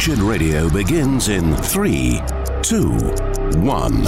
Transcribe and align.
Wretched 0.00 0.20
Radio 0.20 0.70
begins 0.70 1.28
in 1.28 1.54
three, 1.56 2.22
two, 2.62 2.90
one. 3.60 4.06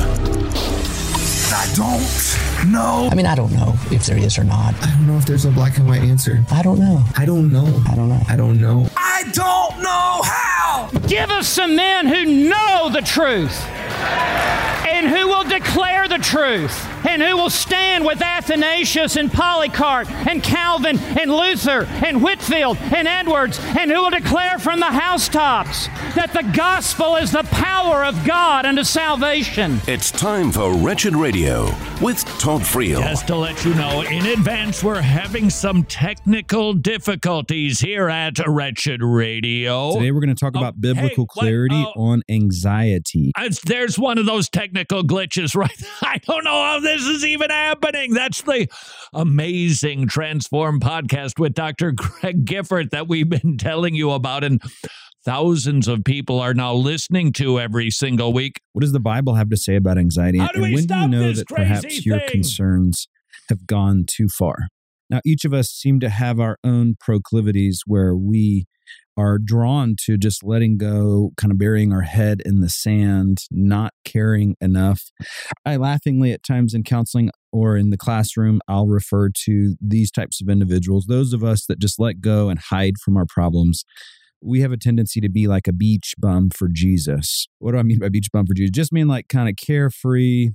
I 1.53 1.71
don't 1.76 2.73
know. 2.73 3.11
I 3.13 3.15
mean, 3.15 3.26
I 3.26 3.34
don't 3.34 3.53
know 3.53 3.75
if 3.91 4.07
there 4.07 4.17
is 4.17 4.39
or 4.39 4.44
not. 4.44 4.73
I 4.83 4.86
don't 4.86 5.07
know 5.07 5.18
if 5.18 5.26
there's 5.26 5.44
a 5.44 5.50
black 5.50 5.76
and 5.76 5.86
white 5.86 6.00
answer. 6.00 6.42
I 6.50 6.63
don't 6.63 6.78
know. 6.78 7.05
I 7.18 7.26
don't 7.26 7.52
know. 7.52 7.83
I 7.86 7.94
don't 7.94 8.09
know. 8.09 8.23
I 8.27 8.36
don't 8.36 8.59
know. 8.59 8.89
I 8.96 9.25
don't 9.34 9.82
know 9.82 10.23
how. 10.25 10.89
Give 11.09 11.29
us 11.29 11.47
some 11.47 11.77
men 11.77 12.07
who 12.07 12.49
know 12.49 12.89
the 12.91 13.03
truth 13.03 13.63
and 14.89 15.09
who 15.09 15.32
will 15.43 15.49
declare 15.49 16.07
the 16.09 16.19
truth 16.19 16.87
and 17.07 17.21
who 17.23 17.37
will 17.37 17.51
stand 17.51 18.05
with 18.05 18.23
Athanasius 18.23 19.17
and 19.17 19.33
Polycarp 19.33 20.09
and 20.29 20.43
Calvin 20.43 20.99
and 20.99 21.31
Luther 21.35 21.85
and 22.05 22.23
Whitefield 22.23 22.77
and 22.79 23.09
Edwards 23.09 23.59
and 23.61 23.91
who 23.91 24.03
will 24.03 24.11
declare 24.11 24.59
from 24.59 24.79
the 24.79 24.87
housetops 24.87 25.87
that 26.15 26.33
the 26.33 26.43
gospel 26.57 27.17
is 27.17 27.33
the 27.33 27.43
power 27.45 28.05
of 28.05 28.25
God 28.25 28.67
unto 28.67 28.85
salvation. 28.85 29.81
It's 29.89 30.11
time 30.11 30.53
for 30.53 30.73
Wretched 30.75 31.17
Radio 31.17 31.64
with 32.00 32.24
Todd 32.38 32.62
Friel. 32.62 33.00
Just 33.00 33.27
to 33.28 33.36
let 33.36 33.64
you 33.64 33.74
know 33.74 34.02
in 34.02 34.27
advance, 34.27 34.84
we're 34.84 35.00
having 35.00 35.50
some 35.50 35.83
technical 35.84 36.72
difficulties 36.72 37.80
here 37.80 38.09
at 38.09 38.38
Wretched 38.47 39.02
Radio. 39.02 39.95
Today 39.95 40.12
we're 40.12 40.20
going 40.20 40.34
to 40.34 40.38
talk 40.38 40.52
Oh, 40.55 40.61
about 40.61 40.80
biblical 40.80 41.09
hey, 41.09 41.14
what? 41.16 41.28
clarity 41.28 41.84
Oh. 41.97 42.00
on 42.11 42.22
anxiety. 42.28 43.33
Uh, 43.36 43.48
there's 43.66 43.98
one 43.98 44.19
of 44.19 44.27
those 44.27 44.48
technical 44.48 45.02
glitches, 45.02 45.31
right? 45.54 45.82
I 46.02 46.18
don't 46.18 46.45
know 46.45 46.62
how 46.62 46.80
this 46.80 47.02
is 47.02 47.24
even 47.24 47.50
happening. 47.50 48.12
That's 48.12 48.42
the 48.42 48.68
amazing 49.12 50.08
Transform 50.08 50.80
podcast 50.80 51.38
with 51.38 51.55
Dr. 51.55 51.92
Greg 51.92 52.45
Gifford 52.45 52.91
that 52.91 53.08
we've 53.08 53.28
been 53.28 53.56
telling 53.58 53.95
you 53.95 54.10
about, 54.10 54.45
and 54.45 54.60
thousands 55.24 55.88
of 55.88 56.05
people 56.05 56.38
are 56.38 56.55
now 56.55 56.74
listening 56.74 57.32
to 57.34 57.58
every 57.58 57.91
single 57.91 58.32
week. 58.32 58.60
What 58.72 58.83
does 58.83 58.92
the 58.92 59.00
Bible 59.00 59.34
have 59.34 59.48
to 59.50 59.56
say 59.56 59.77
about 59.77 59.98
anxiety? 59.98 60.38
How 60.38 60.48
and 60.48 60.55
do 60.55 60.62
we 60.62 60.75
when 60.75 60.86
do 60.86 60.94
you 60.94 61.08
know 61.08 61.33
that 61.33 61.48
perhaps 61.48 61.83
crazy 61.83 62.03
your 62.08 62.20
concerns 62.28 63.08
have 63.48 63.66
gone 63.66 64.05
too 64.06 64.28
far? 64.28 64.69
Now, 65.08 65.20
each 65.25 65.44
of 65.44 65.53
us 65.53 65.69
seem 65.69 66.00
to 66.00 66.08
have 66.08 66.41
our 66.41 66.58
own 66.64 66.97
proclivities 66.98 67.83
where 67.86 68.14
we 68.16 68.66
are 69.16 69.38
drawn 69.38 69.94
to 70.05 70.16
just 70.16 70.42
letting 70.42 70.78
go, 70.78 71.30
kind 71.36 71.52
of 71.52 71.58
burying 71.58 71.92
our 71.92 72.02
head 72.02 72.42
in 72.44 72.60
the 72.60 72.68
sand, 72.68 73.44
not 73.50 73.92
caring 74.04 74.56
enough. 74.60 75.10
I 75.64 75.77
laughingly 75.77 76.32
at 76.32 76.42
times 76.42 76.74
in 76.74 76.82
counseling 76.82 77.30
or 77.52 77.77
in 77.77 77.91
the 77.91 77.98
classroom, 77.98 78.60
I'll 78.66 78.86
refer 78.86 79.28
to 79.44 79.77
these 79.80 80.10
types 80.10 80.41
of 80.41 80.48
individuals, 80.48 81.06
those 81.06 81.32
of 81.32 81.44
us 81.44 81.66
that 81.66 81.78
just 81.78 81.98
let 81.98 82.20
go 82.20 82.48
and 82.48 82.58
hide 82.58 82.94
from 82.98 83.16
our 83.16 83.27
problems. 83.27 83.84
We 84.42 84.60
have 84.60 84.72
a 84.72 84.77
tendency 84.77 85.20
to 85.20 85.28
be 85.28 85.47
like 85.47 85.69
a 85.69 85.72
beach 85.72 86.14
bum 86.19 86.50
for 86.50 86.69
Jesus. 86.69 87.47
What 87.58 87.72
do 87.72 87.78
I 87.78 87.82
mean 87.82 87.98
by 87.98 88.08
beach 88.08 88.28
bum 88.32 88.47
for 88.47 88.54
Jesus? 88.54 88.72
Just 88.72 88.92
mean 88.92 89.06
like 89.06 89.28
kind 89.28 89.48
of 89.48 89.56
carefree, 89.56 90.50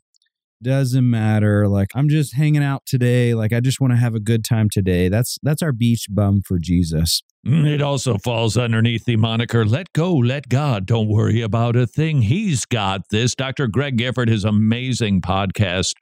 doesn't 0.62 1.08
matter 1.08 1.68
like 1.68 1.90
i'm 1.94 2.10
just 2.10 2.34
hanging 2.34 2.64
out 2.64 2.84
today 2.86 3.36
like 3.36 3.54
i 3.54 3.60
just 3.60 3.80
want 3.80 3.92
to 3.92 3.98
have 3.98 4.16
a 4.16 4.20
good 4.20 4.44
time 4.44 4.68
today 4.72 5.08
that's 5.08 5.38
that's 5.44 5.62
our 5.62 5.72
beach 5.72 6.08
bum 6.10 6.42
for 6.44 6.58
jesus 6.58 7.22
Mm, 7.46 7.68
it 7.68 7.82
also 7.82 8.18
falls 8.18 8.58
underneath 8.58 9.06
the 9.06 9.16
moniker 9.16 9.66
Let 9.66 9.94
Go, 9.94 10.16
Let 10.16 10.50
God. 10.50 10.86
Don't 10.86 11.08
worry 11.08 11.42
about 11.42 11.76
a 11.76 11.88
thing. 11.88 12.24
He's 12.24 12.66
got 12.66 13.10
this. 13.10 13.36
Dr. 13.36 13.68
Greg 13.68 13.98
Gifford, 13.98 14.30
his 14.30 14.44
amazing 14.44 15.22
podcast. 15.22 15.94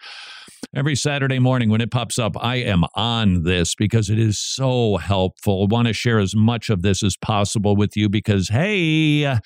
Every 0.74 0.96
Saturday 0.96 1.40
morning 1.40 1.70
when 1.70 1.82
it 1.82 1.92
pops 1.92 2.18
up, 2.20 2.36
I 2.42 2.56
am 2.58 2.84
on 2.96 3.44
this 3.44 3.76
because 3.76 4.10
it 4.10 4.20
is 4.20 4.40
so 4.40 4.98
helpful. 4.98 5.64
I 5.64 5.74
want 5.74 5.88
to 5.88 5.94
share 5.94 6.20
as 6.20 6.36
much 6.36 6.70
of 6.70 6.82
this 6.82 7.04
as 7.04 7.16
possible 7.16 7.76
with 7.76 7.96
you 7.96 8.10
because, 8.10 8.50
hey, 8.50 9.40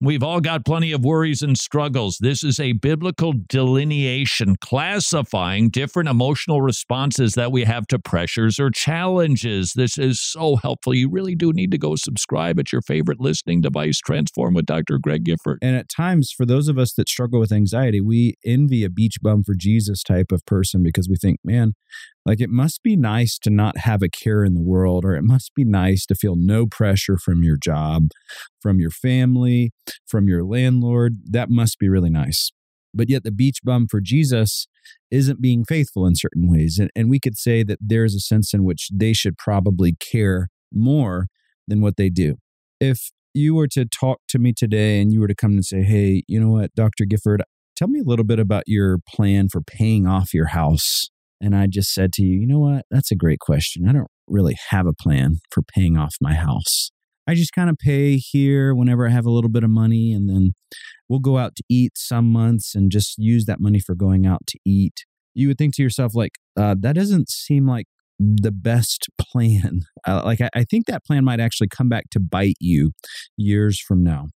we've 0.00 0.22
all 0.22 0.40
got 0.40 0.64
plenty 0.64 0.92
of 0.92 1.04
worries 1.04 1.42
and 1.42 1.58
struggles. 1.58 2.18
This 2.20 2.42
is 2.42 2.58
a 2.58 2.72
biblical 2.72 3.32
delineation 3.32 4.56
classifying 4.56 5.70
different 5.70 6.08
emotional 6.08 6.62
responses 6.62 7.34
that 7.34 7.52
we 7.52 7.64
have 7.64 7.86
to 7.88 7.98
pressures 7.98 8.58
or 8.58 8.70
challenges. 8.70 9.72
This 9.74 9.98
is 9.98 10.20
so 10.20 10.56
helpful. 10.56 10.94
You 10.94 11.10
really 11.10 11.29
do 11.34 11.52
need 11.52 11.70
to 11.70 11.78
go 11.78 11.96
subscribe 11.96 12.58
at 12.58 12.72
your 12.72 12.82
favorite 12.82 13.20
listening 13.20 13.60
device. 13.60 13.98
Transform 13.98 14.54
with 14.54 14.66
Dr. 14.66 14.98
Greg 14.98 15.24
Gifford. 15.24 15.58
and 15.62 15.76
at 15.76 15.88
times 15.88 16.32
for 16.36 16.46
those 16.46 16.68
of 16.68 16.78
us 16.78 16.92
that 16.94 17.08
struggle 17.08 17.40
with 17.40 17.52
anxiety 17.52 18.00
we 18.00 18.34
envy 18.44 18.84
a 18.84 18.90
beach 18.90 19.16
bum 19.22 19.42
for 19.42 19.54
jesus 19.54 20.02
type 20.02 20.32
of 20.32 20.44
person 20.46 20.82
because 20.82 21.08
we 21.08 21.16
think 21.16 21.38
man 21.44 21.74
like 22.24 22.40
it 22.40 22.50
must 22.50 22.82
be 22.82 22.96
nice 22.96 23.38
to 23.38 23.50
not 23.50 23.78
have 23.78 24.02
a 24.02 24.08
care 24.08 24.44
in 24.44 24.54
the 24.54 24.62
world 24.62 25.04
or 25.04 25.14
it 25.14 25.22
must 25.22 25.52
be 25.54 25.64
nice 25.64 26.06
to 26.06 26.14
feel 26.14 26.36
no 26.36 26.66
pressure 26.66 27.16
from 27.16 27.42
your 27.42 27.56
job 27.56 28.08
from 28.60 28.78
your 28.78 28.90
family 28.90 29.72
from 30.06 30.28
your 30.28 30.44
landlord 30.44 31.16
that 31.24 31.50
must 31.50 31.78
be 31.78 31.88
really 31.88 32.10
nice 32.10 32.50
but 32.94 33.08
yet 33.08 33.24
the 33.24 33.32
beach 33.32 33.60
bum 33.64 33.86
for 33.88 34.00
jesus 34.00 34.66
isn't 35.10 35.40
being 35.40 35.64
faithful 35.64 36.06
in 36.06 36.14
certain 36.14 36.50
ways 36.50 36.78
and, 36.78 36.90
and 36.94 37.10
we 37.10 37.20
could 37.20 37.36
say 37.36 37.62
that 37.62 37.78
there's 37.80 38.14
a 38.14 38.20
sense 38.20 38.54
in 38.54 38.64
which 38.64 38.88
they 38.92 39.12
should 39.12 39.36
probably 39.38 39.94
care 40.00 40.48
more 40.72 41.26
than 41.68 41.80
what 41.80 41.96
they 41.96 42.08
do 42.08 42.36
if 42.80 43.10
you 43.34 43.54
were 43.54 43.68
to 43.68 43.84
talk 43.84 44.20
to 44.28 44.38
me 44.38 44.52
today 44.52 45.00
and 45.00 45.12
you 45.12 45.20
were 45.20 45.28
to 45.28 45.34
come 45.34 45.52
and 45.52 45.64
say, 45.64 45.82
Hey, 45.82 46.24
you 46.26 46.40
know 46.40 46.48
what, 46.48 46.74
Dr. 46.74 47.04
Gifford, 47.04 47.42
tell 47.76 47.88
me 47.88 48.00
a 48.00 48.04
little 48.04 48.24
bit 48.24 48.38
about 48.38 48.64
your 48.66 48.98
plan 49.08 49.48
for 49.48 49.60
paying 49.60 50.06
off 50.06 50.34
your 50.34 50.46
house. 50.46 51.08
And 51.40 51.54
I 51.54 51.66
just 51.66 51.94
said 51.94 52.12
to 52.14 52.22
you, 52.22 52.40
you 52.40 52.46
know 52.46 52.58
what, 52.58 52.84
that's 52.90 53.10
a 53.10 53.16
great 53.16 53.38
question. 53.38 53.88
I 53.88 53.92
don't 53.92 54.10
really 54.26 54.56
have 54.70 54.86
a 54.86 54.92
plan 54.92 55.36
for 55.50 55.62
paying 55.62 55.96
off 55.96 56.16
my 56.20 56.34
house. 56.34 56.90
I 57.26 57.34
just 57.34 57.52
kind 57.52 57.70
of 57.70 57.78
pay 57.78 58.16
here 58.16 58.74
whenever 58.74 59.06
I 59.06 59.10
have 59.10 59.24
a 59.24 59.30
little 59.30 59.50
bit 59.50 59.62
of 59.62 59.70
money, 59.70 60.12
and 60.12 60.28
then 60.28 60.52
we'll 61.08 61.20
go 61.20 61.38
out 61.38 61.54
to 61.56 61.62
eat 61.68 61.92
some 61.94 62.30
months 62.30 62.74
and 62.74 62.90
just 62.90 63.14
use 63.18 63.44
that 63.44 63.60
money 63.60 63.78
for 63.78 63.94
going 63.94 64.26
out 64.26 64.40
to 64.48 64.58
eat. 64.66 65.04
You 65.32 65.48
would 65.48 65.58
think 65.58 65.76
to 65.76 65.82
yourself, 65.82 66.14
like, 66.14 66.32
uh, 66.58 66.74
that 66.80 66.94
doesn't 66.94 67.30
seem 67.30 67.68
like 67.68 67.86
the 68.20 68.52
best 68.52 69.08
plan. 69.18 69.80
Uh, 70.06 70.22
like, 70.24 70.42
I, 70.42 70.50
I 70.54 70.64
think 70.64 70.86
that 70.86 71.04
plan 71.04 71.24
might 71.24 71.40
actually 71.40 71.68
come 71.68 71.88
back 71.88 72.10
to 72.10 72.20
bite 72.20 72.58
you 72.60 72.92
years 73.36 73.80
from 73.80 74.04
now. 74.04 74.26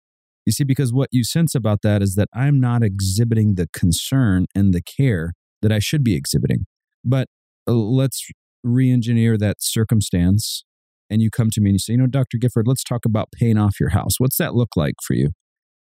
You 0.45 0.51
see, 0.51 0.63
because 0.63 0.91
what 0.91 1.09
you 1.11 1.23
sense 1.23 1.55
about 1.55 1.81
that 1.83 2.01
is 2.01 2.15
that 2.15 2.29
I'm 2.33 2.59
not 2.59 2.83
exhibiting 2.83 3.55
the 3.55 3.67
concern 3.73 4.45
and 4.55 4.73
the 4.73 4.81
care 4.81 5.33
that 5.61 5.71
I 5.71 5.79
should 5.79 6.03
be 6.03 6.15
exhibiting. 6.15 6.65
But 7.03 7.27
uh, 7.67 7.73
let's 7.73 8.27
re 8.63 8.91
engineer 8.91 9.37
that 9.37 9.57
circumstance. 9.59 10.63
And 11.09 11.21
you 11.21 11.29
come 11.29 11.49
to 11.51 11.61
me 11.61 11.69
and 11.69 11.75
you 11.75 11.79
say, 11.79 11.93
you 11.93 11.99
know, 11.99 12.07
Dr. 12.07 12.37
Gifford, 12.39 12.67
let's 12.67 12.83
talk 12.83 13.05
about 13.05 13.29
paying 13.31 13.57
off 13.59 13.79
your 13.79 13.89
house. 13.89 14.15
What's 14.17 14.37
that 14.37 14.55
look 14.55 14.69
like 14.75 14.95
for 15.05 15.13
you? 15.13 15.29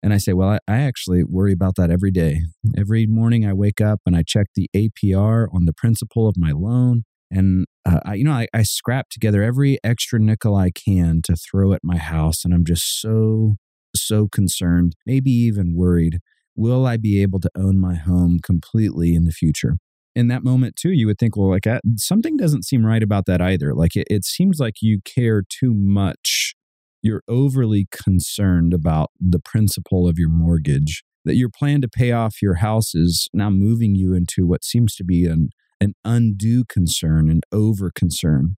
And 0.02 0.12
I 0.12 0.18
say, 0.18 0.32
well, 0.34 0.50
I, 0.50 0.58
I 0.68 0.80
actually 0.80 1.24
worry 1.24 1.52
about 1.52 1.76
that 1.76 1.90
every 1.90 2.10
day. 2.10 2.42
Every 2.76 3.06
morning 3.06 3.46
I 3.46 3.52
wake 3.54 3.80
up 3.80 4.00
and 4.06 4.14
I 4.14 4.22
check 4.22 4.48
the 4.54 4.68
APR 4.76 5.46
on 5.52 5.64
the 5.64 5.72
principal 5.72 6.28
of 6.28 6.36
my 6.36 6.52
loan. 6.52 7.04
And, 7.30 7.66
uh, 7.84 8.00
I, 8.04 8.14
you 8.14 8.24
know, 8.24 8.32
I, 8.32 8.48
I 8.54 8.62
scrap 8.62 9.10
together 9.10 9.42
every 9.42 9.78
extra 9.84 10.18
nickel 10.18 10.56
I 10.56 10.70
can 10.70 11.20
to 11.24 11.36
throw 11.36 11.72
at 11.72 11.80
my 11.82 11.98
house. 11.98 12.44
And 12.44 12.54
I'm 12.54 12.64
just 12.64 13.00
so, 13.00 13.56
so 13.94 14.28
concerned, 14.28 14.94
maybe 15.04 15.30
even 15.30 15.74
worried. 15.76 16.20
Will 16.56 16.86
I 16.86 16.96
be 16.96 17.22
able 17.22 17.40
to 17.40 17.50
own 17.56 17.78
my 17.78 17.94
home 17.94 18.38
completely 18.42 19.14
in 19.14 19.24
the 19.24 19.30
future? 19.30 19.76
In 20.16 20.28
that 20.28 20.42
moment, 20.42 20.74
too, 20.74 20.90
you 20.90 21.06
would 21.06 21.18
think, 21.18 21.36
well, 21.36 21.50
like 21.50 21.66
I, 21.66 21.80
something 21.96 22.36
doesn't 22.36 22.64
seem 22.64 22.84
right 22.84 23.02
about 23.02 23.26
that 23.26 23.40
either. 23.40 23.74
Like 23.74 23.94
it, 23.94 24.06
it 24.10 24.24
seems 24.24 24.58
like 24.58 24.82
you 24.82 25.00
care 25.04 25.42
too 25.48 25.72
much. 25.74 26.54
You're 27.02 27.22
overly 27.28 27.86
concerned 27.92 28.74
about 28.74 29.10
the 29.20 29.38
principal 29.38 30.08
of 30.08 30.18
your 30.18 30.30
mortgage, 30.30 31.04
that 31.24 31.36
your 31.36 31.48
plan 31.48 31.80
to 31.82 31.88
pay 31.88 32.10
off 32.10 32.42
your 32.42 32.54
house 32.54 32.94
is 32.94 33.28
now 33.32 33.50
moving 33.50 33.94
you 33.94 34.14
into 34.14 34.46
what 34.46 34.64
seems 34.64 34.96
to 34.96 35.04
be 35.04 35.26
an 35.26 35.50
an 35.80 35.94
undue 36.04 36.64
concern, 36.68 37.30
an 37.30 37.40
over 37.52 37.90
concern. 37.94 38.56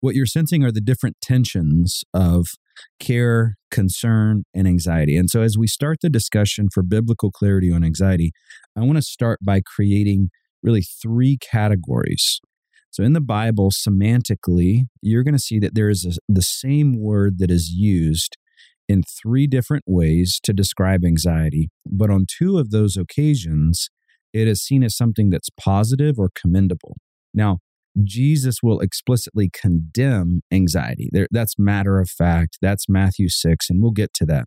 What 0.00 0.14
you're 0.14 0.26
sensing 0.26 0.62
are 0.64 0.72
the 0.72 0.80
different 0.80 1.16
tensions 1.22 2.04
of 2.12 2.48
care, 3.00 3.54
concern, 3.70 4.44
and 4.54 4.68
anxiety. 4.68 5.16
And 5.16 5.30
so, 5.30 5.42
as 5.42 5.56
we 5.56 5.66
start 5.66 5.98
the 6.02 6.10
discussion 6.10 6.68
for 6.72 6.82
biblical 6.82 7.30
clarity 7.30 7.72
on 7.72 7.82
anxiety, 7.84 8.32
I 8.76 8.80
want 8.80 8.96
to 8.96 9.02
start 9.02 9.40
by 9.42 9.62
creating 9.64 10.28
really 10.62 10.82
three 10.82 11.38
categories. 11.38 12.40
So, 12.90 13.02
in 13.02 13.14
the 13.14 13.20
Bible, 13.20 13.70
semantically, 13.70 14.82
you're 15.00 15.24
going 15.24 15.34
to 15.34 15.40
see 15.40 15.58
that 15.60 15.74
there 15.74 15.88
is 15.88 16.04
a, 16.04 16.32
the 16.32 16.42
same 16.42 17.00
word 17.00 17.38
that 17.38 17.50
is 17.50 17.70
used 17.70 18.36
in 18.88 19.02
three 19.02 19.46
different 19.46 19.84
ways 19.86 20.38
to 20.42 20.52
describe 20.52 21.04
anxiety. 21.04 21.70
But 21.86 22.10
on 22.10 22.26
two 22.28 22.58
of 22.58 22.70
those 22.70 22.96
occasions, 22.96 23.88
it 24.34 24.48
is 24.48 24.62
seen 24.62 24.82
as 24.82 24.96
something 24.96 25.30
that's 25.30 25.48
positive 25.50 26.18
or 26.18 26.30
commendable. 26.34 26.96
Now, 27.32 27.58
Jesus 28.02 28.56
will 28.62 28.80
explicitly 28.80 29.48
condemn 29.52 30.42
anxiety. 30.52 31.08
There, 31.12 31.28
that's 31.30 31.54
matter 31.56 32.00
of 32.00 32.10
fact. 32.10 32.58
That's 32.60 32.88
Matthew 32.88 33.28
6, 33.28 33.70
and 33.70 33.80
we'll 33.80 33.92
get 33.92 34.12
to 34.14 34.26
that. 34.26 34.46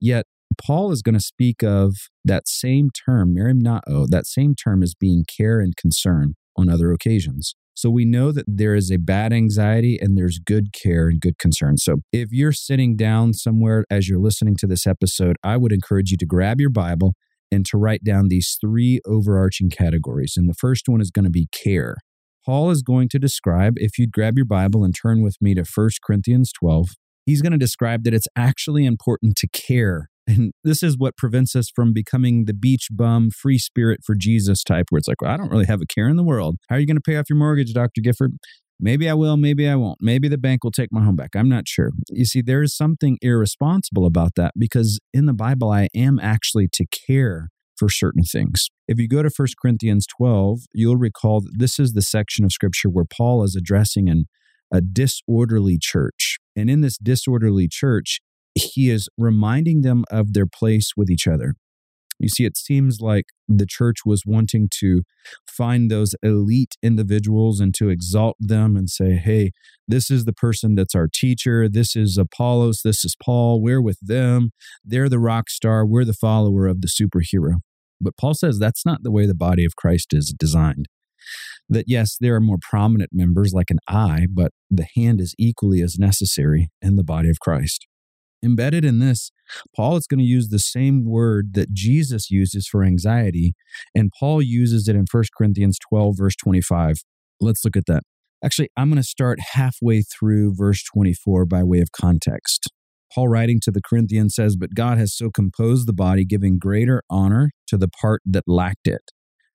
Yet, 0.00 0.26
Paul 0.56 0.92
is 0.92 1.02
going 1.02 1.14
to 1.14 1.20
speak 1.20 1.62
of 1.62 1.96
that 2.24 2.46
same 2.46 2.90
term, 3.04 3.34
merimnao, 3.34 4.06
that 4.08 4.26
same 4.26 4.54
term 4.54 4.82
as 4.82 4.94
being 4.94 5.24
care 5.24 5.60
and 5.60 5.76
concern 5.76 6.34
on 6.56 6.68
other 6.68 6.92
occasions. 6.92 7.54
So 7.74 7.90
we 7.90 8.04
know 8.04 8.32
that 8.32 8.44
there 8.48 8.74
is 8.74 8.90
a 8.90 8.96
bad 8.96 9.32
anxiety 9.32 9.98
and 10.00 10.18
there's 10.18 10.40
good 10.44 10.72
care 10.72 11.06
and 11.08 11.20
good 11.20 11.38
concern. 11.38 11.76
So 11.76 11.98
if 12.12 12.30
you're 12.32 12.52
sitting 12.52 12.96
down 12.96 13.34
somewhere 13.34 13.84
as 13.88 14.08
you're 14.08 14.18
listening 14.18 14.56
to 14.56 14.66
this 14.66 14.84
episode, 14.84 15.36
I 15.44 15.56
would 15.56 15.72
encourage 15.72 16.10
you 16.10 16.16
to 16.16 16.26
grab 16.26 16.60
your 16.60 16.70
Bible 16.70 17.14
and 17.50 17.64
to 17.66 17.76
write 17.76 18.04
down 18.04 18.28
these 18.28 18.56
three 18.60 19.00
overarching 19.06 19.70
categories. 19.70 20.34
And 20.36 20.48
the 20.48 20.54
first 20.54 20.88
one 20.88 21.00
is 21.00 21.10
going 21.10 21.24
to 21.24 21.30
be 21.30 21.48
care. 21.52 21.96
Paul 22.44 22.70
is 22.70 22.82
going 22.82 23.08
to 23.10 23.18
describe, 23.18 23.74
if 23.76 23.98
you'd 23.98 24.12
grab 24.12 24.36
your 24.36 24.46
Bible 24.46 24.84
and 24.84 24.94
turn 24.94 25.22
with 25.22 25.36
me 25.40 25.54
to 25.54 25.64
1 25.64 25.90
Corinthians 26.04 26.52
12, 26.52 26.90
he's 27.26 27.42
going 27.42 27.52
to 27.52 27.58
describe 27.58 28.04
that 28.04 28.14
it's 28.14 28.28
actually 28.36 28.86
important 28.86 29.36
to 29.36 29.48
care 29.48 30.08
and 30.28 30.52
this 30.62 30.82
is 30.82 30.98
what 30.98 31.16
prevents 31.16 31.56
us 31.56 31.70
from 31.74 31.94
becoming 31.94 32.44
the 32.44 32.52
beach 32.52 32.88
bum, 32.90 33.30
free 33.30 33.58
spirit 33.58 34.00
for 34.04 34.14
Jesus 34.14 34.62
type, 34.62 34.86
where 34.90 34.98
it's 34.98 35.08
like, 35.08 35.22
well, 35.22 35.32
I 35.32 35.38
don't 35.38 35.50
really 35.50 35.64
have 35.64 35.80
a 35.80 35.86
care 35.86 36.06
in 36.06 36.16
the 36.16 36.22
world. 36.22 36.56
How 36.68 36.76
are 36.76 36.78
you 36.78 36.86
going 36.86 36.98
to 36.98 37.02
pay 37.02 37.16
off 37.16 37.30
your 37.30 37.38
mortgage, 37.38 37.72
Dr. 37.72 38.02
Gifford? 38.02 38.32
Maybe 38.80 39.08
I 39.08 39.14
will, 39.14 39.36
maybe 39.36 39.68
I 39.68 39.74
won't. 39.74 39.98
Maybe 40.00 40.28
the 40.28 40.38
bank 40.38 40.62
will 40.62 40.70
take 40.70 40.92
my 40.92 41.02
home 41.02 41.16
back. 41.16 41.34
I'm 41.34 41.48
not 41.48 41.66
sure. 41.66 41.90
You 42.10 42.24
see, 42.24 42.42
there 42.42 42.62
is 42.62 42.76
something 42.76 43.18
irresponsible 43.20 44.06
about 44.06 44.34
that 44.36 44.52
because 44.56 45.00
in 45.12 45.26
the 45.26 45.32
Bible, 45.32 45.70
I 45.70 45.88
am 45.94 46.20
actually 46.20 46.68
to 46.74 46.86
care 46.86 47.48
for 47.76 47.88
certain 47.88 48.24
things. 48.24 48.68
If 48.86 48.98
you 48.98 49.08
go 49.08 49.22
to 49.22 49.30
1 49.34 49.48
Corinthians 49.60 50.06
12, 50.16 50.60
you'll 50.72 50.96
recall 50.96 51.40
that 51.40 51.54
this 51.56 51.78
is 51.78 51.92
the 51.92 52.02
section 52.02 52.44
of 52.44 52.52
scripture 52.52 52.88
where 52.88 53.04
Paul 53.04 53.42
is 53.44 53.56
addressing 53.56 54.08
an, 54.08 54.26
a 54.72 54.80
disorderly 54.80 55.78
church. 55.80 56.38
And 56.56 56.68
in 56.68 56.80
this 56.80 56.98
disorderly 56.98 57.68
church, 57.68 58.20
he 58.54 58.90
is 58.90 59.08
reminding 59.16 59.82
them 59.82 60.04
of 60.10 60.32
their 60.32 60.46
place 60.46 60.92
with 60.96 61.10
each 61.10 61.26
other. 61.26 61.54
You 62.18 62.28
see, 62.28 62.44
it 62.44 62.56
seems 62.56 63.00
like 63.00 63.26
the 63.48 63.66
church 63.66 63.98
was 64.04 64.24
wanting 64.26 64.68
to 64.80 65.02
find 65.46 65.90
those 65.90 66.14
elite 66.22 66.74
individuals 66.82 67.60
and 67.60 67.74
to 67.74 67.88
exalt 67.88 68.36
them 68.40 68.76
and 68.76 68.90
say, 68.90 69.16
hey, 69.16 69.52
this 69.86 70.10
is 70.10 70.24
the 70.24 70.32
person 70.32 70.74
that's 70.74 70.94
our 70.94 71.08
teacher. 71.12 71.68
This 71.68 71.94
is 71.94 72.18
Apollos. 72.18 72.82
This 72.82 73.04
is 73.04 73.16
Paul. 73.22 73.62
We're 73.62 73.82
with 73.82 73.98
them. 74.00 74.50
They're 74.84 75.08
the 75.08 75.20
rock 75.20 75.48
star. 75.48 75.86
We're 75.86 76.04
the 76.04 76.12
follower 76.12 76.66
of 76.66 76.80
the 76.80 76.88
superhero. 76.88 77.60
But 78.00 78.16
Paul 78.16 78.34
says 78.34 78.58
that's 78.58 78.86
not 78.86 79.02
the 79.02 79.10
way 79.10 79.26
the 79.26 79.34
body 79.34 79.64
of 79.64 79.76
Christ 79.76 80.12
is 80.12 80.34
designed. 80.36 80.86
That 81.68 81.84
yes, 81.88 82.16
there 82.18 82.34
are 82.34 82.40
more 82.40 82.58
prominent 82.60 83.10
members 83.12 83.52
like 83.52 83.70
an 83.70 83.78
eye, 83.88 84.26
but 84.32 84.52
the 84.70 84.86
hand 84.96 85.20
is 85.20 85.34
equally 85.38 85.82
as 85.82 85.98
necessary 85.98 86.68
in 86.80 86.96
the 86.96 87.04
body 87.04 87.28
of 87.28 87.40
Christ. 87.40 87.86
Embedded 88.44 88.84
in 88.84 89.00
this, 89.00 89.32
Paul 89.74 89.96
is 89.96 90.06
going 90.06 90.18
to 90.18 90.24
use 90.24 90.48
the 90.48 90.58
same 90.58 91.04
word 91.04 91.54
that 91.54 91.72
Jesus 91.72 92.30
uses 92.30 92.68
for 92.68 92.84
anxiety, 92.84 93.54
and 93.94 94.12
Paul 94.18 94.40
uses 94.42 94.88
it 94.88 94.94
in 94.94 95.06
1 95.10 95.24
Corinthians 95.36 95.78
12, 95.88 96.16
verse 96.16 96.36
25. 96.36 97.02
Let's 97.40 97.64
look 97.64 97.76
at 97.76 97.86
that. 97.86 98.02
Actually, 98.44 98.68
I'm 98.76 98.88
going 98.88 99.02
to 99.02 99.08
start 99.08 99.40
halfway 99.54 100.02
through 100.02 100.54
verse 100.54 100.84
24 100.84 101.46
by 101.46 101.64
way 101.64 101.80
of 101.80 101.90
context. 101.90 102.70
Paul, 103.12 103.28
writing 103.28 103.58
to 103.62 103.70
the 103.70 103.80
Corinthians, 103.82 104.34
says, 104.34 104.54
But 104.54 104.74
God 104.74 104.98
has 104.98 105.16
so 105.16 105.30
composed 105.30 105.88
the 105.88 105.92
body, 105.92 106.24
giving 106.24 106.58
greater 106.58 107.02
honor 107.10 107.50
to 107.66 107.76
the 107.76 107.88
part 107.88 108.22
that 108.26 108.44
lacked 108.46 108.86
it, 108.86 109.10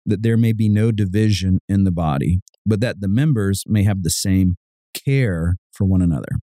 that 0.06 0.24
there 0.24 0.38
may 0.38 0.54
be 0.54 0.68
no 0.68 0.92
division 0.92 1.60
in 1.70 1.84
the 1.84 1.92
body, 1.92 2.42
but 2.66 2.82
that 2.82 3.00
the 3.00 3.08
members 3.08 3.64
may 3.68 3.84
have 3.84 4.04
the 4.04 4.10
same 4.10 4.56
care 4.94 5.56
for 5.72 5.86
one 5.86 6.02
another. 6.02 6.40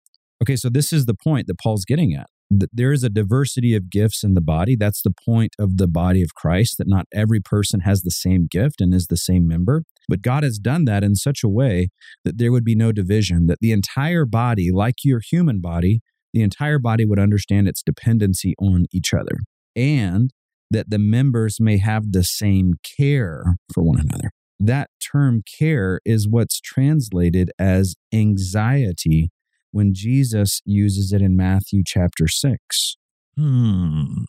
Okay, 0.44 0.56
so 0.56 0.68
this 0.68 0.92
is 0.92 1.06
the 1.06 1.14
point 1.14 1.46
that 1.46 1.58
Paul's 1.58 1.86
getting 1.86 2.12
at. 2.12 2.26
There 2.50 2.92
is 2.92 3.02
a 3.02 3.08
diversity 3.08 3.74
of 3.74 3.88
gifts 3.88 4.22
in 4.22 4.34
the 4.34 4.42
body. 4.42 4.76
That's 4.76 5.00
the 5.00 5.14
point 5.24 5.54
of 5.58 5.78
the 5.78 5.88
body 5.88 6.20
of 6.20 6.34
Christ, 6.34 6.76
that 6.76 6.86
not 6.86 7.06
every 7.14 7.40
person 7.40 7.80
has 7.80 8.02
the 8.02 8.10
same 8.10 8.46
gift 8.50 8.82
and 8.82 8.92
is 8.92 9.06
the 9.06 9.16
same 9.16 9.48
member. 9.48 9.84
But 10.06 10.20
God 10.20 10.42
has 10.42 10.58
done 10.58 10.84
that 10.84 11.02
in 11.02 11.14
such 11.14 11.42
a 11.42 11.48
way 11.48 11.88
that 12.26 12.36
there 12.36 12.52
would 12.52 12.62
be 12.62 12.74
no 12.74 12.92
division, 12.92 13.46
that 13.46 13.60
the 13.62 13.72
entire 13.72 14.26
body, 14.26 14.70
like 14.70 14.96
your 15.02 15.20
human 15.20 15.62
body, 15.62 16.02
the 16.34 16.42
entire 16.42 16.78
body 16.78 17.06
would 17.06 17.18
understand 17.18 17.66
its 17.66 17.82
dependency 17.82 18.54
on 18.60 18.84
each 18.92 19.14
other, 19.14 19.38
and 19.74 20.30
that 20.70 20.90
the 20.90 20.98
members 20.98 21.58
may 21.58 21.78
have 21.78 22.12
the 22.12 22.22
same 22.22 22.74
care 22.98 23.56
for 23.72 23.82
one 23.82 23.98
another. 23.98 24.30
That 24.60 24.90
term 25.00 25.42
care 25.58 26.00
is 26.04 26.28
what's 26.28 26.60
translated 26.60 27.50
as 27.58 27.94
anxiety 28.12 29.30
when 29.74 29.92
Jesus 29.92 30.62
uses 30.64 31.12
it 31.12 31.20
in 31.20 31.36
Matthew 31.36 31.82
chapter 31.84 32.28
6. 32.28 32.96
Hmm. 33.36 34.24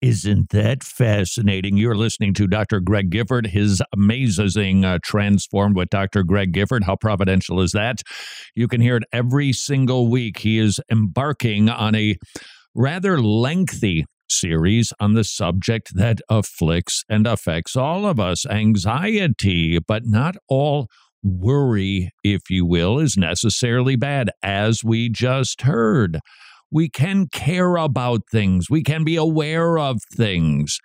Isn't 0.00 0.50
that 0.50 0.84
fascinating? 0.84 1.76
You're 1.76 1.96
listening 1.96 2.32
to 2.34 2.46
Dr. 2.46 2.78
Greg 2.78 3.10
Gifford, 3.10 3.48
his 3.48 3.82
amazing 3.92 4.84
uh, 4.84 5.00
Transformed 5.02 5.74
with 5.74 5.90
Dr. 5.90 6.22
Greg 6.22 6.52
Gifford. 6.52 6.84
How 6.84 6.94
providential 6.94 7.60
is 7.60 7.72
that? 7.72 8.02
You 8.54 8.68
can 8.68 8.80
hear 8.80 8.96
it 8.96 9.02
every 9.12 9.52
single 9.52 10.06
week. 10.06 10.38
He 10.38 10.60
is 10.60 10.78
embarking 10.88 11.68
on 11.68 11.96
a 11.96 12.16
rather 12.76 13.20
lengthy 13.20 14.04
series 14.30 14.92
on 15.00 15.14
the 15.14 15.24
subject 15.24 15.96
that 15.96 16.20
afflicts 16.28 17.02
and 17.08 17.26
affects 17.26 17.74
all 17.74 18.06
of 18.06 18.20
us 18.20 18.46
anxiety, 18.46 19.80
but 19.80 20.06
not 20.06 20.36
all 20.48 20.86
worry, 21.22 22.10
if 22.22 22.42
you 22.50 22.64
will, 22.64 22.98
is 22.98 23.16
necessarily 23.16 23.96
bad, 23.96 24.30
as 24.42 24.84
we 24.84 25.08
just 25.08 25.62
heard. 25.62 26.20
We 26.70 26.88
can 26.88 27.28
care 27.32 27.76
about 27.76 28.22
things, 28.30 28.68
we 28.70 28.82
can 28.82 29.04
be 29.04 29.16
aware 29.16 29.78
of 29.78 30.00
things. 30.14 30.78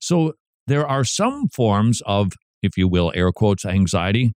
So 0.00 0.34
there 0.66 0.86
are 0.86 1.04
some 1.04 1.48
forms 1.48 2.02
of, 2.06 2.32
if 2.62 2.76
you 2.76 2.88
will, 2.88 3.12
air 3.14 3.32
quotes, 3.32 3.64
anxiety. 3.64 4.32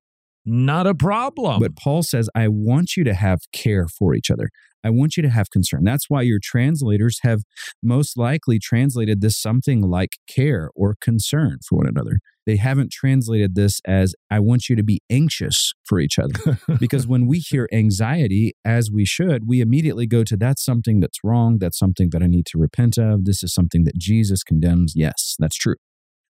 Not 0.46 0.86
a 0.86 0.94
problem. 0.94 1.60
But 1.60 1.76
Paul 1.76 2.02
says, 2.02 2.28
I 2.34 2.48
want 2.48 2.96
you 2.96 3.04
to 3.04 3.14
have 3.14 3.40
care 3.52 3.86
for 3.86 4.14
each 4.14 4.30
other. 4.30 4.50
I 4.84 4.90
want 4.90 5.16
you 5.16 5.22
to 5.22 5.30
have 5.30 5.50
concern. 5.50 5.84
That's 5.84 6.10
why 6.10 6.22
your 6.22 6.38
translators 6.42 7.20
have 7.22 7.42
most 7.82 8.18
likely 8.18 8.58
translated 8.58 9.20
this 9.20 9.40
something 9.40 9.82
like 9.82 10.18
care 10.28 10.70
or 10.74 10.96
concern 11.00 11.58
for 11.66 11.78
one 11.78 11.88
another. 11.88 12.20
They 12.46 12.56
haven't 12.56 12.92
translated 12.92 13.54
this 13.54 13.80
as, 13.86 14.14
I 14.30 14.40
want 14.40 14.68
you 14.68 14.76
to 14.76 14.82
be 14.82 15.00
anxious 15.10 15.72
for 15.84 15.98
each 15.98 16.18
other. 16.18 16.58
because 16.78 17.06
when 17.06 17.26
we 17.26 17.38
hear 17.38 17.68
anxiety, 17.72 18.52
as 18.64 18.90
we 18.90 19.06
should, 19.06 19.48
we 19.48 19.62
immediately 19.62 20.06
go 20.06 20.24
to, 20.24 20.36
that's 20.36 20.62
something 20.62 21.00
that's 21.00 21.18
wrong. 21.24 21.58
That's 21.58 21.78
something 21.78 22.10
that 22.10 22.22
I 22.22 22.26
need 22.26 22.44
to 22.46 22.58
repent 22.58 22.98
of. 22.98 23.24
This 23.24 23.42
is 23.42 23.54
something 23.54 23.84
that 23.84 23.96
Jesus 23.96 24.42
condemns. 24.42 24.92
Yes, 24.94 25.36
that's 25.38 25.56
true. 25.56 25.76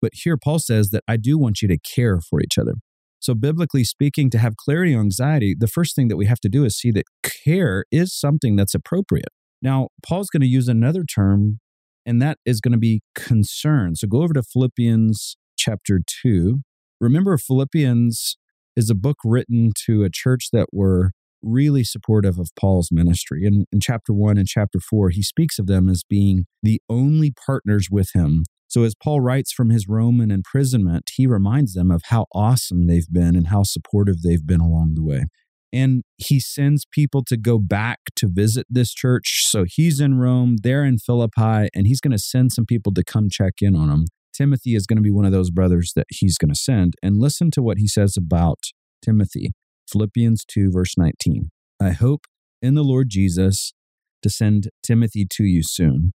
But 0.01 0.13
here, 0.15 0.37
Paul 0.37 0.61
says 0.61 0.91
that 0.91 1.05
I 1.07 1.17
do 1.17 1.37
want 1.37 1.61
you 1.61 1.69
to 1.69 1.79
care 1.79 2.21
for 2.21 2.41
each 2.41 2.57
other. 2.57 2.75
So, 3.21 3.35
biblically 3.35 3.85
speaking, 3.85 4.31
to 4.31 4.39
have 4.39 4.57
clarity 4.57 4.95
on 4.95 5.01
anxiety, 5.01 5.55
the 5.59 5.67
first 5.67 5.97
thing 5.97 6.09
that 6.09 6.17
we 6.17 6.27
have 6.27 6.41
to 6.41 6.49
do 6.49 6.65
is 6.65 6.77
see 6.77 6.91
that 6.93 7.07
care 7.23 7.85
is 7.91 8.15
something 8.19 8.57
that's 8.57 8.75
appropriate. 8.75 9.31
Now, 9.61 9.89
Paul's 10.07 10.31
going 10.31 10.43
to 10.43 10.47
use 10.47 10.69
another 10.69 11.05
term, 11.05 11.59
and 12.07 12.23
that 12.23 12.39
is 12.45 12.61
going 12.61 12.73
to 12.73 12.79
be 12.79 13.03
concern. 13.15 13.97
So, 13.97 14.07
go 14.07 14.23
over 14.23 14.35
to 14.35 14.43
Philippians 14.43 15.37
chapter 15.57 16.01
2. 16.23 16.61
Remember, 17.01 17.37
Philippians 17.37 18.37
is 18.77 18.91
a 18.91 18.95
book 18.95 19.17
written 19.25 19.73
to 19.87 20.05
a 20.05 20.11
church 20.11 20.51
that 20.53 20.69
were 20.73 21.13
really 21.43 21.85
supportive 21.85 22.39
of 22.39 22.51
Paul's 22.59 22.91
ministry. 22.91 23.47
And 23.47 23.67
in 23.73 23.81
chapter 23.81 24.13
1 24.13 24.39
and 24.39 24.47
chapter 24.47 24.81
4, 24.81 25.11
he 25.11 25.23
speaks 25.23 25.59
of 25.59 25.67
them 25.67 25.89
as 25.89 26.03
being 26.09 26.47
the 26.63 26.81
only 26.89 27.33
partners 27.33 27.89
with 27.91 28.11
him 28.15 28.45
so, 28.71 28.85
as 28.85 28.95
Paul 28.95 29.23
writes 29.23 29.51
from 29.51 29.71
his 29.71 29.89
Roman 29.89 30.31
imprisonment, 30.31 31.11
he 31.15 31.27
reminds 31.27 31.73
them 31.73 31.91
of 31.91 32.03
how 32.07 32.27
awesome 32.35 32.87
they've 32.87 33.11
been 33.11 33.35
and 33.35 33.49
how 33.49 33.63
supportive 33.63 34.21
they've 34.21 34.47
been 34.47 34.61
along 34.61 34.95
the 34.95 35.03
way. 35.03 35.25
And 35.73 36.03
he 36.19 36.39
sends 36.39 36.85
people 36.85 37.25
to 37.25 37.39
go 37.39 37.59
back 37.59 37.99
to 38.17 38.29
visit 38.29 38.67
this 38.69 38.93
church. 38.93 39.45
So 39.47 39.65
he's 39.67 40.01
in 40.01 40.19
Rome, 40.19 40.57
they're 40.63 40.85
in 40.85 40.99
Philippi, 40.99 41.69
and 41.75 41.87
he's 41.87 42.01
going 42.01 42.13
to 42.13 42.19
send 42.19 42.53
some 42.53 42.67
people 42.67 42.93
to 42.95 43.05
come 43.05 43.29
check 43.31 43.55
in 43.63 43.75
on 43.75 43.89
them. 43.89 44.05
Timothy 44.35 44.75
is 44.75 44.87
going 44.87 44.99
to 44.99 45.03
be 45.03 45.11
one 45.11 45.25
of 45.25 45.33
those 45.33 45.51
brothers 45.51 45.93
that 45.97 46.07
he's 46.11 46.37
going 46.37 46.51
to 46.51 46.59
send. 46.59 46.95
And 47.03 47.19
listen 47.19 47.51
to 47.53 47.63
what 47.63 47.79
he 47.79 47.87
says 47.87 48.17
about 48.19 48.59
Timothy 49.03 49.53
Philippians 49.91 50.45
2, 50.45 50.71
verse 50.71 50.97
19. 50.99 51.51
I 51.81 51.91
hope 51.91 52.27
in 52.61 52.75
the 52.75 52.85
Lord 52.85 53.09
Jesus 53.09 53.73
to 54.23 54.31
send 54.31 54.69
Timothy 54.83 55.27
to 55.31 55.45
you 55.45 55.63
soon 55.63 56.13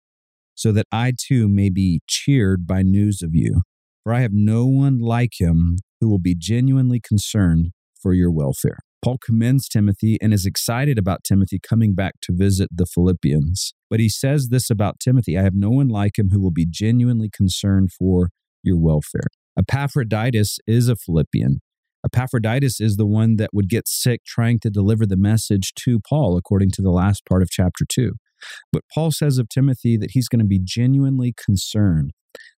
so 0.56 0.72
that 0.72 0.86
I 0.92 1.14
too 1.18 1.48
may 1.48 1.70
be 1.70 2.02
cheered 2.08 2.68
by 2.68 2.84
news 2.84 3.22
of 3.22 3.34
you. 3.34 3.62
For 4.04 4.14
I 4.14 4.22
have 4.22 4.34
no 4.34 4.66
one 4.66 5.00
like 5.00 5.40
him 5.40 5.78
who 6.00 6.10
will 6.10 6.20
be 6.20 6.36
genuinely 6.36 7.00
concerned 7.00 7.72
for 8.00 8.14
your 8.14 8.32
welfare. 8.32 8.80
Paul 9.04 9.18
commends 9.24 9.68
Timothy 9.68 10.18
and 10.22 10.34
is 10.34 10.46
excited 10.46 10.98
about 10.98 11.24
Timothy 11.24 11.60
coming 11.60 11.96
back 11.96 12.16
to 12.22 12.34
visit 12.34 12.70
the 12.72 12.86
Philippians. 12.86 13.74
But 13.90 14.00
he 14.00 14.10
says 14.10 14.50
this 14.50 14.70
about 14.70 15.00
Timothy 15.00 15.38
I 15.38 15.44
have 15.44 15.56
no 15.56 15.70
one 15.70 15.88
like 15.88 16.18
him 16.18 16.30
who 16.30 16.42
will 16.42 16.52
be 16.52 16.66
genuinely 16.70 17.30
concerned 17.32 17.92
for 17.92 18.30
your 18.62 18.80
welfare. 18.80 19.28
Epaphroditus 19.58 20.60
is 20.68 20.88
a 20.88 20.96
Philippian. 20.96 21.60
Epaphroditus 22.14 22.80
is 22.80 22.96
the 22.96 23.06
one 23.06 23.38
that 23.38 23.50
would 23.54 23.70
get 23.70 23.88
sick 23.88 24.24
trying 24.26 24.60
to 24.60 24.70
deliver 24.70 25.06
the 25.06 25.18
message 25.18 25.74
to 25.76 26.00
Paul, 26.08 26.38
according 26.38 26.72
to 26.72 26.82
the 26.82 26.92
last 26.92 27.26
part 27.26 27.42
of 27.42 27.50
chapter 27.50 27.86
2. 27.88 28.14
But 28.72 28.84
Paul 28.94 29.12
says 29.12 29.38
of 29.38 29.50
Timothy 29.50 29.98
that 29.98 30.12
he's 30.12 30.28
going 30.28 30.42
to 30.42 30.46
be 30.46 30.60
genuinely 30.62 31.34
concerned. 31.34 32.12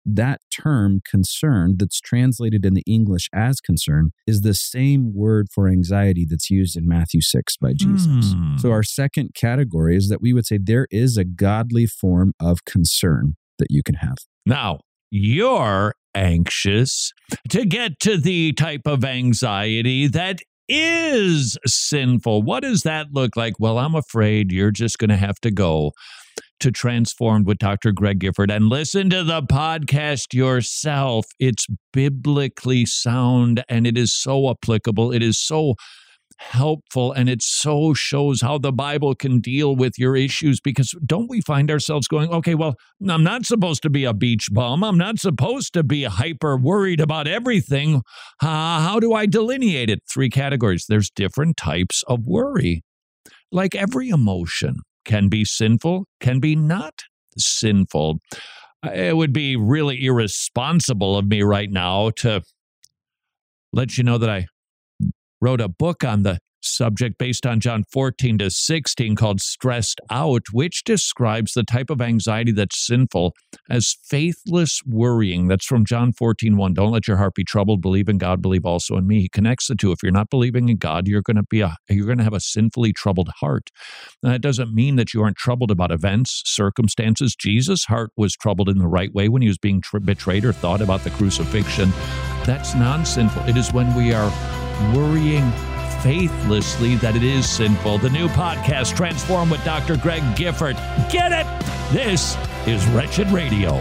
That 0.06 0.40
term 0.50 1.00
concern 1.08 1.76
that's 1.78 2.00
translated 2.00 2.64
in 2.64 2.74
the 2.74 2.84
English 2.86 3.28
as 3.34 3.60
concern 3.60 4.10
is 4.26 4.42
the 4.42 4.54
same 4.54 5.12
word 5.14 5.48
for 5.52 5.68
anxiety 5.68 6.26
that's 6.28 6.50
used 6.50 6.76
in 6.76 6.86
Matthew 6.86 7.20
6 7.20 7.56
by 7.56 7.72
Jesus. 7.74 8.32
Hmm. 8.32 8.56
So, 8.58 8.70
our 8.70 8.82
second 8.82 9.34
category 9.34 9.96
is 9.96 10.08
that 10.08 10.20
we 10.20 10.32
would 10.32 10.46
say 10.46 10.58
there 10.62 10.86
is 10.90 11.16
a 11.16 11.24
godly 11.24 11.86
form 11.86 12.34
of 12.40 12.64
concern 12.64 13.34
that 13.58 13.68
you 13.70 13.82
can 13.82 13.96
have. 13.96 14.18
Now, 14.46 14.80
you're 15.16 15.94
anxious 16.12 17.12
to 17.48 17.64
get 17.64 18.00
to 18.00 18.16
the 18.16 18.52
type 18.52 18.80
of 18.84 19.04
anxiety 19.04 20.08
that 20.08 20.40
is 20.68 21.56
sinful. 21.64 22.42
What 22.42 22.64
does 22.64 22.82
that 22.82 23.12
look 23.12 23.36
like? 23.36 23.54
Well, 23.60 23.78
I'm 23.78 23.94
afraid 23.94 24.50
you're 24.50 24.72
just 24.72 24.98
going 24.98 25.10
to 25.10 25.16
have 25.16 25.38
to 25.42 25.52
go 25.52 25.92
to 26.58 26.72
Transformed 26.72 27.46
with 27.46 27.58
Dr. 27.58 27.92
Greg 27.92 28.18
Gifford 28.18 28.50
and 28.50 28.68
listen 28.68 29.08
to 29.10 29.22
the 29.22 29.42
podcast 29.42 30.34
yourself. 30.34 31.26
It's 31.38 31.68
biblically 31.92 32.84
sound 32.84 33.62
and 33.68 33.86
it 33.86 33.96
is 33.96 34.12
so 34.12 34.50
applicable. 34.50 35.12
It 35.12 35.22
is 35.22 35.38
so 35.38 35.76
helpful 36.38 37.12
and 37.12 37.28
it 37.28 37.42
so 37.42 37.94
shows 37.94 38.40
how 38.40 38.58
the 38.58 38.72
Bible 38.72 39.14
can 39.14 39.40
deal 39.40 39.74
with 39.76 39.98
your 39.98 40.16
issues 40.16 40.60
because 40.60 40.94
don't 41.04 41.28
we 41.28 41.40
find 41.40 41.70
ourselves 41.70 42.08
going, 42.08 42.30
okay, 42.30 42.54
well, 42.54 42.74
I'm 43.08 43.24
not 43.24 43.46
supposed 43.46 43.82
to 43.82 43.90
be 43.90 44.04
a 44.04 44.12
beach 44.12 44.48
bum. 44.52 44.84
I'm 44.84 44.98
not 44.98 45.18
supposed 45.18 45.72
to 45.74 45.82
be 45.82 46.04
hyper 46.04 46.56
worried 46.56 47.00
about 47.00 47.26
everything. 47.26 48.02
Uh, 48.42 48.80
how 48.80 49.00
do 49.00 49.14
I 49.14 49.26
delineate 49.26 49.90
it? 49.90 50.00
Three 50.12 50.30
categories. 50.30 50.86
There's 50.88 51.10
different 51.10 51.56
types 51.56 52.02
of 52.06 52.26
worry. 52.26 52.82
Like 53.50 53.74
every 53.74 54.08
emotion 54.08 54.76
can 55.04 55.28
be 55.28 55.44
sinful, 55.44 56.06
can 56.20 56.40
be 56.40 56.56
not 56.56 57.02
sinful. 57.36 58.18
It 58.84 59.16
would 59.16 59.32
be 59.32 59.56
really 59.56 60.04
irresponsible 60.04 61.16
of 61.16 61.26
me 61.26 61.42
right 61.42 61.70
now 61.70 62.10
to 62.16 62.42
let 63.72 63.96
you 63.98 64.04
know 64.04 64.18
that 64.18 64.30
I 64.30 64.46
wrote 65.44 65.60
a 65.60 65.68
book 65.68 66.02
on 66.02 66.22
the 66.22 66.38
subject 66.62 67.18
based 67.18 67.44
on 67.44 67.60
John 67.60 67.84
14 67.92 68.38
to 68.38 68.48
16 68.48 69.14
called 69.14 69.42
Stressed 69.42 70.00
Out, 70.10 70.44
which 70.52 70.84
describes 70.84 71.52
the 71.52 71.64
type 71.64 71.90
of 71.90 72.00
anxiety 72.00 72.50
that's 72.50 72.86
sinful 72.86 73.34
as 73.68 73.94
faithless 74.08 74.80
worrying. 74.86 75.48
That's 75.48 75.66
from 75.66 75.84
John 75.84 76.14
14 76.14 76.56
1. 76.56 76.72
Don't 76.72 76.92
let 76.92 77.06
your 77.06 77.18
heart 77.18 77.34
be 77.34 77.44
troubled. 77.44 77.82
Believe 77.82 78.08
in 78.08 78.16
God, 78.16 78.40
believe 78.40 78.64
also 78.64 78.96
in 78.96 79.06
me. 79.06 79.20
He 79.20 79.28
connects 79.28 79.66
the 79.66 79.74
two. 79.74 79.92
If 79.92 80.02
you're 80.02 80.12
not 80.12 80.30
believing 80.30 80.70
in 80.70 80.78
God, 80.78 81.06
you're 81.06 81.20
going 81.20 81.36
to 81.36 81.42
be 81.42 81.60
a 81.60 81.76
you're 81.90 82.14
to 82.14 82.24
have 82.24 82.32
a 82.32 82.40
sinfully 82.40 82.94
troubled 82.94 83.28
heart. 83.40 83.68
And 84.22 84.32
that 84.32 84.40
doesn't 84.40 84.74
mean 84.74 84.96
that 84.96 85.12
you 85.12 85.22
aren't 85.22 85.36
troubled 85.36 85.70
about 85.70 85.92
events, 85.92 86.40
circumstances. 86.46 87.36
Jesus' 87.38 87.84
heart 87.84 88.12
was 88.16 88.34
troubled 88.34 88.70
in 88.70 88.78
the 88.78 88.88
right 88.88 89.12
way 89.12 89.28
when 89.28 89.42
he 89.42 89.48
was 89.48 89.58
being 89.58 89.82
tr- 89.82 89.98
betrayed 89.98 90.46
or 90.46 90.54
thought 90.54 90.80
about 90.80 91.04
the 91.04 91.10
crucifixion. 91.10 91.90
That's 92.46 92.74
non 92.74 93.04
sinful. 93.04 93.46
It 93.46 93.58
is 93.58 93.74
when 93.74 93.94
we 93.94 94.14
are 94.14 94.30
worrying 94.94 95.50
faithlessly 96.02 96.96
that 96.96 97.16
it 97.16 97.22
is 97.22 97.48
sinful. 97.48 97.98
The 97.98 98.10
new 98.10 98.28
podcast, 98.28 98.94
Transform 98.94 99.48
with 99.48 99.64
Dr. 99.64 99.96
Greg 99.96 100.22
Gifford. 100.36 100.76
Get 101.10 101.32
it? 101.32 101.46
This 101.92 102.36
is 102.66 102.86
Wretched 102.88 103.28
Radio. 103.30 103.80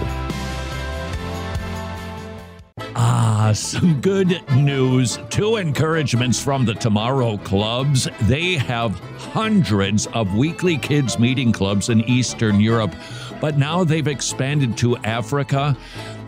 Ah, 2.95 3.51
some 3.53 3.99
good 3.99 4.41
news. 4.55 5.19
Two 5.29 5.57
encouragements 5.57 6.41
from 6.41 6.63
the 6.63 6.73
Tomorrow 6.73 7.37
Clubs. 7.39 8.07
They 8.21 8.53
have 8.53 8.97
hundreds 9.17 10.07
of 10.07 10.33
weekly 10.35 10.77
kids' 10.77 11.19
meeting 11.19 11.51
clubs 11.51 11.89
in 11.89 12.01
Eastern 12.01 12.61
Europe, 12.61 12.95
but 13.41 13.57
now 13.57 13.83
they've 13.83 14.07
expanded 14.07 14.77
to 14.77 14.95
Africa 14.97 15.75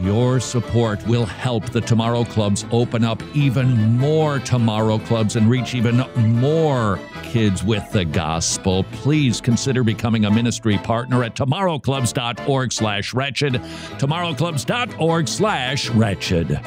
Your 0.00 0.40
support 0.40 1.04
will 1.06 1.24
help 1.24 1.70
the 1.70 1.80
Tomorrow 1.80 2.24
Clubs 2.24 2.66
open 2.70 3.02
up 3.02 3.22
even 3.34 3.96
more 3.96 4.38
Tomorrow 4.38 4.98
Clubs 4.98 5.36
and 5.36 5.48
reach 5.48 5.74
even 5.74 5.98
more 6.16 7.00
kids 7.22 7.64
with 7.64 7.90
the 7.92 8.04
gospel. 8.04 8.84
Please 8.92 9.40
consider 9.40 9.82
becoming 9.82 10.26
a 10.26 10.30
ministry 10.30 10.76
partner 10.78 11.24
at 11.24 11.34
tomorrowclubs.org 11.34 12.72
slash 12.72 13.14
wretched, 13.14 13.54
tomorrowclubs.org 13.54 15.28
slash 15.28 15.90
wretched. 15.90 16.60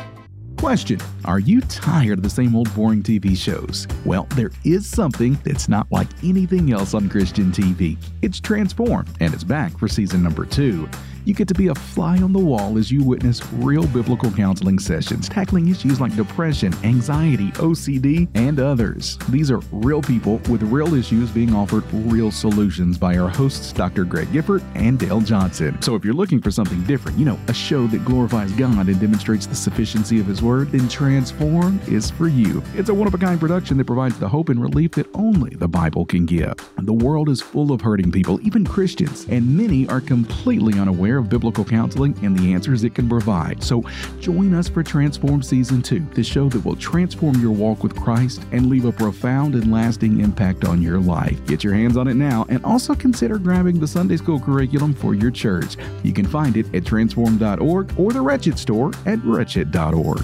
Question 0.58 1.00
Are 1.24 1.40
you 1.40 1.62
tired 1.62 2.18
of 2.20 2.24
the 2.24 2.30
same 2.30 2.56
old 2.56 2.74
boring 2.74 3.02
TV 3.04 3.38
shows? 3.38 3.88
Well, 4.06 4.28
there 4.36 4.52
is 4.66 4.86
something 4.86 5.38
that's 5.46 5.70
not 5.70 5.88
like 5.92 6.10
anything 6.24 6.74
else 6.74 6.94
on 6.94 7.08
Christian 7.10 7.52
TV. 7.52 7.96
It's 8.22 8.40
Transformed, 8.42 9.10
and 9.22 9.34
it's 9.34 9.44
back 9.44 9.78
for 9.78 9.88
season 9.88 10.22
number 10.22 10.46
two. 10.46 10.90
You 11.26 11.34
get 11.34 11.48
to 11.50 11.54
be 11.54 11.68
a 11.68 11.76
fly 11.76 12.18
on 12.22 12.34
the 12.34 12.40
wall 12.40 12.78
as 12.78 12.92
you 12.92 13.04
witness 13.04 13.42
real 13.54 13.86
biblical 13.88 14.32
counseling 14.32 14.80
sessions 14.80 15.30
tackling 15.30 15.70
issues 15.70 16.02
like 16.02 16.16
depression, 16.16 16.74
anxiety, 16.84 17.52
OCD, 17.54 18.28
and 18.36 18.60
others. 18.60 19.18
These 19.30 19.52
are 19.52 19.60
real 19.72 20.02
people 20.02 20.38
with 20.50 20.64
real 20.64 20.94
issues 20.94 21.30
being 21.30 21.54
offered 21.54 21.84
real 21.94 22.32
solutions 22.32 22.98
by 22.98 23.18
our 23.18 23.30
hosts, 23.30 23.72
Dr. 23.72 24.04
Greg 24.04 24.32
Gifford 24.32 24.64
and 24.76 25.00
Dale 25.00 25.22
Johnson. 25.22 25.82
So 25.82 25.96
if 25.96 26.04
you're 26.04 26.14
looking 26.14 26.42
for 26.42 26.52
something 26.52 26.84
different, 26.84 27.18
you 27.18 27.26
know, 27.26 27.40
a 27.48 27.54
show 27.54 27.88
that 27.88 28.06
glorifies 28.06 28.52
God 28.54 28.88
and 28.88 29.00
demonstrates 29.00 29.46
the 29.46 29.56
sufficiency 29.56 30.20
of 30.20 30.26
His 30.26 30.42
Word, 30.42 30.72
then 30.72 30.88
Transform 30.90 31.80
is 31.88 32.10
for 32.10 32.28
you. 32.28 32.64
It's 32.76 32.90
a 32.90 32.94
one 32.94 33.08
of 33.08 33.14
a 33.14 33.18
kind 33.18 33.40
production 33.40 33.78
that 33.78 33.86
provides 33.86 34.18
the 34.20 34.30
hope 34.30 34.50
and 34.50 34.62
relief 34.62 34.92
that 34.92 35.08
only 35.14 35.56
the 35.56 35.68
Bible 35.68 36.06
can 36.06 36.26
give. 36.26 36.54
The 36.78 36.94
world 36.94 37.30
is 37.30 37.42
full 37.42 37.72
of 37.72 37.82
hurting 37.82 38.12
people, 38.12 38.40
even 38.46 38.66
Christians, 38.66 39.26
and 39.30 39.58
many 39.58 39.88
are 39.88 40.02
completely 40.02 40.80
unaware 40.80 41.09
of 41.18 41.30
biblical 41.30 41.66
counseling 41.66 42.18
and 42.24 42.38
the 42.38 42.54
answers 42.54 42.84
it 42.84 42.96
can 42.96 43.10
provide. 43.10 43.64
So 43.64 43.84
join 44.20 44.54
us 44.54 44.70
for 44.70 44.84
Transform 44.84 45.42
Season 45.42 45.82
2, 45.82 46.00
the 46.14 46.24
show 46.24 46.50
that 46.50 46.64
will 46.64 46.76
transform 46.76 47.42
your 47.42 47.52
walk 47.52 47.84
with 47.84 47.96
Christ 47.96 48.42
and 48.52 48.70
leave 48.70 48.86
a 48.86 48.92
profound 48.92 49.56
and 49.56 49.72
lasting 49.72 50.20
impact 50.20 50.66
on 50.66 50.82
your 50.82 51.00
life. 51.00 51.44
Get 51.46 51.64
your 51.64 51.74
hands 51.74 51.98
on 51.98 52.08
it 52.08 52.16
now 52.16 52.46
and 52.50 52.64
also 52.64 52.96
consider 52.96 53.38
grabbing 53.38 53.80
the 53.80 53.88
Sunday 53.88 54.18
School 54.18 54.40
curriculum 54.40 54.94
for 54.94 55.16
your 55.16 55.32
church. 55.32 55.76
You 56.04 56.14
can 56.14 56.26
find 56.26 56.58
it 56.58 56.74
at 56.74 56.86
transform.org 56.86 57.94
or 57.98 58.12
the 58.12 58.22
Wretched 58.22 58.60
store 58.60 58.92
at 59.06 59.24
wretched.org. 59.24 60.24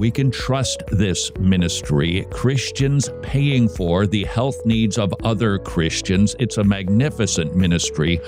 we 0.00 0.10
can 0.10 0.30
trust 0.30 0.82
this 0.86 1.30
ministry. 1.38 2.26
Christians 2.30 3.10
paying 3.20 3.68
for 3.68 4.06
the 4.06 4.24
health 4.24 4.64
needs 4.64 4.96
of 4.96 5.14
other 5.24 5.58
Christians. 5.58 6.34
It's 6.38 6.56
a 6.56 6.64
magnificent 6.64 7.54
ministry. 7.54 8.18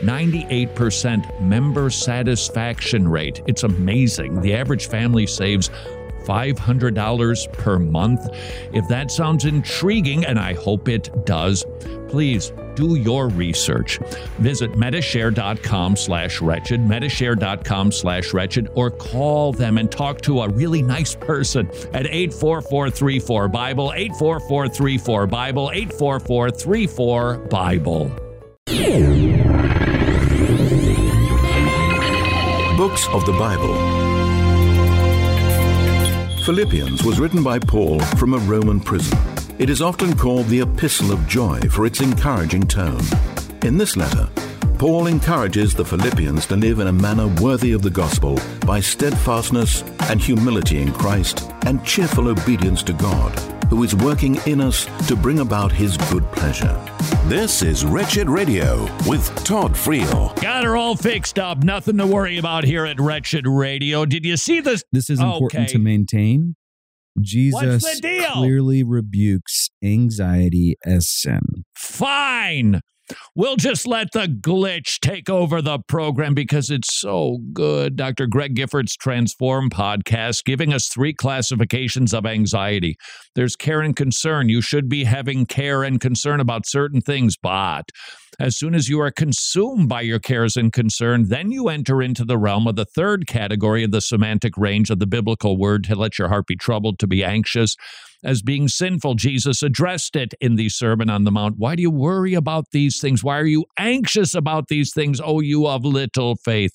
98% 0.00 1.40
member 1.40 1.88
satisfaction 1.88 3.06
rate. 3.06 3.42
It's 3.46 3.62
amazing. 3.62 4.40
The 4.40 4.54
average 4.54 4.88
family 4.88 5.24
saves 5.24 5.70
$500 6.24 7.52
per 7.52 7.78
month. 7.78 8.28
If 8.72 8.88
that 8.88 9.12
sounds 9.12 9.44
intriguing, 9.44 10.24
and 10.24 10.36
I 10.36 10.54
hope 10.54 10.88
it 10.88 11.10
does, 11.26 11.64
please 12.08 12.52
do 12.80 12.96
your 12.96 13.28
research. 13.28 13.98
Visit 14.38 14.72
medishare.com 14.72 15.96
slash 15.96 16.40
wretched, 16.40 16.80
medishare.com 16.80 17.92
slash 17.92 18.32
wretched, 18.32 18.68
or 18.74 18.90
call 18.90 19.52
them 19.52 19.78
and 19.78 19.90
talk 19.90 20.20
to 20.22 20.40
a 20.40 20.48
really 20.48 20.82
nice 20.82 21.14
person 21.14 21.68
at 21.92 22.06
84434 22.06 23.48
Bible, 23.48 23.92
84434 23.94 25.26
Bible, 25.26 25.70
84434 25.72 27.38
Bible. 27.48 28.10
Books 32.76 33.06
of 33.08 33.26
the 33.26 33.32
Bible. 33.32 34.00
Philippians 36.44 37.04
was 37.04 37.20
written 37.20 37.42
by 37.42 37.58
Paul 37.58 38.00
from 38.16 38.32
a 38.32 38.38
Roman 38.38 38.80
prison. 38.80 39.18
It 39.60 39.68
is 39.68 39.82
often 39.82 40.16
called 40.16 40.46
the 40.46 40.60
Epistle 40.62 41.12
of 41.12 41.26
Joy 41.28 41.60
for 41.70 41.84
its 41.84 42.00
encouraging 42.00 42.62
tone. 42.66 43.02
In 43.62 43.76
this 43.76 43.94
letter, 43.94 44.26
Paul 44.78 45.06
encourages 45.06 45.74
the 45.74 45.84
Philippians 45.84 46.46
to 46.46 46.56
live 46.56 46.78
in 46.78 46.86
a 46.86 46.92
manner 46.92 47.28
worthy 47.42 47.72
of 47.72 47.82
the 47.82 47.90
gospel 47.90 48.40
by 48.66 48.80
steadfastness 48.80 49.82
and 50.08 50.18
humility 50.18 50.80
in 50.80 50.90
Christ 50.94 51.52
and 51.66 51.84
cheerful 51.84 52.28
obedience 52.28 52.82
to 52.84 52.94
God, 52.94 53.38
who 53.68 53.82
is 53.82 53.94
working 53.94 54.36
in 54.46 54.62
us 54.62 54.86
to 55.08 55.14
bring 55.14 55.40
about 55.40 55.70
his 55.72 55.98
good 56.10 56.24
pleasure. 56.32 56.80
This 57.26 57.60
is 57.62 57.84
Wretched 57.84 58.30
Radio 58.30 58.84
with 59.06 59.28
Todd 59.44 59.72
Friel. 59.74 60.34
Got 60.40 60.64
her 60.64 60.74
all 60.74 60.96
fixed 60.96 61.38
up. 61.38 61.62
Nothing 61.62 61.98
to 61.98 62.06
worry 62.06 62.38
about 62.38 62.64
here 62.64 62.86
at 62.86 62.98
Wretched 62.98 63.46
Radio. 63.46 64.06
Did 64.06 64.24
you 64.24 64.38
see 64.38 64.60
this? 64.60 64.82
This 64.90 65.10
is 65.10 65.20
important 65.20 65.64
Okay. 65.64 65.72
to 65.74 65.78
maintain. 65.78 66.56
Jesus 67.20 67.82
What's 67.82 68.00
the 68.00 68.08
deal? 68.08 68.30
clearly 68.32 68.82
rebukes 68.82 69.70
anxiety 69.82 70.76
as 70.84 71.08
sin. 71.08 71.64
Fine. 71.74 72.80
We'll 73.34 73.56
just 73.56 73.86
let 73.86 74.12
the 74.12 74.26
glitch 74.26 75.00
take 75.00 75.30
over 75.30 75.62
the 75.62 75.78
program 75.78 76.34
because 76.34 76.70
it's 76.70 76.94
so 76.94 77.38
good. 77.52 77.96
Dr. 77.96 78.26
Greg 78.26 78.54
Gifford's 78.54 78.96
Transform 78.96 79.70
podcast 79.70 80.44
giving 80.44 80.72
us 80.72 80.88
three 80.88 81.12
classifications 81.12 82.12
of 82.12 82.26
anxiety. 82.26 82.96
There's 83.34 83.56
care 83.56 83.80
and 83.80 83.94
concern. 83.94 84.48
You 84.48 84.60
should 84.60 84.88
be 84.88 85.04
having 85.04 85.46
care 85.46 85.82
and 85.82 86.00
concern 86.00 86.40
about 86.40 86.66
certain 86.66 87.00
things, 87.00 87.36
but 87.36 87.90
as 88.38 88.56
soon 88.56 88.74
as 88.74 88.88
you 88.88 89.00
are 89.00 89.10
consumed 89.10 89.88
by 89.88 90.00
your 90.00 90.18
cares 90.18 90.56
and 90.56 90.72
concern, 90.72 91.28
then 91.28 91.50
you 91.50 91.68
enter 91.68 92.00
into 92.00 92.24
the 92.24 92.38
realm 92.38 92.66
of 92.66 92.76
the 92.76 92.86
third 92.86 93.26
category 93.26 93.84
of 93.84 93.90
the 93.90 94.00
semantic 94.00 94.56
range 94.56 94.90
of 94.90 94.98
the 94.98 95.06
biblical 95.06 95.58
word 95.58 95.84
to 95.84 95.94
let 95.94 96.18
your 96.18 96.28
heart 96.28 96.46
be 96.46 96.56
troubled, 96.56 96.98
to 96.98 97.06
be 97.06 97.22
anxious 97.22 97.76
as 98.24 98.42
being 98.42 98.68
sinful. 98.68 99.14
Jesus 99.14 99.62
addressed 99.62 100.16
it 100.16 100.34
in 100.40 100.56
the 100.56 100.68
Sermon 100.68 101.10
on 101.10 101.24
the 101.24 101.30
Mount. 101.30 101.56
Why 101.58 101.76
do 101.76 101.82
you 101.82 101.90
worry 101.90 102.34
about 102.34 102.66
these 102.72 103.00
things? 103.00 103.24
Why 103.24 103.38
are 103.38 103.46
you 103.46 103.64
anxious 103.78 104.34
about 104.34 104.68
these 104.68 104.92
things, 104.92 105.20
oh, 105.22 105.40
you 105.40 105.66
of 105.66 105.84
little 105.84 106.36
faith? 106.36 106.72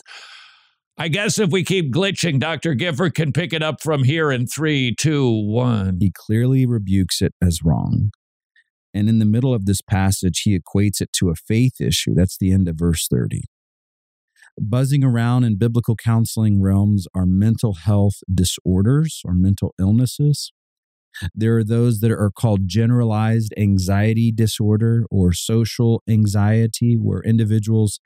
I 0.98 1.10
guess 1.10 1.38
if 1.40 1.52
we 1.52 1.64
keep 1.64 1.94
glitching, 1.94 2.40
Dr. 2.40 2.74
Gifford 2.74 3.16
can 3.16 3.34
pick 3.34 3.52
it 3.52 3.62
up 3.62 3.82
from 3.82 4.04
here 4.04 4.32
in 4.32 4.48
three, 4.48 4.96
two, 4.96 5.30
one. 5.46 5.98
He 6.00 6.12
clearly 6.12 6.66
rebukes 6.66 7.22
it 7.22 7.34
as 7.42 7.60
wrong. 7.64 8.12
And 8.94 9.10
in 9.10 9.20
the 9.20 9.26
middle 9.26 9.54
of 9.54 9.66
this 9.66 9.82
passage, 9.82 10.44
he 10.44 10.58
equates 10.58 11.02
it 11.02 11.12
to 11.20 11.30
a 11.30 11.36
faith 11.36 11.82
issue. 11.82 12.14
That's 12.16 12.38
the 12.38 12.54
end 12.54 12.70
of 12.70 12.78
verse 12.78 13.08
30. 13.10 13.42
Buzzing 14.58 15.04
around 15.04 15.44
in 15.44 15.58
biblical 15.58 15.98
counseling 15.98 16.62
realms 16.62 17.08
are 17.14 17.26
mental 17.26 17.74
health 17.74 18.20
disorders 18.34 19.22
or 19.26 19.34
mental 19.34 19.76
illnesses. 19.78 20.54
There 21.34 21.58
are 21.58 21.64
those 21.64 22.00
that 22.02 22.12
are 22.12 22.32
called 22.32 22.68
generalized 22.68 23.54
anxiety 23.58 24.32
disorder 24.32 25.06
or 25.12 25.34
social 25.34 26.04
anxiety, 26.10 26.96
where 26.96 27.22
individuals 27.22 28.00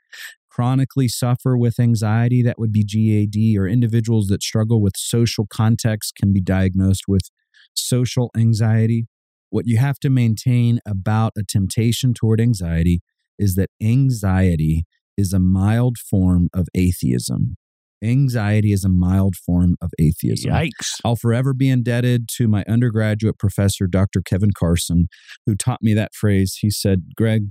chronically 0.49 1.07
suffer 1.07 1.57
with 1.57 1.79
anxiety. 1.79 2.41
That 2.43 2.59
would 2.59 2.71
be 2.71 2.83
GAD, 2.83 3.57
or 3.59 3.67
individuals 3.67 4.27
that 4.27 4.43
struggle 4.43 4.81
with 4.81 4.97
social 4.97 5.45
context 5.47 6.15
can 6.15 6.33
be 6.33 6.41
diagnosed 6.41 7.03
with 7.07 7.29
social 7.73 8.31
anxiety. 8.35 9.07
What 9.49 9.67
you 9.67 9.77
have 9.77 9.99
to 9.99 10.09
maintain 10.09 10.79
about 10.85 11.33
a 11.37 11.43
temptation 11.43 12.13
toward 12.13 12.41
anxiety 12.41 13.01
is 13.37 13.55
that 13.55 13.69
anxiety 13.81 14.85
is 15.17 15.33
a 15.33 15.39
mild 15.39 15.97
form 15.97 16.49
of 16.53 16.67
atheism. 16.75 17.55
Anxiety 18.03 18.71
is 18.71 18.83
a 18.83 18.89
mild 18.89 19.35
form 19.35 19.75
of 19.81 19.91
atheism. 19.99 20.51
Yikes. 20.51 20.99
I'll 21.03 21.15
forever 21.15 21.53
be 21.53 21.69
indebted 21.69 22.29
to 22.37 22.47
my 22.47 22.63
undergraduate 22.67 23.37
professor, 23.37 23.87
Dr. 23.87 24.21
Kevin 24.21 24.51
Carson, 24.57 25.07
who 25.45 25.55
taught 25.55 25.81
me 25.81 25.93
that 25.93 26.13
phrase. 26.13 26.59
He 26.61 26.69
said, 26.69 27.11
Greg, 27.15 27.47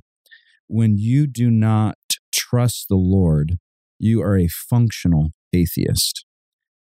when 0.67 0.97
you 0.97 1.27
do 1.27 1.51
not 1.51 1.97
trust 2.33 2.87
the 2.89 2.97
Lord, 2.97 3.59
you 3.99 4.23
are 4.23 4.39
a 4.39 4.49
functional 4.49 5.31
atheist. 5.53 6.25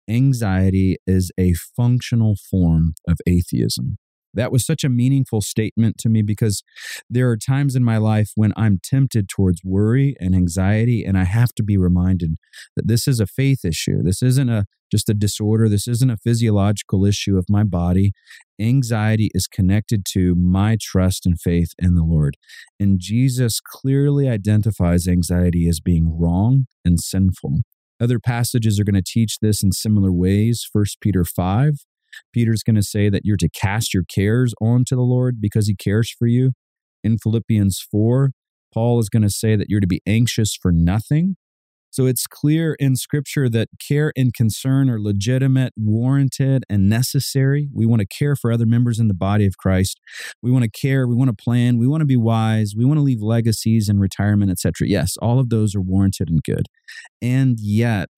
Anxiety 0.08 0.96
is 1.06 1.30
a 1.38 1.52
functional 1.76 2.36
form 2.50 2.94
of 3.06 3.18
atheism. 3.26 3.98
That 4.34 4.52
was 4.52 4.64
such 4.64 4.84
a 4.84 4.88
meaningful 4.88 5.40
statement 5.40 5.98
to 5.98 6.08
me 6.08 6.22
because 6.22 6.62
there 7.08 7.30
are 7.30 7.36
times 7.36 7.74
in 7.74 7.84
my 7.84 7.96
life 7.96 8.30
when 8.34 8.52
I'm 8.56 8.78
tempted 8.82 9.28
towards 9.28 9.62
worry 9.64 10.14
and 10.20 10.34
anxiety, 10.34 11.04
and 11.04 11.18
I 11.18 11.24
have 11.24 11.54
to 11.56 11.62
be 11.62 11.76
reminded 11.76 12.36
that 12.76 12.88
this 12.88 13.08
is 13.08 13.20
a 13.20 13.26
faith 13.26 13.64
issue. 13.64 14.02
This 14.02 14.22
isn't 14.22 14.48
a 14.48 14.66
just 14.90 15.08
a 15.08 15.14
disorder. 15.14 15.68
This 15.68 15.86
isn't 15.86 16.10
a 16.10 16.16
physiological 16.16 17.04
issue 17.04 17.36
of 17.36 17.46
my 17.48 17.62
body. 17.62 18.12
Anxiety 18.60 19.30
is 19.34 19.46
connected 19.46 20.04
to 20.12 20.34
my 20.34 20.76
trust 20.80 21.26
and 21.26 21.40
faith 21.40 21.72
in 21.78 21.94
the 21.94 22.04
Lord. 22.04 22.36
And 22.80 22.98
Jesus 22.98 23.60
clearly 23.60 24.28
identifies 24.28 25.06
anxiety 25.06 25.68
as 25.68 25.80
being 25.80 26.18
wrong 26.18 26.66
and 26.84 26.98
sinful. 26.98 27.60
Other 28.00 28.20
passages 28.20 28.78
are 28.78 28.84
going 28.84 28.94
to 28.94 29.02
teach 29.02 29.38
this 29.40 29.62
in 29.62 29.72
similar 29.72 30.12
ways. 30.12 30.66
1 30.72 30.84
Peter 31.00 31.24
5, 31.24 31.72
Peter's 32.32 32.62
going 32.62 32.76
to 32.76 32.82
say 32.82 33.08
that 33.08 33.22
you're 33.24 33.36
to 33.36 33.48
cast 33.48 33.94
your 33.94 34.04
cares 34.04 34.54
onto 34.60 34.94
the 34.94 35.02
Lord 35.02 35.40
because 35.40 35.66
he 35.66 35.74
cares 35.74 36.10
for 36.10 36.26
you. 36.26 36.52
In 37.04 37.18
Philippians 37.18 37.86
4, 37.90 38.32
Paul 38.72 38.98
is 38.98 39.08
going 39.08 39.22
to 39.22 39.30
say 39.30 39.56
that 39.56 39.66
you're 39.68 39.80
to 39.80 39.86
be 39.86 40.02
anxious 40.06 40.56
for 40.60 40.72
nothing. 40.72 41.36
So 41.90 42.06
it's 42.06 42.26
clear 42.26 42.76
in 42.78 42.96
scripture 42.96 43.48
that 43.48 43.68
care 43.86 44.12
and 44.16 44.32
concern 44.34 44.90
are 44.90 45.00
legitimate, 45.00 45.72
warranted, 45.76 46.64
and 46.68 46.88
necessary. 46.88 47.68
We 47.72 47.86
want 47.86 48.00
to 48.00 48.06
care 48.06 48.36
for 48.36 48.52
other 48.52 48.66
members 48.66 48.98
in 48.98 49.08
the 49.08 49.14
body 49.14 49.46
of 49.46 49.56
Christ. 49.56 49.98
We 50.42 50.50
want 50.50 50.64
to 50.64 50.70
care, 50.70 51.08
we 51.08 51.14
want 51.16 51.30
to 51.30 51.42
plan, 51.42 51.78
we 51.78 51.86
want 51.86 52.02
to 52.02 52.06
be 52.06 52.16
wise, 52.16 52.74
we 52.76 52.84
want 52.84 52.98
to 52.98 53.02
leave 53.02 53.22
legacies 53.22 53.88
in 53.88 53.98
retirement, 53.98 54.50
etc. 54.50 54.86
Yes, 54.86 55.16
all 55.22 55.40
of 55.40 55.48
those 55.48 55.74
are 55.74 55.80
warranted 55.80 56.28
and 56.28 56.42
good. 56.42 56.66
And 57.22 57.58
yet, 57.58 58.10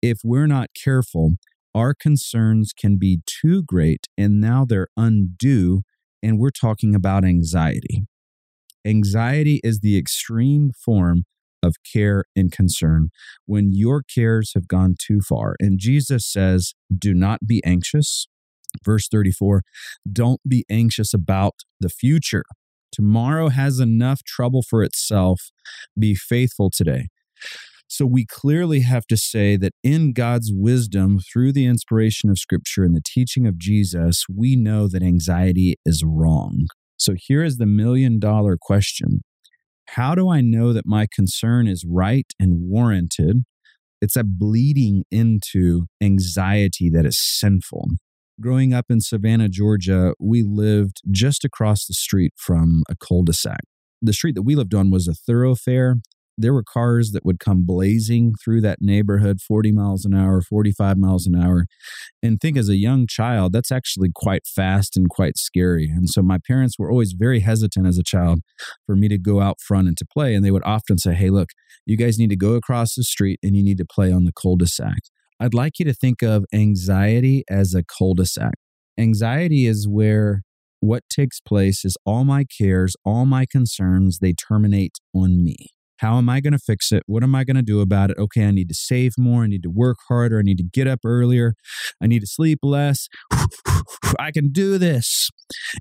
if 0.00 0.18
we're 0.24 0.46
not 0.46 0.70
careful, 0.82 1.34
our 1.74 1.94
concerns 1.94 2.72
can 2.72 2.98
be 2.98 3.20
too 3.26 3.62
great 3.62 4.06
and 4.16 4.40
now 4.40 4.64
they're 4.64 4.88
undue, 4.96 5.82
and 6.22 6.38
we're 6.38 6.50
talking 6.50 6.94
about 6.94 7.24
anxiety. 7.24 8.04
Anxiety 8.84 9.60
is 9.62 9.80
the 9.80 9.96
extreme 9.96 10.72
form 10.84 11.24
of 11.62 11.76
care 11.90 12.24
and 12.34 12.50
concern 12.50 13.10
when 13.46 13.70
your 13.72 14.02
cares 14.02 14.52
have 14.54 14.66
gone 14.66 14.96
too 14.98 15.20
far. 15.20 15.54
And 15.60 15.78
Jesus 15.78 16.30
says, 16.30 16.74
Do 16.96 17.14
not 17.14 17.46
be 17.46 17.62
anxious. 17.64 18.26
Verse 18.84 19.08
34 19.08 19.62
Don't 20.10 20.40
be 20.46 20.64
anxious 20.68 21.14
about 21.14 21.54
the 21.80 21.88
future. 21.88 22.44
Tomorrow 22.90 23.48
has 23.48 23.78
enough 23.78 24.22
trouble 24.24 24.62
for 24.62 24.82
itself. 24.82 25.50
Be 25.98 26.14
faithful 26.14 26.70
today. 26.70 27.08
So 27.92 28.06
we 28.06 28.24
clearly 28.24 28.80
have 28.80 29.06
to 29.08 29.18
say 29.18 29.58
that 29.58 29.74
in 29.82 30.14
God's 30.14 30.50
wisdom, 30.50 31.18
through 31.18 31.52
the 31.52 31.66
inspiration 31.66 32.30
of 32.30 32.38
Scripture 32.38 32.84
and 32.84 32.96
the 32.96 33.02
teaching 33.04 33.46
of 33.46 33.58
Jesus, 33.58 34.24
we 34.34 34.56
know 34.56 34.88
that 34.88 35.02
anxiety 35.02 35.76
is 35.84 36.02
wrong. 36.02 36.68
So 36.96 37.12
here 37.14 37.44
is 37.44 37.58
the 37.58 37.66
million 37.66 38.18
dollar 38.18 38.56
question 38.58 39.20
How 39.88 40.14
do 40.14 40.30
I 40.30 40.40
know 40.40 40.72
that 40.72 40.86
my 40.86 41.06
concern 41.14 41.68
is 41.68 41.84
right 41.86 42.24
and 42.40 42.62
warranted? 42.62 43.42
It's 44.00 44.16
a 44.16 44.24
bleeding 44.24 45.04
into 45.10 45.82
anxiety 46.02 46.88
that 46.88 47.04
is 47.04 47.20
sinful. 47.22 47.88
Growing 48.40 48.72
up 48.72 48.86
in 48.88 49.02
Savannah, 49.02 49.50
Georgia, 49.50 50.14
we 50.18 50.42
lived 50.42 51.02
just 51.10 51.44
across 51.44 51.84
the 51.84 51.92
street 51.92 52.32
from 52.38 52.84
a 52.88 52.96
cul 52.96 53.22
de 53.22 53.34
sac. 53.34 53.60
The 54.00 54.14
street 54.14 54.34
that 54.36 54.44
we 54.44 54.54
lived 54.54 54.74
on 54.74 54.90
was 54.90 55.06
a 55.06 55.12
thoroughfare 55.12 55.96
there 56.36 56.52
were 56.54 56.64
cars 56.64 57.10
that 57.12 57.24
would 57.24 57.38
come 57.38 57.64
blazing 57.64 58.34
through 58.42 58.60
that 58.62 58.78
neighborhood 58.80 59.40
40 59.40 59.72
miles 59.72 60.04
an 60.04 60.14
hour 60.14 60.40
45 60.40 60.96
miles 60.98 61.26
an 61.26 61.34
hour. 61.36 61.66
And 62.22 62.40
think 62.40 62.56
as 62.56 62.68
a 62.68 62.76
young 62.76 63.06
child 63.06 63.52
that's 63.52 63.72
actually 63.72 64.10
quite 64.14 64.46
fast 64.46 64.96
and 64.96 65.08
quite 65.08 65.36
scary. 65.36 65.86
And 65.86 66.08
so 66.08 66.22
my 66.22 66.38
parents 66.46 66.78
were 66.78 66.90
always 66.90 67.12
very 67.12 67.40
hesitant 67.40 67.86
as 67.86 67.98
a 67.98 68.02
child 68.02 68.40
for 68.86 68.96
me 68.96 69.08
to 69.08 69.18
go 69.18 69.40
out 69.40 69.60
front 69.60 69.88
and 69.88 69.96
to 69.98 70.06
play. 70.06 70.34
And 70.34 70.44
they 70.44 70.50
would 70.50 70.64
often 70.64 70.98
say 70.98 71.14
hey 71.14 71.30
look 71.30 71.50
you 71.84 71.96
guys 71.96 72.18
need 72.18 72.30
to 72.30 72.36
go 72.36 72.54
across 72.54 72.94
the 72.94 73.02
street 73.02 73.38
and 73.42 73.56
you 73.56 73.62
need 73.62 73.78
to 73.78 73.84
play 73.84 74.12
on 74.12 74.24
the 74.24 74.32
cul-de-sac. 74.32 74.98
I'd 75.40 75.54
like 75.54 75.78
you 75.78 75.84
to 75.86 75.94
think 75.94 76.22
of 76.22 76.44
anxiety 76.54 77.42
as 77.50 77.74
a 77.74 77.82
cul-de-sac. 77.82 78.54
Anxiety 78.96 79.66
is 79.66 79.88
where 79.88 80.42
what 80.82 81.04
takes 81.08 81.40
place 81.40 81.84
is 81.84 81.96
all 82.04 82.24
my 82.24 82.44
cares 82.44 82.96
all 83.04 83.24
my 83.24 83.46
concerns 83.46 84.18
they 84.18 84.32
terminate 84.32 84.96
on 85.14 85.42
me 85.42 85.68
how 86.02 86.18
am 86.18 86.28
I 86.28 86.40
going 86.40 86.52
to 86.52 86.58
fix 86.58 86.90
it? 86.90 87.04
What 87.06 87.22
am 87.22 87.32
I 87.34 87.44
going 87.44 87.56
to 87.56 87.62
do 87.62 87.80
about 87.80 88.10
it? 88.10 88.18
Okay, 88.18 88.44
I 88.44 88.50
need 88.50 88.68
to 88.68 88.74
save 88.74 89.12
more. 89.16 89.44
I 89.44 89.46
need 89.46 89.62
to 89.62 89.70
work 89.70 89.98
harder. 90.08 90.40
I 90.40 90.42
need 90.42 90.58
to 90.58 90.64
get 90.64 90.88
up 90.88 91.00
earlier. 91.04 91.54
I 92.02 92.08
need 92.08 92.20
to 92.20 92.26
sleep 92.26 92.58
less. 92.64 93.06
I 94.18 94.32
can 94.32 94.50
do 94.50 94.78
this. 94.78 95.30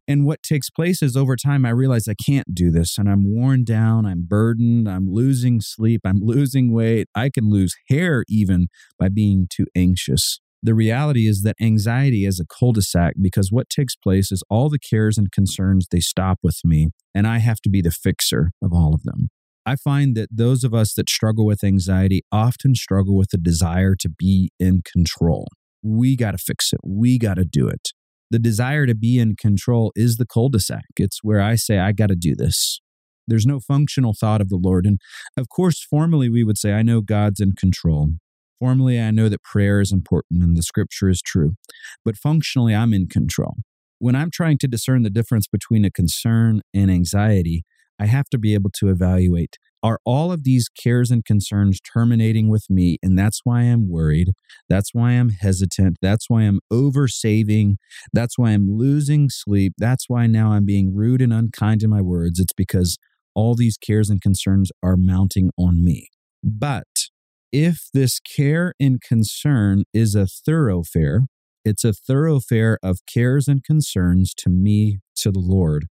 And 0.08 0.24
what 0.24 0.44
takes 0.44 0.70
place 0.70 1.02
is 1.02 1.18
over 1.18 1.36
time, 1.36 1.66
I 1.66 1.72
realize 1.72 2.08
I 2.08 2.14
can't 2.24 2.54
do 2.54 2.70
this 2.70 3.00
and 3.00 3.10
I'm 3.10 3.34
worn 3.34 3.64
down. 3.64 4.06
I'm 4.06 4.26
burdened. 4.28 4.88
I'm 4.88 5.08
losing 5.10 5.60
sleep. 5.60 6.02
I'm 6.06 6.20
losing 6.22 6.72
weight. 6.72 7.08
I 7.16 7.32
can 7.32 7.50
lose 7.50 7.74
hair 7.90 8.24
even 8.30 8.68
by 9.00 9.10
being 9.10 9.48
too 9.50 9.66
anxious. 9.76 10.40
The 10.62 10.76
reality 10.76 11.28
is 11.28 11.42
that 11.42 11.56
anxiety 11.60 12.26
is 12.26 12.40
a 12.40 12.46
cul 12.46 12.74
de 12.74 12.84
sac 12.84 13.16
because 13.20 13.52
what 13.52 13.72
takes 13.72 13.96
place 13.96 14.32
is 14.32 14.44
all 14.52 14.70
the 14.70 14.78
cares 14.78 15.18
and 15.18 15.32
concerns, 15.32 15.88
they 15.90 16.00
stop 16.00 16.38
with 16.44 16.60
me, 16.64 16.90
and 17.16 17.26
I 17.26 17.40
have 17.40 17.62
to 17.62 17.70
be 17.70 17.82
the 17.82 17.90
fixer 17.90 18.52
of 18.62 18.72
all 18.72 18.94
of 18.94 19.02
them. 19.02 19.30
I 19.66 19.76
find 19.76 20.16
that 20.18 20.30
those 20.32 20.64
of 20.64 20.74
us 20.74 20.94
that 20.96 21.10
struggle 21.10 21.46
with 21.46 21.64
anxiety 21.64 22.24
often 22.32 22.76
struggle 22.76 23.16
with 23.16 23.30
the 23.30 23.38
desire 23.38 23.96
to 23.96 24.10
be 24.10 24.52
in 24.60 24.82
control. 24.82 25.48
We 25.84 26.16
got 26.16 26.32
to 26.32 26.38
fix 26.38 26.74
it. 26.74 26.80
We 26.84 27.20
got 27.20 27.36
to 27.36 27.46
do 27.46 27.68
it. 27.68 27.90
The 28.32 28.40
desire 28.40 28.86
to 28.86 28.96
be 28.96 29.20
in 29.20 29.36
control 29.36 29.92
is 29.96 30.18
the 30.18 30.26
cul 30.26 30.50
de 30.50 30.60
sac. 30.60 30.86
It's 30.98 31.20
where 31.22 31.42
I 31.42 31.56
say, 31.56 31.80
I 31.80 31.92
got 31.92 32.08
to 32.08 32.16
do 32.16 32.36
this. 32.36 32.80
There's 33.28 33.46
no 33.46 33.60
functional 33.60 34.16
thought 34.20 34.42
of 34.42 34.50
the 34.50 34.60
Lord. 34.62 34.86
And 34.86 35.00
of 35.38 35.50
course, 35.50 35.84
formally, 35.84 36.30
we 36.30 36.44
would 36.44 36.58
say, 36.58 36.74
I 36.74 36.82
know 36.82 37.02
God's 37.02 37.40
in 37.40 37.54
control. 37.54 38.10
Formally, 38.60 39.00
I 39.00 39.12
know 39.12 39.28
that 39.30 39.44
prayer 39.44 39.82
is 39.82 39.92
important 39.92 40.44
and 40.44 40.56
the 40.56 40.64
scripture 40.64 41.10
is 41.10 41.22
true. 41.22 41.54
But 42.06 42.16
functionally, 42.16 42.76
I'm 42.76 42.94
in 42.94 43.08
control. 43.08 43.58
When 44.00 44.16
I'm 44.16 44.32
trying 44.32 44.58
to 44.60 44.68
discern 44.68 45.04
the 45.04 45.10
difference 45.10 45.48
between 45.48 45.86
a 45.86 45.92
concern 45.92 46.62
and 46.74 46.90
anxiety, 46.90 47.64
I 48.02 48.08
have 48.08 48.30
to 48.30 48.38
be 48.38 48.54
able 48.56 48.72
to 48.80 48.90
evaluate 48.90 49.58
are 49.84 50.00
all 50.06 50.32
of 50.32 50.44
these 50.44 50.70
cares 50.70 51.10
and 51.10 51.26
concerns 51.26 51.80
terminating 51.80 52.50
with 52.50 52.70
me? 52.70 52.98
And 53.02 53.18
that's 53.18 53.42
why 53.44 53.62
I'm 53.62 53.90
worried. 53.90 54.34
That's 54.70 54.94
why 54.94 55.12
I'm 55.12 55.30
hesitant. 55.30 55.98
That's 56.02 56.30
why 56.30 56.44
I'm 56.44 56.60
over 56.70 57.08
saving. 57.08 57.78
That's 58.14 58.38
why 58.38 58.52
I'm 58.52 58.68
losing 58.70 59.30
sleep. 59.30 59.74
That's 59.78 60.08
why 60.08 60.28
now 60.28 60.52
I'm 60.52 60.66
being 60.66 60.94
rude 60.94 61.22
and 61.22 61.34
unkind 61.34 61.82
in 61.84 61.90
my 61.90 62.02
words. 62.02 62.40
It's 62.40 62.54
because 62.54 62.98
all 63.34 63.56
these 63.56 63.78
cares 63.78 64.10
and 64.10 64.22
concerns 64.22 64.72
are 64.84 64.98
mounting 64.98 65.50
on 65.58 65.84
me. 65.84 66.10
But 66.44 67.08
if 67.52 67.90
this 67.94 68.20
care 68.20 68.74
and 68.80 69.02
concern 69.02 69.84
is 69.94 70.16
a 70.16 70.28
thoroughfare, 70.28 71.22
it's 71.66 71.84
a 71.84 71.94
thoroughfare 71.94 72.78
of 72.84 73.00
cares 73.12 73.48
and 73.48 73.64
concerns 73.64 74.34
to 74.36 74.50
me, 74.50 75.00
to 75.18 75.32
the 75.32 75.40
Lord. 75.40 75.88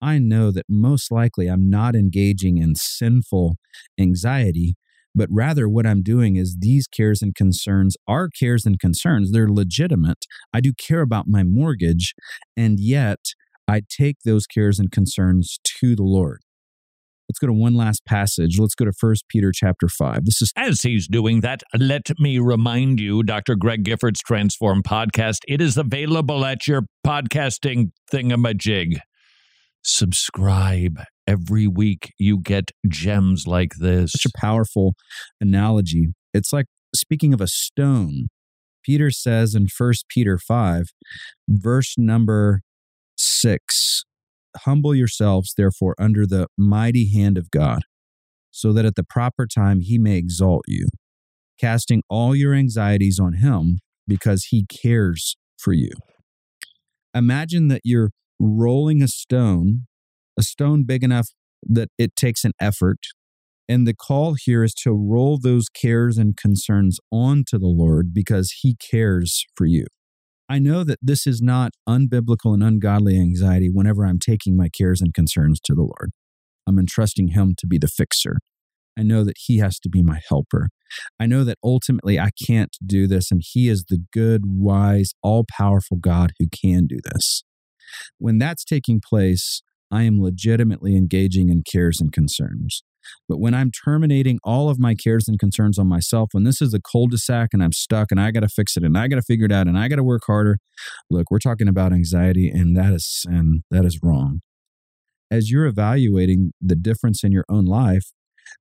I 0.00 0.18
know 0.18 0.50
that 0.50 0.66
most 0.68 1.10
likely 1.10 1.46
I'm 1.46 1.70
not 1.70 1.94
engaging 1.94 2.58
in 2.58 2.74
sinful 2.74 3.56
anxiety, 3.98 4.74
but 5.14 5.28
rather 5.30 5.68
what 5.68 5.86
I'm 5.86 6.02
doing 6.02 6.36
is 6.36 6.56
these 6.58 6.86
cares 6.86 7.22
and 7.22 7.34
concerns 7.34 7.96
are 8.06 8.28
cares 8.28 8.66
and 8.66 8.78
concerns. 8.78 9.32
They're 9.32 9.48
legitimate. 9.48 10.26
I 10.52 10.60
do 10.60 10.72
care 10.72 11.00
about 11.00 11.26
my 11.28 11.42
mortgage, 11.42 12.14
and 12.56 12.80
yet 12.80 13.20
I 13.66 13.82
take 13.88 14.18
those 14.24 14.46
cares 14.46 14.78
and 14.78 14.90
concerns 14.90 15.58
to 15.80 15.96
the 15.96 16.02
Lord. 16.02 16.40
Let's 17.28 17.38
go 17.38 17.46
to 17.46 17.54
one 17.54 17.74
last 17.74 18.04
passage. 18.04 18.58
Let's 18.58 18.74
go 18.74 18.84
to 18.84 18.92
1 18.98 19.14
Peter 19.30 19.50
chapter 19.50 19.88
5. 19.88 20.26
This 20.26 20.42
is 20.42 20.52
As 20.56 20.82
he's 20.82 21.08
doing 21.08 21.40
that, 21.40 21.62
let 21.78 22.10
me 22.18 22.38
remind 22.38 23.00
you, 23.00 23.22
Dr. 23.22 23.54
Greg 23.54 23.82
Gifford's 23.82 24.20
Transform 24.20 24.82
podcast. 24.82 25.38
It 25.48 25.62
is 25.62 25.78
available 25.78 26.44
at 26.44 26.68
your 26.68 26.82
podcasting 27.06 27.92
thingamajig 28.12 28.98
subscribe. 29.84 31.00
Every 31.26 31.66
week 31.66 32.12
you 32.18 32.38
get 32.38 32.70
gems 32.88 33.46
like 33.46 33.72
this. 33.78 34.12
such 34.12 34.26
a 34.26 34.38
powerful 34.38 34.94
analogy. 35.40 36.08
It's 36.32 36.52
like 36.52 36.66
speaking 36.94 37.32
of 37.32 37.40
a 37.40 37.46
stone. 37.46 38.28
Peter 38.82 39.10
says 39.10 39.54
in 39.54 39.68
1 39.76 39.92
Peter 40.10 40.36
5, 40.38 40.86
verse 41.48 41.94
number 41.96 42.60
6 43.16 44.04
Humble 44.58 44.94
yourselves, 44.94 45.54
therefore, 45.56 45.96
under 45.98 46.26
the 46.26 46.46
mighty 46.56 47.10
hand 47.12 47.36
of 47.36 47.50
God, 47.50 47.82
so 48.50 48.72
that 48.72 48.84
at 48.84 48.94
the 48.94 49.02
proper 49.02 49.46
time 49.46 49.80
he 49.80 49.98
may 49.98 50.16
exalt 50.16 50.62
you, 50.68 50.86
casting 51.58 52.02
all 52.08 52.36
your 52.36 52.54
anxieties 52.54 53.18
on 53.18 53.34
him 53.34 53.80
because 54.06 54.46
he 54.50 54.64
cares 54.66 55.36
for 55.58 55.72
you. 55.72 55.90
Imagine 57.14 57.68
that 57.68 57.80
you're 57.84 58.10
rolling 58.38 59.02
a 59.02 59.08
stone, 59.08 59.86
a 60.38 60.42
stone 60.42 60.84
big 60.84 61.04
enough 61.04 61.28
that 61.62 61.88
it 61.98 62.16
takes 62.16 62.44
an 62.44 62.52
effort. 62.60 62.98
And 63.68 63.86
the 63.86 63.94
call 63.94 64.36
here 64.44 64.62
is 64.62 64.74
to 64.82 64.92
roll 64.92 65.38
those 65.38 65.68
cares 65.68 66.18
and 66.18 66.36
concerns 66.36 66.98
onto 67.10 67.58
the 67.58 67.66
Lord 67.66 68.12
because 68.12 68.56
He 68.60 68.76
cares 68.76 69.44
for 69.56 69.66
you. 69.66 69.86
I 70.48 70.58
know 70.58 70.84
that 70.84 70.98
this 71.00 71.26
is 71.26 71.40
not 71.40 71.72
unbiblical 71.88 72.52
and 72.52 72.62
ungodly 72.62 73.18
anxiety 73.18 73.70
whenever 73.72 74.04
I'm 74.04 74.18
taking 74.18 74.56
my 74.56 74.68
cares 74.68 75.00
and 75.00 75.14
concerns 75.14 75.58
to 75.64 75.74
the 75.74 75.80
Lord. 75.80 76.10
I'm 76.66 76.78
entrusting 76.78 77.28
Him 77.28 77.54
to 77.58 77.66
be 77.66 77.78
the 77.78 77.88
fixer. 77.88 78.36
I 78.98 79.02
know 79.02 79.24
that 79.24 79.36
He 79.46 79.58
has 79.58 79.78
to 79.80 79.88
be 79.88 80.02
my 80.02 80.20
helper. 80.28 80.68
I 81.18 81.26
know 81.26 81.44
that 81.44 81.58
ultimately 81.64 82.20
I 82.20 82.28
can't 82.46 82.76
do 82.84 83.06
this, 83.06 83.30
and 83.30 83.40
He 83.42 83.68
is 83.68 83.84
the 83.88 84.04
good, 84.12 84.42
wise, 84.44 85.12
all 85.22 85.46
powerful 85.56 85.96
God 85.96 86.32
who 86.38 86.46
can 86.48 86.86
do 86.86 86.98
this. 87.02 87.42
When 88.18 88.38
that's 88.38 88.64
taking 88.64 89.00
place, 89.06 89.62
I 89.90 90.02
am 90.02 90.20
legitimately 90.20 90.96
engaging 90.96 91.48
in 91.48 91.62
cares 91.70 92.00
and 92.00 92.12
concerns. 92.12 92.82
But 93.28 93.38
when 93.38 93.54
I'm 93.54 93.70
terminating 93.70 94.38
all 94.42 94.68
of 94.70 94.78
my 94.78 94.94
cares 94.94 95.28
and 95.28 95.38
concerns 95.38 95.78
on 95.78 95.86
myself, 95.86 96.30
when 96.32 96.44
this 96.44 96.62
is 96.62 96.72
a 96.72 96.80
cul 96.80 97.06
de 97.06 97.18
sac 97.18 97.50
and 97.52 97.62
I'm 97.62 97.72
stuck 97.72 98.10
and 98.10 98.20
I 98.20 98.30
got 98.30 98.40
to 98.40 98.48
fix 98.48 98.76
it 98.76 98.82
and 98.82 98.96
I 98.96 99.08
got 99.08 99.16
to 99.16 99.22
figure 99.22 99.46
it 99.46 99.52
out 99.52 99.66
and 99.66 99.78
I 99.78 99.88
got 99.88 99.96
to 99.96 100.04
work 100.04 100.22
harder, 100.26 100.58
look, 101.10 101.30
we're 101.30 101.38
talking 101.38 101.68
about 101.68 101.92
anxiety 101.92 102.48
and 102.48 102.76
that 102.76 102.92
is 102.92 103.06
sin. 103.06 103.62
That 103.70 103.84
is 103.84 104.00
wrong. 104.02 104.40
As 105.30 105.50
you're 105.50 105.66
evaluating 105.66 106.52
the 106.60 106.76
difference 106.76 107.24
in 107.24 107.32
your 107.32 107.44
own 107.48 107.64
life, 107.64 108.12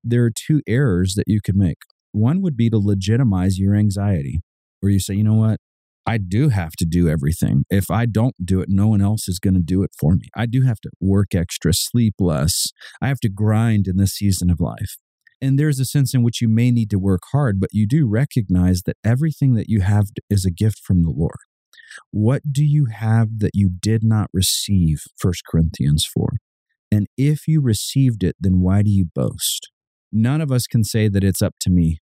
there 0.04 0.24
are 0.24 0.32
two 0.32 0.62
errors 0.67 1.13
that 1.15 1.26
you 1.28 1.39
could 1.43 1.56
make. 1.56 1.78
One 2.12 2.41
would 2.41 2.58
be 2.58 2.69
to 2.69 2.78
legitimize 2.78 3.60
your 3.60 3.76
anxiety, 3.76 4.41
where 4.80 4.91
you 4.91 5.00
say, 5.00 5.15
you 5.15 5.24
know 5.24 5.34
what? 5.36 5.58
I 6.06 6.18
do 6.18 6.50
have 6.50 6.72
to 6.74 6.86
do 6.86 7.08
everything. 7.08 7.63
If 7.70 7.89
I 7.89 8.06
don't 8.06 8.36
do 8.44 8.60
it, 8.60 8.68
no 8.70 8.88
one 8.88 9.02
else 9.02 9.28
is 9.28 9.39
going 9.39 9.54
to 9.54 9.62
do 9.62 9.84
it 9.84 9.92
for 9.98 10.16
me. 10.16 10.28
I 10.36 10.46
do 10.46 10.63
have 10.63 10.82
to 10.82 10.89
work 11.00 11.34
extra, 11.34 11.74
sleep 11.74 12.16
less. 12.20 12.68
I 13.02 13.08
have 13.08 13.20
to 13.22 13.30
grind 13.30 13.88
in 13.88 13.98
this 13.98 14.16
season 14.16 14.50
of 14.50 14.60
life. 14.60 14.98
And 15.42 15.58
there's 15.58 15.80
a 15.80 15.86
sense 15.86 16.13
in 16.13 16.24
which 16.24 16.42
you 16.42 16.48
may 16.48 16.72
need 16.72 16.89
to 16.92 17.00
work 17.00 17.22
hard, 17.32 17.60
but 17.60 17.70
you 17.74 17.88
do 17.88 18.08
recognize 18.08 18.84
that 18.86 18.98
everything 19.04 19.56
that 19.56 19.70
you 19.70 19.82
have 19.82 20.08
is 20.30 20.46
a 20.46 20.52
gift 20.52 20.80
from 20.86 21.04
the 21.04 21.13
Lord. 21.16 21.38
What 22.12 22.42
do 22.52 22.63
you 22.63 22.86
have 22.86 23.39
that 23.39 23.52
you 23.54 23.70
did 23.70 24.04
not 24.04 24.30
receive? 24.34 25.04
1 25.22 25.34
Corinthians 25.50 26.06
4. 26.13 26.30
And 26.92 27.08
if 27.18 27.48
you 27.48 27.62
received 27.62 28.24
it, 28.24 28.36
then 28.39 28.62
why 28.62 28.84
do 28.84 28.89
you 28.89 29.06
boast? 29.13 29.70
None 30.12 30.42
of 30.42 30.52
us 30.52 30.68
can 30.68 30.84
say 30.84 31.08
that 31.08 31.24
it's 31.24 31.42
up 31.42 31.56
to 31.62 31.70
me. 31.70 32.00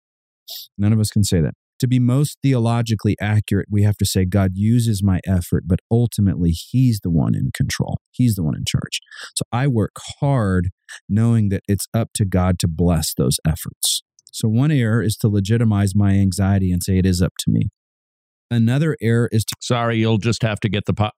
None 0.77 0.93
of 0.93 0.99
us 0.99 1.09
can 1.09 1.23
say 1.23 1.41
that 1.41 1.55
to 1.79 1.87
be 1.87 1.99
most 1.99 2.37
theologically 2.41 3.15
accurate, 3.21 3.67
we 3.69 3.83
have 3.83 3.97
to 3.97 4.05
say 4.05 4.25
God 4.25 4.51
uses 4.55 5.03
my 5.03 5.19
effort, 5.27 5.63
but 5.67 5.79
ultimately 5.91 6.51
He's 6.51 6.99
the 7.03 7.09
one 7.09 7.35
in 7.35 7.51
control. 7.53 7.99
He's 8.11 8.35
the 8.35 8.43
one 8.43 8.55
in 8.55 8.63
charge. 8.67 9.01
So 9.35 9.43
I 9.51 9.67
work 9.67 9.93
hard 10.19 10.69
knowing 11.09 11.49
that 11.49 11.61
it's 11.67 11.87
up 11.93 12.09
to 12.15 12.25
God 12.25 12.59
to 12.59 12.67
bless 12.67 13.13
those 13.13 13.37
efforts. 13.45 14.03
So 14.31 14.47
one 14.47 14.71
error 14.71 15.01
is 15.01 15.15
to 15.17 15.29
legitimize 15.29 15.95
my 15.95 16.11
anxiety 16.11 16.71
and 16.71 16.83
say 16.83 16.97
it 16.97 17.05
is 17.05 17.21
up 17.21 17.33
to 17.39 17.51
me. 17.51 17.69
Another 18.51 18.95
error 19.01 19.29
is 19.31 19.43
to. 19.45 19.55
Sorry, 19.61 19.97
you'll 19.97 20.17
just 20.17 20.41
have 20.43 20.59
to 20.61 20.69
get 20.69 20.85
the 20.85 20.93
pot. 20.93 21.13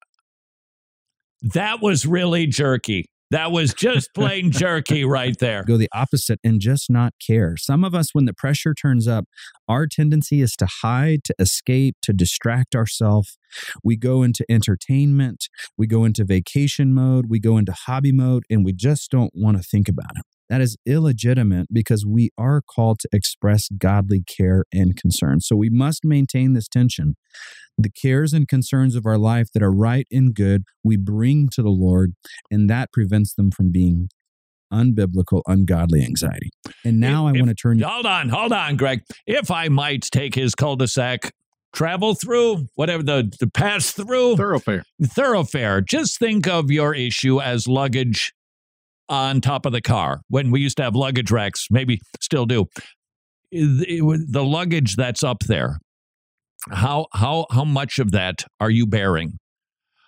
That 1.42 1.82
was 1.82 2.06
really 2.06 2.48
jerky. 2.48 3.06
That 3.30 3.52
was 3.52 3.74
just 3.74 4.14
plain 4.14 4.52
jerky 4.52 5.04
right 5.04 5.38
there. 5.38 5.64
Go 5.64 5.76
the 5.76 5.90
opposite 5.94 6.40
and 6.44 6.62
just 6.62 6.90
not 6.90 7.14
care. 7.26 7.58
Some 7.58 7.84
of 7.84 7.94
us, 7.94 8.14
when 8.14 8.26
the 8.26 8.34
pressure 8.34 8.74
turns 8.74 9.08
up, 9.08 9.26
our 9.68 9.86
tendency 9.86 10.42
is 10.42 10.56
to 10.58 10.68
hide, 10.82 11.26
to 11.26 11.36
escape, 11.38 11.98
to 12.04 12.14
distract 12.14 12.74
ourselves. 12.74 13.38
We 13.84 13.98
go 13.98 14.24
into 14.24 14.46
entertainment, 14.50 15.50
we 15.78 15.88
go 15.88 16.06
into 16.06 16.24
vacation 16.24 16.94
mode, 16.94 17.26
we 17.28 17.40
go 17.40 17.58
into 17.58 17.74
hobby 17.74 18.14
mode, 18.14 18.44
and 18.50 18.64
we 18.64 18.72
just 18.72 19.12
don't 19.12 19.32
want 19.34 19.58
to 19.58 19.64
think 19.64 19.90
about 19.90 20.12
it. 20.16 20.24
That 20.50 20.62
is 20.62 20.78
illegitimate 20.86 21.68
because 21.72 22.06
we 22.06 22.30
are 22.38 22.62
called 22.62 23.00
to 23.00 23.10
express 23.12 23.68
godly 23.78 24.24
care 24.26 24.64
and 24.74 24.96
concern. 24.96 25.42
So 25.42 25.56
we 25.56 25.70
must 25.70 26.06
maintain 26.06 26.54
this 26.54 26.68
tension. 26.68 27.16
The 27.78 27.90
cares 27.90 28.34
and 28.34 28.48
concerns 28.48 28.96
of 28.96 29.06
our 29.06 29.18
life 29.18 29.50
that 29.54 29.62
are 29.62 29.72
right 29.72 30.08
and 30.12 30.34
good, 30.34 30.64
we 30.84 30.98
bring 30.98 31.50
to 31.54 31.62
the 31.62 31.70
Lord, 31.70 32.14
and 32.50 32.70
that 32.70 32.92
prevents 32.92 33.34
them 33.34 33.52
from 33.52 33.72
being 33.72 34.10
unbiblical, 34.74 35.42
ungodly 35.48 36.04
anxiety. 36.04 36.50
And 36.84 37.00
now 37.00 37.28
If- 37.28 37.36
I 37.36 37.40
want 37.40 37.46
to 37.48 37.52
if- 37.52 37.62
turn. 37.62 37.80
Hold 37.80 38.06
on, 38.06 38.30
hold 38.30 38.52
on, 38.52 38.76
Greg. 38.78 39.02
If 39.26 39.52
I 39.52 39.68
might 39.70 40.04
take 40.04 40.36
his 40.36 40.56
cul-de-sac, 40.56 41.32
travel 41.74 42.16
through, 42.16 42.66
whatever 42.76 43.04
the, 43.04 43.32
the 43.40 43.48
pass 43.50 43.92
through, 43.92 44.36
Thoroughfare. 44.38 44.84
thoroughfare. 45.04 45.82
Just 45.82 46.18
think 46.20 46.48
of 46.48 46.72
your 46.72 46.94
issue 46.96 47.40
as 47.40 47.68
luggage 47.68 48.34
on 49.10 49.42
top 49.42 49.66
of 49.66 49.72
the 49.72 49.82
car. 49.82 50.22
When 50.30 50.52
we 50.52 50.60
used 50.60 50.78
to 50.78 50.84
have 50.84 50.96
luggage 50.96 51.32
racks, 51.32 51.68
maybe 51.70 52.00
still 52.20 52.46
do. 52.46 52.66
The 53.52 54.44
luggage 54.44 54.96
that's 54.96 55.24
up 55.24 55.40
there, 55.48 55.80
how 56.70 57.08
how 57.14 57.46
how 57.50 57.64
much 57.64 58.00
of 58.00 58.12
that 58.12 58.44
are 58.60 58.70
you 58.70 58.86
bearing? 58.86 59.40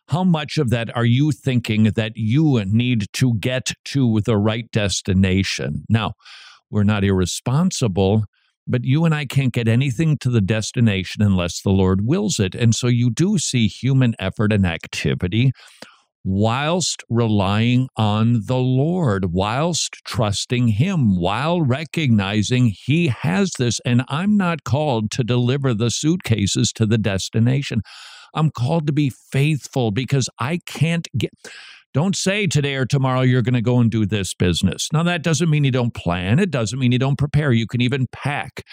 How 0.09 0.23
much 0.23 0.57
of 0.57 0.71
that 0.71 0.95
are 0.95 1.05
you 1.05 1.31
thinking 1.31 1.83
that 1.83 2.13
you 2.15 2.63
need 2.65 3.05
to 3.13 3.35
get 3.35 3.73
to 3.85 4.19
the 4.21 4.37
right 4.37 4.69
destination? 4.71 5.85
Now, 5.87 6.13
we're 6.71 6.83
not 6.83 7.03
irresponsible, 7.03 8.25
but 8.67 8.83
you 8.83 9.05
and 9.05 9.13
I 9.13 9.25
can't 9.25 9.53
get 9.53 9.67
anything 9.67 10.17
to 10.19 10.29
the 10.29 10.41
destination 10.41 11.21
unless 11.21 11.61
the 11.61 11.69
Lord 11.69 12.05
wills 12.05 12.39
it. 12.39 12.55
And 12.55 12.73
so 12.73 12.87
you 12.87 13.11
do 13.11 13.37
see 13.37 13.67
human 13.67 14.15
effort 14.19 14.51
and 14.51 14.65
activity 14.65 15.51
whilst 16.29 17.03
relying 17.09 17.89
on 17.97 18.41
the 18.45 18.57
Lord, 18.57 19.33
whilst 19.33 19.95
trusting 20.05 20.67
Him, 20.67 21.19
while 21.19 21.59
recognizing 21.59 22.67
He 22.67 23.07
has 23.07 23.51
this. 23.57 23.79
And 23.83 24.03
I'm 24.07 24.37
not 24.37 24.63
called 24.63 25.09
to 25.11 25.23
deliver 25.23 25.73
the 25.73 25.89
suitcases 25.89 26.71
to 26.73 26.85
the 26.85 26.99
destination. 26.99 27.81
I'm 28.35 28.51
called 28.51 28.85
to 28.85 28.93
be 28.93 29.09
faithful 29.09 29.89
because 29.89 30.29
I 30.37 30.59
can't 30.67 31.07
get. 31.17 31.31
Don't 31.95 32.15
say 32.15 32.45
today 32.45 32.75
or 32.75 32.85
tomorrow 32.85 33.21
you're 33.21 33.41
going 33.41 33.55
to 33.55 33.61
go 33.61 33.79
and 33.79 33.89
do 33.89 34.05
this 34.05 34.35
business. 34.35 34.87
Now, 34.93 35.01
that 35.01 35.23
doesn't 35.23 35.49
mean 35.49 35.63
you 35.63 35.71
don't 35.71 35.95
plan. 35.95 36.37
It 36.37 36.51
doesn't 36.51 36.77
mean 36.77 36.91
you 36.91 36.99
don't 36.99 37.17
prepare. 37.17 37.51
You 37.51 37.65
can 37.65 37.81
even 37.81 38.05
pack 38.11 38.63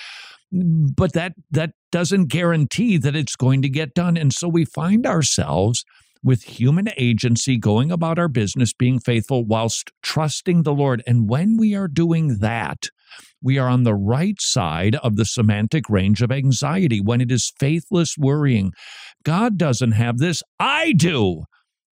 but 0.53 1.12
that 1.12 1.33
that 1.51 1.73
doesn't 1.90 2.27
guarantee 2.27 2.99
that 2.99 3.16
it's 3.16 3.35
going 3.35 3.62
to 3.62 3.69
get 3.69 3.95
done 3.95 4.16
and 4.16 4.33
so 4.33 4.47
we 4.47 4.64
find 4.64 5.05
ourselves 5.05 5.85
with 6.27 6.43
human 6.43 6.89
agency 6.97 7.57
going 7.57 7.93
about 7.93 8.19
our 8.19 8.29
business 8.29 8.73
being 8.73 8.99
faithful 8.99 9.45
whilst 9.45 9.93
trusting 10.03 10.65
the 10.65 10.75
lord 10.75 11.03
and 11.07 11.29
when 11.29 11.57
we 11.57 11.75
are 11.75 11.89
doing 11.89 12.39
that 12.41 12.91
we 13.41 13.57
are 13.59 13.69
on 13.69 13.85
the 13.85 13.95
right 13.95 14.41
side 14.41 14.97
of 14.97 15.17
the 15.17 15.25
semantic 15.25 15.89
range 15.89 16.21
of 16.21 16.33
anxiety 16.33 17.01
when 17.01 17.21
it 17.21 17.31
is 17.31 17.53
faithless 17.61 18.17
worrying 18.19 18.73
god 19.25 19.57
doesn't 19.57 19.93
have 19.93 20.19
this 20.19 20.43
i 20.59 20.93
do 20.93 21.45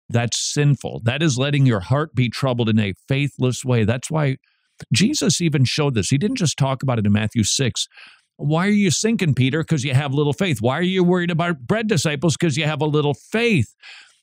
that's 0.09 0.53
sinful 0.53 1.01
that 1.05 1.23
is 1.23 1.37
letting 1.37 1.65
your 1.65 1.79
heart 1.79 2.13
be 2.13 2.29
troubled 2.29 2.67
in 2.67 2.77
a 2.77 2.93
faithless 3.07 3.63
way 3.63 3.85
that's 3.85 4.11
why 4.11 4.35
Jesus 4.93 5.41
even 5.41 5.65
showed 5.65 5.95
this. 5.95 6.09
He 6.09 6.19
didn't 6.19 6.37
just 6.37 6.55
talk 6.55 6.83
about 6.83 6.99
it 6.99 7.07
in 7.07 7.11
Matthew 7.11 7.43
6, 7.43 7.87
why 8.37 8.67
are 8.67 8.71
you 8.71 8.91
sinking, 8.91 9.33
Peter? 9.33 9.63
Because 9.63 9.83
you 9.83 9.93
have 9.93 10.13
little 10.13 10.33
faith. 10.33 10.61
Why 10.61 10.77
are 10.77 10.83
you 10.83 11.03
worried 11.03 11.31
about 11.31 11.61
bread 11.61 11.87
disciples? 11.87 12.37
Because 12.37 12.55
you 12.55 12.65
have 12.65 12.81
a 12.81 12.85
little 12.85 13.15
faith. 13.15 13.73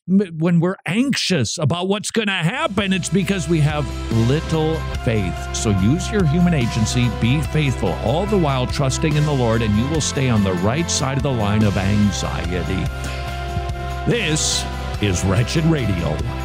When 0.07 0.61
we're 0.61 0.77
anxious 0.85 1.57
about 1.57 1.88
what's 1.88 2.11
going 2.11 2.29
to 2.29 2.33
happen, 2.33 2.93
it's 2.93 3.09
because 3.09 3.49
we 3.49 3.61
have 3.61 3.88
little 4.29 4.75
faith. 5.03 5.57
So 5.57 5.71
use 5.81 6.11
your 6.11 6.27
human 6.27 6.53
agency, 6.53 7.09
be 7.23 7.40
faithful, 7.40 7.88
all 8.05 8.27
the 8.27 8.37
while 8.37 8.67
trusting 8.67 9.17
in 9.17 9.25
the 9.25 9.33
Lord, 9.33 9.62
and 9.62 9.75
you 9.79 9.88
will 9.88 10.03
stay 10.03 10.29
on 10.29 10.45
the 10.45 10.53
right 10.55 10.90
side 10.90 11.17
of 11.17 11.23
the 11.23 11.33
line 11.33 11.64
of 11.64 11.79
anxiety. 11.79 12.85
This 14.07 14.62
is 15.01 15.25
Wretched 15.25 15.64
Radio. 15.64 16.43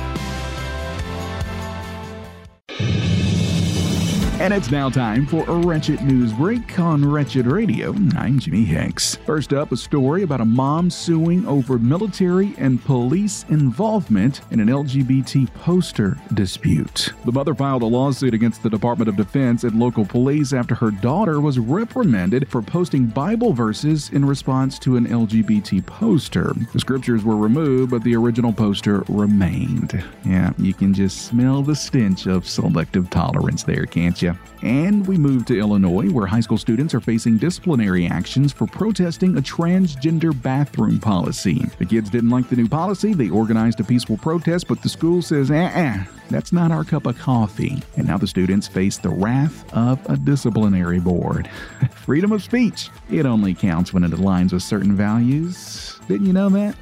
And 4.39 4.53
it's 4.53 4.71
now 4.71 4.89
time 4.89 5.25
for 5.25 5.43
a 5.49 5.53
Wretched 5.53 6.01
News 6.01 6.31
Break 6.31 6.79
on 6.79 7.03
Wretched 7.03 7.45
Radio. 7.45 7.93
I'm 8.15 8.39
Jimmy 8.39 8.63
Hicks. 8.63 9.15
First 9.25 9.51
up, 9.51 9.73
a 9.73 9.77
story 9.77 10.23
about 10.23 10.39
a 10.39 10.45
mom 10.45 10.89
suing 10.89 11.45
over 11.45 11.77
military 11.77 12.53
and 12.57 12.81
police 12.85 13.43
involvement 13.49 14.39
in 14.51 14.61
an 14.61 14.69
LGBT 14.69 15.53
poster 15.55 16.17
dispute. 16.35 17.11
The 17.25 17.33
mother 17.33 17.53
filed 17.53 17.81
a 17.81 17.85
lawsuit 17.85 18.33
against 18.33 18.63
the 18.63 18.69
Department 18.69 19.09
of 19.09 19.17
Defense 19.17 19.65
and 19.65 19.77
local 19.77 20.05
police 20.05 20.53
after 20.53 20.73
her 20.73 20.91
daughter 20.91 21.41
was 21.41 21.59
reprimanded 21.59 22.47
for 22.47 22.61
posting 22.61 23.07
Bible 23.07 23.51
verses 23.51 24.09
in 24.11 24.23
response 24.23 24.79
to 24.79 24.95
an 24.95 25.07
LGBT 25.07 25.85
poster. 25.85 26.53
The 26.71 26.79
scriptures 26.79 27.25
were 27.25 27.35
removed, 27.35 27.91
but 27.91 28.05
the 28.05 28.15
original 28.15 28.53
poster 28.53 29.03
remained. 29.09 30.01
Yeah, 30.25 30.53
you 30.57 30.73
can 30.73 30.93
just 30.93 31.25
smell 31.25 31.61
the 31.61 31.75
stench 31.75 32.25
of 32.25 32.47
selective 32.47 33.09
tolerance 33.09 33.63
there, 33.63 33.85
can't 33.85 34.21
you? 34.21 34.28
And 34.61 35.07
we 35.07 35.17
move 35.17 35.45
to 35.45 35.57
Illinois, 35.57 36.09
where 36.09 36.25
high 36.25 36.39
school 36.39 36.57
students 36.57 36.93
are 36.93 36.99
facing 36.99 37.37
disciplinary 37.37 38.07
actions 38.07 38.51
for 38.51 38.67
protesting 38.67 39.37
a 39.37 39.41
transgender 39.41 40.39
bathroom 40.41 40.99
policy. 40.99 41.65
The 41.77 41.85
kids 41.85 42.09
didn't 42.09 42.29
like 42.29 42.49
the 42.49 42.55
new 42.55 42.67
policy. 42.67 43.13
They 43.13 43.29
organized 43.29 43.79
a 43.79 43.83
peaceful 43.83 44.17
protest, 44.17 44.67
but 44.67 44.81
the 44.81 44.89
school 44.89 45.21
says, 45.21 45.49
eh, 45.51 45.71
eh, 45.73 46.03
that's 46.29 46.51
not 46.51 46.71
our 46.71 46.83
cup 46.83 47.05
of 47.05 47.17
coffee. 47.17 47.81
And 47.97 48.07
now 48.07 48.17
the 48.17 48.27
students 48.27 48.67
face 48.67 48.97
the 48.97 49.09
wrath 49.09 49.73
of 49.73 49.99
a 50.09 50.17
disciplinary 50.17 50.99
board. 50.99 51.49
Freedom 51.95 52.31
of 52.31 52.43
speech. 52.43 52.89
It 53.09 53.25
only 53.25 53.53
counts 53.53 53.93
when 53.93 54.03
it 54.03 54.11
aligns 54.11 54.53
with 54.53 54.63
certain 54.63 54.95
values. 54.95 55.99
Didn't 56.07 56.27
you 56.27 56.33
know 56.33 56.49
that? 56.49 56.75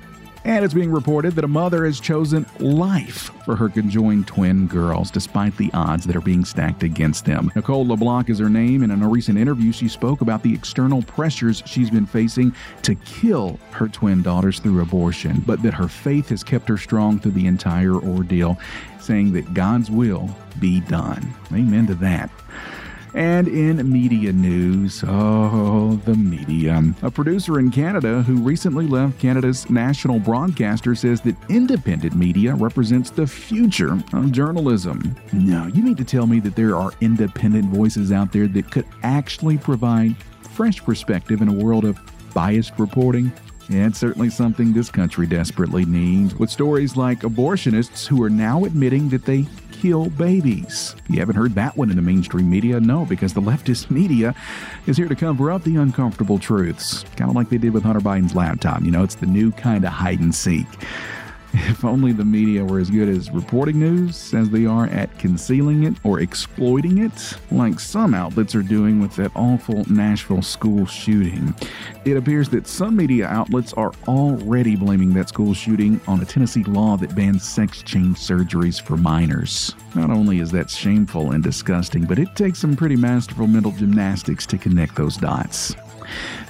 And 0.48 0.64
it's 0.64 0.74
being 0.74 0.94
reported 0.94 1.36
that 1.36 1.44
a 1.44 1.48
mother 1.50 1.86
has 1.86 2.00
chosen 2.00 2.46
life 2.60 3.32
for 3.44 3.58
her 3.58 3.68
conjoined 3.68 4.28
twin 4.28 4.66
girls, 4.68 5.12
despite 5.12 5.58
the 5.58 5.70
odds 5.74 6.06
that 6.06 6.16
are 6.16 6.22
being 6.22 6.46
stacked 6.46 6.84
against 6.84 7.26
them. 7.26 7.52
Nicole 7.54 7.86
LeBlanc 7.86 8.30
is 8.30 8.40
her 8.40 8.50
name, 8.50 8.82
and 8.82 8.90
in 8.90 9.04
a 9.04 9.10
recent 9.10 9.38
interview, 9.38 9.74
she 9.74 9.90
spoke 9.90 10.22
about 10.22 10.44
the 10.44 10.54
external 10.54 11.02
pressures 11.02 11.62
she's 11.66 11.90
been 11.90 12.06
facing 12.06 12.56
to 12.84 12.96
kill 12.96 13.60
her 13.72 13.90
twin 13.90 14.22
daughters 14.22 14.60
through 14.60 14.82
abortion, 14.82 15.44
but 15.46 15.62
that 15.64 15.74
her 15.74 15.90
faith 15.90 16.30
has 16.30 16.46
kept 16.46 16.70
her 16.70 16.78
strong 16.78 17.20
through 17.20 17.34
the 17.34 17.46
entire 17.46 17.96
ordeal, 17.96 18.58
saying 19.02 19.34
that 19.34 19.54
God's 19.54 19.92
will 19.92 20.34
be 20.62 20.80
done. 20.80 21.34
Amen 21.52 21.88
to 21.88 21.96
that. 21.96 22.30
And 23.17 23.47
in 23.47 23.91
media 23.91 24.32
news, 24.32 25.03
oh, 25.08 25.99
the 26.06 26.13
media. 26.13 26.84
A 27.01 27.10
producer 27.10 27.58
in 27.58 27.71
Canada 27.71 28.21
who 28.21 28.36
recently 28.36 28.86
left 28.86 29.17
Canada's 29.17 29.67
national 29.71 30.19
broadcaster 30.19 30.93
says 30.93 31.21
that 31.21 31.36
independent 31.49 32.15
media 32.15 32.53
represents 32.53 33.10
the 33.10 33.25
future 33.25 33.93
of 34.13 34.32
journalism. 34.32 35.15
No, 35.34 35.65
you 35.65 35.82
mean 35.82 35.95
to 35.95 36.03
tell 36.03 36.27
me 36.27 36.39
that 36.41 36.56
there 36.56 36.75
are 36.75 36.91
independent 37.01 37.65
voices 37.73 38.12
out 38.12 38.32
there 38.32 38.47
that 38.49 38.69
could 38.69 38.86
actually 39.01 39.58
provide 39.58 40.15
fresh 40.51 40.84
perspective 40.84 41.41
in 41.41 41.47
a 41.47 41.53
world 41.53 41.86
of 41.86 41.99
biased 42.36 42.77
reporting? 42.77 43.32
It's 43.69 43.97
certainly 43.97 44.30
something 44.30 44.73
this 44.73 44.91
country 44.91 45.25
desperately 45.25 45.86
needs, 45.86 46.36
with 46.36 46.51
stories 46.51 46.95
like 46.95 47.21
abortionists 47.21 48.06
who 48.06 48.21
are 48.21 48.30
now 48.30 48.63
admitting 48.63 49.10
that 49.10 49.25
they 49.25 49.47
kill 49.82 50.10
babies. 50.12 50.96
You 51.10 51.20
haven't 51.20 51.36
heard 51.36 51.56
that 51.56 51.78
one 51.78 51.90
in 51.90 51.96
the 51.96 52.02
mainstream 52.02 52.50
media? 52.50 52.80
No, 52.80 53.06
because 53.06 53.34
the 53.34 53.42
leftist 53.42 53.90
media 53.92 54.36
is 54.88 54.98
here 54.98 55.08
to 55.08 55.16
cover 55.16 55.52
up 55.52 55.63
the 55.63 55.76
uncomfortable 55.76 56.40
truths. 56.40 57.04
Kind 57.16 57.30
of 57.30 57.36
like 57.36 57.50
they 57.50 57.58
did 57.58 57.74
with 57.74 57.84
Hunter 57.84 58.00
Biden's 58.00 58.36
laptop. 58.36 58.82
You 58.82 58.92
know, 58.92 59.04
it's 59.04 59.16
the 59.16 59.26
new 59.26 59.52
kind 59.52 59.86
of 59.86 59.92
hide 59.92 60.20
and 60.20 60.34
seek. 60.34 60.66
If 61.65 61.84
only 61.84 62.12
the 62.12 62.24
media 62.24 62.63
were 62.63 62.80
as 62.80 62.89
good 62.89 63.10
as 63.10 63.32
reporting 63.32 63.80
news 63.80 64.34
as 64.34 64.50
they 64.50 64.65
are 64.65 64.86
at 64.88 65.17
concealing 65.17 65.84
it 65.84 65.96
or 66.04 66.20
exploiting 66.20 67.00
it, 67.00 67.34
like 67.52 67.80
some 67.80 68.13
outlets 68.13 68.54
are 68.54 68.62
doing 68.62 69.02
with 69.02 69.15
that 69.15 69.32
awful 69.36 69.84
Nashville 69.89 70.43
school 70.43 70.86
shooting. 70.86 71.56
It 72.06 72.15
appears 72.15 72.50
that 72.50 72.67
some 72.67 72.96
media 72.96 73.28
outlets 73.28 73.74
are 73.74 73.91
already 74.08 74.76
blaming 74.76 75.13
that 75.15 75.30
school 75.30 75.54
shooting 75.54 76.00
on 76.08 76.22
a 76.22 76.26
Tennessee 76.26 76.63
law 76.63 76.96
that 76.98 77.15
bans 77.15 77.43
sex 77.43 77.82
change 77.82 78.17
surgeries 78.17 78.82
for 78.82 78.96
minors. 78.96 79.74
Not 79.96 80.12
only 80.12 80.39
is 80.39 80.52
that 80.52 80.70
shameful 80.70 81.32
and 81.32 81.43
disgusting, 81.43 82.06
but 82.06 82.20
it 82.20 82.36
takes 82.36 82.60
some 82.60 82.76
pretty 82.76 82.96
masterful 82.96 83.48
mental 83.48 83.72
gymnastics 83.72 84.46
to 84.48 84.58
connect 84.58 84.96
those 84.96 85.17
dots. 85.17 85.76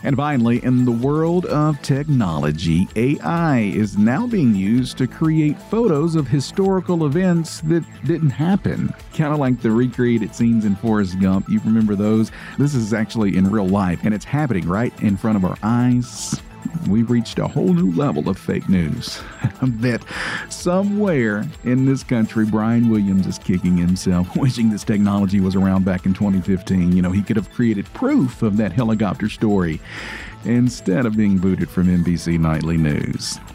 And 0.04 0.16
finally, 0.16 0.64
in 0.64 0.86
the 0.86 0.92
world 0.92 1.46
of 1.46 1.82
technology, 1.82 2.88
AI 2.96 3.60
is 3.60 3.98
now 3.98 4.28
being 4.28 4.56
used 4.56 4.98
to 5.00 5.08
create 5.08 5.60
photos 5.64 6.16
of 6.16 6.28
historical 6.28 7.06
events 7.06 7.62
that 7.62 7.84
didn't 8.06 8.30
happen. 8.32 8.94
Kind 9.14 9.34
of 9.34 9.40
like 9.40 9.62
the 9.62 9.72
recreated 9.72 10.34
scenes 10.34 10.66
in 10.66 10.76
Forrest 10.76 11.20
Gump. 11.20 11.50
You 11.50 11.60
remember 11.66 11.96
those? 11.96 12.32
This 12.58 12.76
is 12.76 12.94
actually 12.94 13.38
in 13.38 13.50
real 13.50 13.68
life, 13.68 14.02
and 14.04 14.14
it's 14.14 14.26
happening 14.26 14.68
right 14.68 14.94
in 15.02 15.18
front 15.18 15.38
of 15.38 15.46
our 15.46 15.58
eyes 15.64 16.42
we've 16.88 17.10
reached 17.10 17.40
a 17.40 17.48
whole 17.48 17.74
new 17.74 17.92
level 17.92 18.30
of 18.30 18.38
fake 18.38 18.68
news. 18.70 19.22
that 19.62 20.04
somewhere 20.50 21.46
in 21.64 21.86
this 21.86 22.04
country, 22.04 22.46
Brian 22.46 22.90
Williams 22.90 23.28
is 23.28 23.38
kicking 23.38 23.78
himself, 23.78 24.36
wishing 24.36 24.70
this 24.70 24.84
technology 24.84 25.40
was 25.40 25.56
around 25.56 25.86
back 25.86 26.06
in 26.06 26.14
2015. 26.14 26.96
You 26.96 27.02
know, 27.02 27.12
he 27.12 27.22
could 27.22 27.36
have 27.36 27.52
created 27.52 27.86
proof 27.94 28.42
of 28.42 28.58
that 28.58 28.72
helicopter 28.72 29.30
story 29.30 29.80
instead 30.46 31.06
of 31.06 31.18
being 31.18 31.38
booted 31.38 31.70
from 31.70 31.88
NBC 31.88 32.40
Nightly 32.40 32.78
News. 32.78 33.40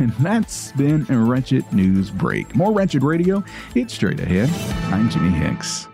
And 0.00 0.12
that's 0.14 0.72
been 0.72 1.06
a 1.08 1.18
Wretched 1.18 1.72
News 1.72 2.10
Break. 2.10 2.54
More 2.54 2.72
Wretched 2.72 3.02
Radio, 3.02 3.42
it's 3.74 3.94
straight 3.94 4.20
ahead. 4.20 4.50
I'm 4.92 5.08
Jimmy 5.08 5.30
Hicks. 5.30 5.88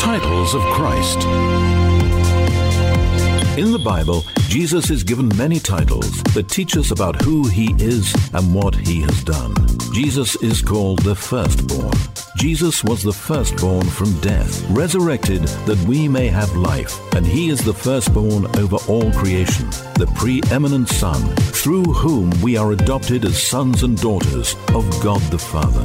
Titles 0.00 0.54
of 0.54 0.62
Christ. 0.72 1.77
In 3.58 3.72
the 3.72 3.78
Bible, 3.80 4.24
Jesus 4.46 4.88
is 4.88 5.02
given 5.02 5.36
many 5.36 5.58
titles 5.58 6.22
that 6.32 6.48
teach 6.48 6.76
us 6.76 6.92
about 6.92 7.20
who 7.22 7.48
he 7.48 7.74
is 7.80 8.14
and 8.32 8.54
what 8.54 8.72
he 8.72 9.00
has 9.00 9.24
done. 9.24 9.52
Jesus 9.92 10.36
is 10.36 10.62
called 10.62 11.00
the 11.00 11.16
firstborn. 11.16 11.92
Jesus 12.36 12.84
was 12.84 13.02
the 13.02 13.12
firstborn 13.12 13.84
from 13.84 14.12
death, 14.20 14.64
resurrected 14.70 15.42
that 15.66 15.84
we 15.88 16.06
may 16.06 16.28
have 16.28 16.54
life, 16.54 17.00
and 17.14 17.26
he 17.26 17.48
is 17.48 17.58
the 17.58 17.74
firstborn 17.74 18.46
over 18.58 18.76
all 18.86 19.10
creation, 19.14 19.68
the 19.96 20.08
preeminent 20.14 20.88
Son, 20.88 21.20
through 21.36 21.82
whom 21.82 22.30
we 22.40 22.56
are 22.56 22.70
adopted 22.70 23.24
as 23.24 23.42
sons 23.42 23.82
and 23.82 24.00
daughters 24.00 24.54
of 24.72 24.88
God 25.02 25.20
the 25.32 25.38
Father. 25.38 25.82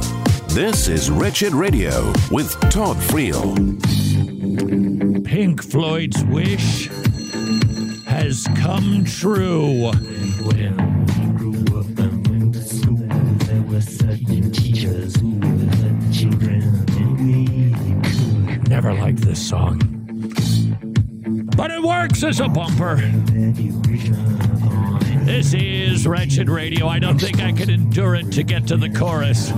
This 0.54 0.86
is 0.86 1.10
Wretched 1.10 1.52
Radio 1.52 2.12
with 2.30 2.52
Todd 2.70 2.98
Friel. 2.98 3.56
Pink 5.24 5.60
Floyd's 5.60 6.22
wish 6.26 6.88
come 8.42 9.04
true. 9.04 9.92
Never 18.68 18.92
liked 18.92 19.18
this 19.18 19.48
song, 19.48 19.78
but 21.56 21.70
it 21.70 21.80
works 21.80 22.24
as 22.24 22.40
a 22.40 22.48
bumper. 22.48 22.96
This 25.24 25.54
is 25.54 26.04
Wretched 26.04 26.48
Radio. 26.48 26.88
I 26.88 26.98
don't 26.98 27.20
think 27.20 27.40
I 27.40 27.52
could 27.52 27.70
endure 27.70 28.16
it 28.16 28.32
to 28.32 28.42
get 28.42 28.66
to 28.66 28.76
the 28.76 28.90
chorus. 28.90 29.50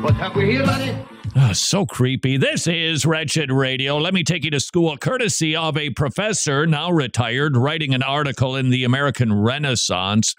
What's 0.00 0.20
up? 0.20 0.36
We're 0.36 0.46
here, 0.46 0.64
buddy. 0.64 1.09
Ah, 1.36 1.52
so 1.52 1.86
creepy. 1.86 2.36
This 2.36 2.66
is 2.66 3.06
Wretched 3.06 3.52
Radio. 3.52 3.98
Let 3.98 4.14
me 4.14 4.24
take 4.24 4.44
you 4.44 4.50
to 4.50 4.58
school 4.58 4.96
courtesy 4.96 5.54
of 5.54 5.76
a 5.76 5.90
professor, 5.90 6.66
now 6.66 6.90
retired, 6.90 7.56
writing 7.56 7.94
an 7.94 8.02
article 8.02 8.56
in 8.56 8.70
the 8.70 8.82
American 8.82 9.32
Renaissance 9.32 10.34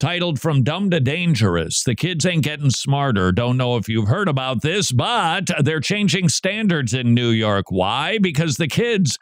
titled 0.00 0.40
From 0.40 0.64
Dumb 0.64 0.90
to 0.90 0.98
Dangerous. 0.98 1.84
The 1.84 1.94
kids 1.94 2.26
ain't 2.26 2.42
getting 2.42 2.70
smarter. 2.70 3.30
Don't 3.30 3.56
know 3.56 3.76
if 3.76 3.88
you've 3.88 4.08
heard 4.08 4.26
about 4.28 4.62
this, 4.62 4.90
but 4.90 5.48
they're 5.62 5.78
changing 5.78 6.28
standards 6.28 6.92
in 6.92 7.14
New 7.14 7.30
York. 7.30 7.66
Why? 7.68 8.18
Because 8.18 8.56
the 8.56 8.68
kids, 8.68 9.16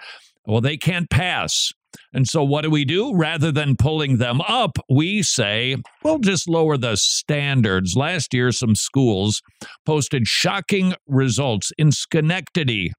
well, 0.46 0.62
they 0.62 0.78
can't 0.78 1.10
pass. 1.10 1.70
And 2.12 2.26
so, 2.26 2.42
what 2.42 2.62
do 2.62 2.70
we 2.70 2.84
do? 2.84 3.14
Rather 3.14 3.52
than 3.52 3.76
pulling 3.76 4.16
them 4.16 4.40
up, 4.42 4.78
we 4.88 5.22
say, 5.22 5.76
we'll 6.02 6.18
just 6.18 6.48
lower 6.48 6.76
the 6.76 6.96
standards. 6.96 7.96
Last 7.96 8.32
year, 8.32 8.50
some 8.50 8.74
schools 8.74 9.42
posted 9.84 10.26
shocking 10.26 10.94
results 11.06 11.70
in 11.76 11.92
Schenectady. 11.92 12.92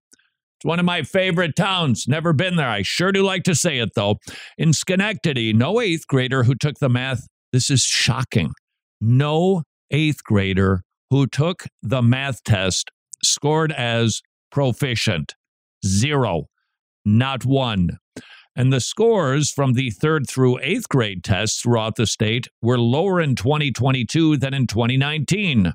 It's 0.58 0.66
one 0.66 0.80
of 0.80 0.86
my 0.86 1.04
favorite 1.04 1.56
towns. 1.56 2.06
Never 2.08 2.34
been 2.34 2.58
there. 2.58 2.70
I 2.70 2.82
sure 2.82 3.12
do 3.12 3.24
like 3.24 3.44
to 3.44 3.56
say 3.56 3.80
it, 3.80 3.90
though. 3.96 4.18
In 4.58 4.74
Schenectady, 4.74 5.54
no 5.54 5.80
eighth 5.80 6.06
grader 6.08 6.44
who 6.44 6.54
took 6.54 6.80
the 6.80 6.90
math, 6.90 7.26
this 7.52 7.72
is 7.72 7.82
shocking. 7.82 8.52
No 9.02 9.64
eighth 9.90 10.24
grader 10.24 10.82
who 11.10 11.28
took 11.28 11.64
the 11.82 12.02
math 12.02 12.44
test 12.44 12.92
scored 13.24 13.72
as 13.72 14.22
proficient. 14.52 15.34
Zero. 15.86 16.46
Not 17.06 17.46
one. 17.46 17.98
And 18.60 18.74
the 18.74 18.82
scores 18.82 19.52
from 19.52 19.72
the 19.72 19.90
third 19.90 20.28
through 20.28 20.60
eighth 20.62 20.90
grade 20.90 21.24
tests 21.24 21.62
throughout 21.62 21.96
the 21.96 22.06
state 22.06 22.50
were 22.62 22.78
lower 22.78 23.22
in 23.22 23.36
2022 23.36 24.36
than 24.36 24.54
in 24.54 24.68
2019. 24.68 25.72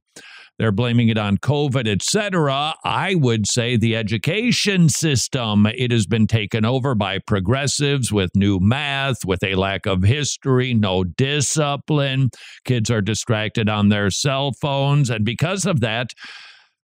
They're 0.58 0.70
blaming 0.70 1.08
it 1.08 1.16
on 1.16 1.38
COVID, 1.38 1.88
etc. 1.88 2.74
I 2.84 3.14
would 3.14 3.46
say 3.48 3.78
the 3.78 3.96
education 3.96 4.90
system. 4.90 5.64
It 5.64 5.92
has 5.92 6.04
been 6.06 6.26
taken 6.26 6.66
over 6.66 6.94
by 6.94 7.20
progressives 7.20 8.12
with 8.12 8.28
new 8.36 8.60
math, 8.60 9.24
with 9.24 9.42
a 9.42 9.54
lack 9.54 9.86
of 9.86 10.02
history, 10.02 10.74
no 10.74 11.04
discipline. 11.04 12.28
Kids 12.66 12.90
are 12.90 13.00
distracted 13.00 13.70
on 13.70 13.88
their 13.88 14.10
cell 14.10 14.52
phones. 14.60 15.08
And 15.08 15.24
because 15.24 15.64
of 15.64 15.80
that, 15.80 16.10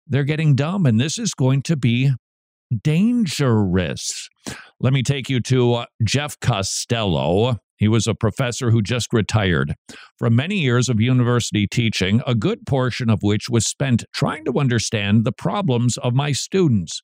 they're 0.08 0.24
getting 0.24 0.56
dumb. 0.56 0.88
And 0.88 1.00
this 1.00 1.19
is 1.19 1.36
going 1.36 1.62
to 1.62 1.76
be 1.76 2.12
dangerous. 2.84 4.30
Let 4.80 4.93
me 4.93 5.04
take 5.04 5.30
you 5.30 5.39
to 5.41 5.73
uh, 5.73 5.86
Jeff 6.04 6.39
Costello. 6.39 7.58
He 7.78 7.88
was 7.88 8.08
a 8.08 8.15
professor 8.15 8.71
who 8.71 8.82
just 8.82 9.12
retired 9.12 9.75
from 10.17 10.36
many 10.36 10.58
years 10.58 10.88
of 10.88 11.01
university 11.01 11.67
teaching, 11.67 12.21
a 12.25 12.34
good 12.36 12.65
portion 12.65 13.10
of 13.10 13.19
which 13.21 13.49
was 13.49 13.67
spent 13.67 14.06
trying 14.13 14.45
to 14.45 14.60
understand 14.60 15.25
the 15.25 15.34
problems 15.34 15.97
of 15.97 16.13
my 16.13 16.32
students, 16.32 17.01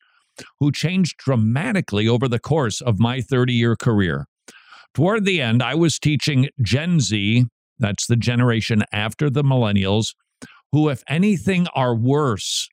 who 0.59 0.71
changed 0.71 1.17
dramatically 1.17 2.07
over 2.07 2.27
the 2.27 2.39
course 2.39 2.81
of 2.81 2.99
my 2.99 3.21
30 3.21 3.53
year 3.53 3.75
career. 3.75 4.27
Toward 4.93 5.25
the 5.25 5.41
end, 5.41 5.61
I 5.61 5.75
was 5.75 5.99
teaching 5.99 6.49
Gen 6.61 6.99
Z, 6.99 7.45
that's 7.79 8.07
the 8.07 8.15
generation 8.15 8.83
after 8.91 9.29
the 9.29 9.43
millennials, 9.43 10.13
who, 10.71 10.89
if 10.89 11.03
anything, 11.07 11.67
are 11.75 11.95
worse 11.95 12.69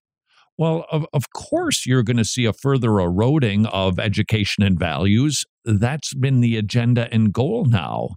well, 0.59 0.85
of, 0.91 1.07
of 1.13 1.23
course, 1.35 1.87
you're 1.87 2.03
going 2.03 2.17
to 2.17 2.25
see 2.25 2.45
a 2.45 2.53
further 2.53 2.99
eroding 2.99 3.65
of 3.67 4.01
education 4.01 4.65
and 4.65 4.79
values. 4.79 5.45
That's 5.65 6.13
been 6.15 6.41
the 6.41 6.57
agenda 6.57 7.09
and 7.13 7.33
goal 7.33 7.65
now. 7.65 8.17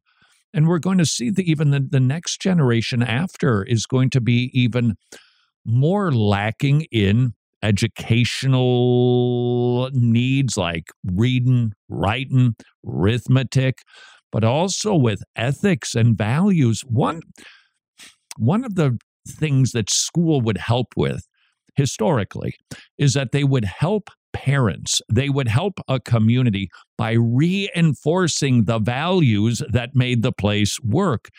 And 0.53 0.67
we're 0.67 0.79
going 0.79 0.97
to 0.97 1.05
see 1.05 1.29
that 1.29 1.45
even 1.45 1.69
the, 1.69 1.79
the 1.79 1.99
next 1.99 2.41
generation 2.41 3.03
after 3.03 3.63
is 3.63 3.85
going 3.85 4.09
to 4.11 4.19
be 4.19 4.49
even 4.53 4.95
more 5.65 6.11
lacking 6.11 6.87
in 6.91 7.33
educational 7.63 8.59
needs 9.93 10.57
like 10.57 10.87
reading, 11.05 11.73
writing, 11.89 12.55
arithmetic, 12.85 13.83
but 14.31 14.43
also 14.43 14.95
with 14.95 15.21
ethics 15.35 15.93
and 15.93 16.17
values. 16.17 16.81
One, 16.81 17.21
one 18.37 18.65
of 18.65 18.73
the 18.73 18.97
things 19.27 19.73
that 19.73 19.91
school 19.91 20.41
would 20.41 20.57
help 20.57 20.87
with 20.97 21.27
historically 21.75 22.55
is 22.97 23.13
that 23.13 23.31
they 23.31 23.43
would 23.43 23.65
help 23.65 24.09
parents, 24.33 25.01
they 25.11 25.29
would 25.29 25.47
help 25.47 25.79
a 25.87 25.99
community 25.99 26.69
by 26.97 27.13
reinforcing 27.13 28.65
the 28.65 28.79
values 28.79 29.61
that 29.69 29.95
made 29.95 30.21
the 30.21 30.31
place 30.31 30.79
work. 30.81 31.29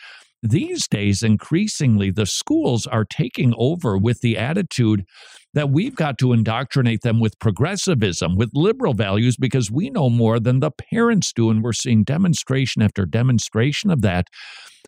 These 0.45 0.89
days, 0.89 1.23
increasingly, 1.23 2.11
the 2.11 2.25
schools 2.25 2.85
are 2.85 3.05
taking 3.05 3.53
over 3.57 3.97
with 3.97 4.19
the 4.19 4.37
attitude 4.37 5.05
that 5.53 5.69
we've 5.69 5.95
got 5.95 6.17
to 6.17 6.33
indoctrinate 6.33 7.01
them 7.01 7.21
with 7.21 7.39
progressivism, 7.39 8.35
with 8.35 8.49
liberal 8.53 8.93
values, 8.93 9.37
because 9.37 9.71
we 9.71 9.89
know 9.89 10.09
more 10.09 10.41
than 10.41 10.59
the 10.59 10.71
parents 10.71 11.31
do. 11.31 11.49
And 11.49 11.63
we're 11.63 11.71
seeing 11.71 12.03
demonstration 12.03 12.81
after 12.81 13.05
demonstration 13.05 13.89
of 13.89 14.01
that. 14.01 14.27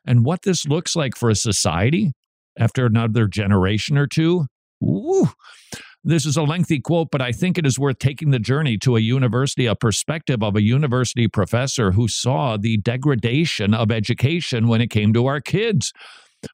And 0.05 0.25
what 0.25 0.41
this 0.41 0.67
looks 0.67 0.93
like 0.93 1.15
for 1.15 1.29
a 1.29 1.35
society 1.35 2.11
after 2.59 2.85
another 2.85 3.27
generation 3.27 3.97
or 3.97 4.07
two, 4.07 4.47
This 6.07 6.27
is 6.27 6.37
a 6.37 6.43
lengthy 6.43 6.79
quote, 6.79 7.09
but 7.11 7.21
I 7.21 7.31
think 7.31 7.57
it 7.57 7.65
is 7.65 7.79
worth 7.79 7.97
taking 7.97 8.29
the 8.29 8.37
journey 8.37 8.77
to 8.77 8.95
a 8.95 8.99
university, 8.99 9.65
a 9.65 9.75
perspective 9.75 10.43
of 10.43 10.55
a 10.55 10.61
university 10.61 11.27
professor 11.27 11.93
who 11.93 12.07
saw 12.07 12.57
the 12.57 12.77
degradation 12.77 13.73
of 13.73 13.91
education 13.91 14.67
when 14.67 14.81
it 14.81 14.91
came 14.91 15.13
to 15.13 15.25
our 15.25 15.41
kids. 15.41 15.91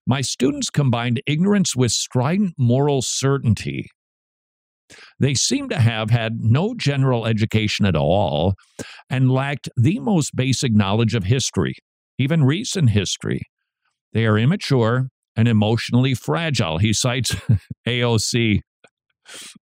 My 0.08 0.22
students 0.22 0.70
combined 0.70 1.22
ignorance 1.28 1.76
with 1.76 1.92
strident 1.92 2.54
moral 2.58 3.02
certainty. 3.02 3.90
They 5.20 5.34
seem 5.34 5.68
to 5.68 5.80
have 5.80 6.10
had 6.10 6.40
no 6.40 6.74
general 6.74 7.26
education 7.26 7.86
at 7.86 7.96
all 7.96 8.56
and 9.10 9.32
lacked 9.32 9.70
the 9.76 10.00
most 10.00 10.34
basic 10.34 10.74
knowledge 10.74 11.14
of 11.14 11.26
history, 11.26 11.76
even 12.18 12.46
recent 12.46 12.92
history. 12.92 13.42
They 14.14 14.26
are 14.26 14.38
immature, 14.38 15.10
and 15.42 15.48
emotionally 15.48 16.14
fragile. 16.14 16.78
He 16.78 16.94
cites 16.94 17.36
AOC. 17.88 18.62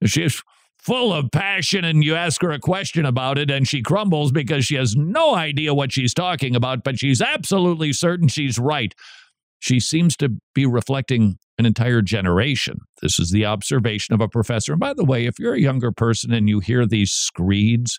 She's 0.06 0.42
full 0.78 1.12
of 1.12 1.30
passion, 1.30 1.84
and 1.84 2.02
you 2.02 2.14
ask 2.14 2.40
her 2.40 2.50
a 2.50 2.58
question 2.58 3.04
about 3.04 3.36
it, 3.36 3.50
and 3.50 3.68
she 3.68 3.82
crumbles 3.82 4.32
because 4.32 4.64
she 4.64 4.76
has 4.76 4.96
no 4.96 5.34
idea 5.34 5.74
what 5.74 5.92
she's 5.92 6.14
talking 6.14 6.56
about, 6.56 6.82
but 6.82 6.98
she's 6.98 7.20
absolutely 7.20 7.92
certain 7.92 8.26
she's 8.26 8.58
right. 8.58 8.94
She 9.58 9.78
seems 9.78 10.16
to 10.16 10.30
be 10.54 10.64
reflecting 10.64 11.36
an 11.58 11.66
entire 11.66 12.00
generation. 12.00 12.78
This 13.02 13.18
is 13.18 13.30
the 13.30 13.44
observation 13.44 14.14
of 14.14 14.22
a 14.22 14.28
professor. 14.28 14.72
And 14.72 14.80
by 14.80 14.94
the 14.94 15.04
way, 15.04 15.26
if 15.26 15.38
you're 15.38 15.54
a 15.54 15.60
younger 15.60 15.92
person 15.92 16.32
and 16.32 16.48
you 16.48 16.60
hear 16.60 16.86
these 16.86 17.12
screeds, 17.12 17.98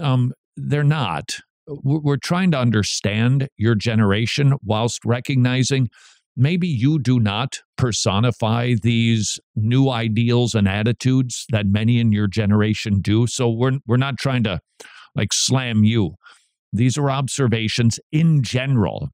um, 0.00 0.32
they're 0.56 0.82
not. 0.82 1.36
We're 1.66 2.16
trying 2.16 2.52
to 2.52 2.58
understand 2.58 3.48
your 3.58 3.74
generation 3.74 4.54
whilst 4.64 5.04
recognizing 5.04 5.90
maybe 6.36 6.68
you 6.68 6.98
do 6.98 7.18
not 7.18 7.60
personify 7.76 8.74
these 8.82 9.40
new 9.54 9.88
ideals 9.88 10.54
and 10.54 10.68
attitudes 10.68 11.46
that 11.50 11.66
many 11.66 11.98
in 11.98 12.12
your 12.12 12.26
generation 12.26 13.00
do. 13.00 13.26
So 13.26 13.50
we're 13.50 13.78
we're 13.86 13.96
not 13.96 14.18
trying 14.18 14.44
to 14.44 14.60
like 15.14 15.32
slam 15.32 15.84
you. 15.84 16.14
These 16.72 16.98
are 16.98 17.10
observations 17.10 17.98
in 18.12 18.42
general. 18.42 19.08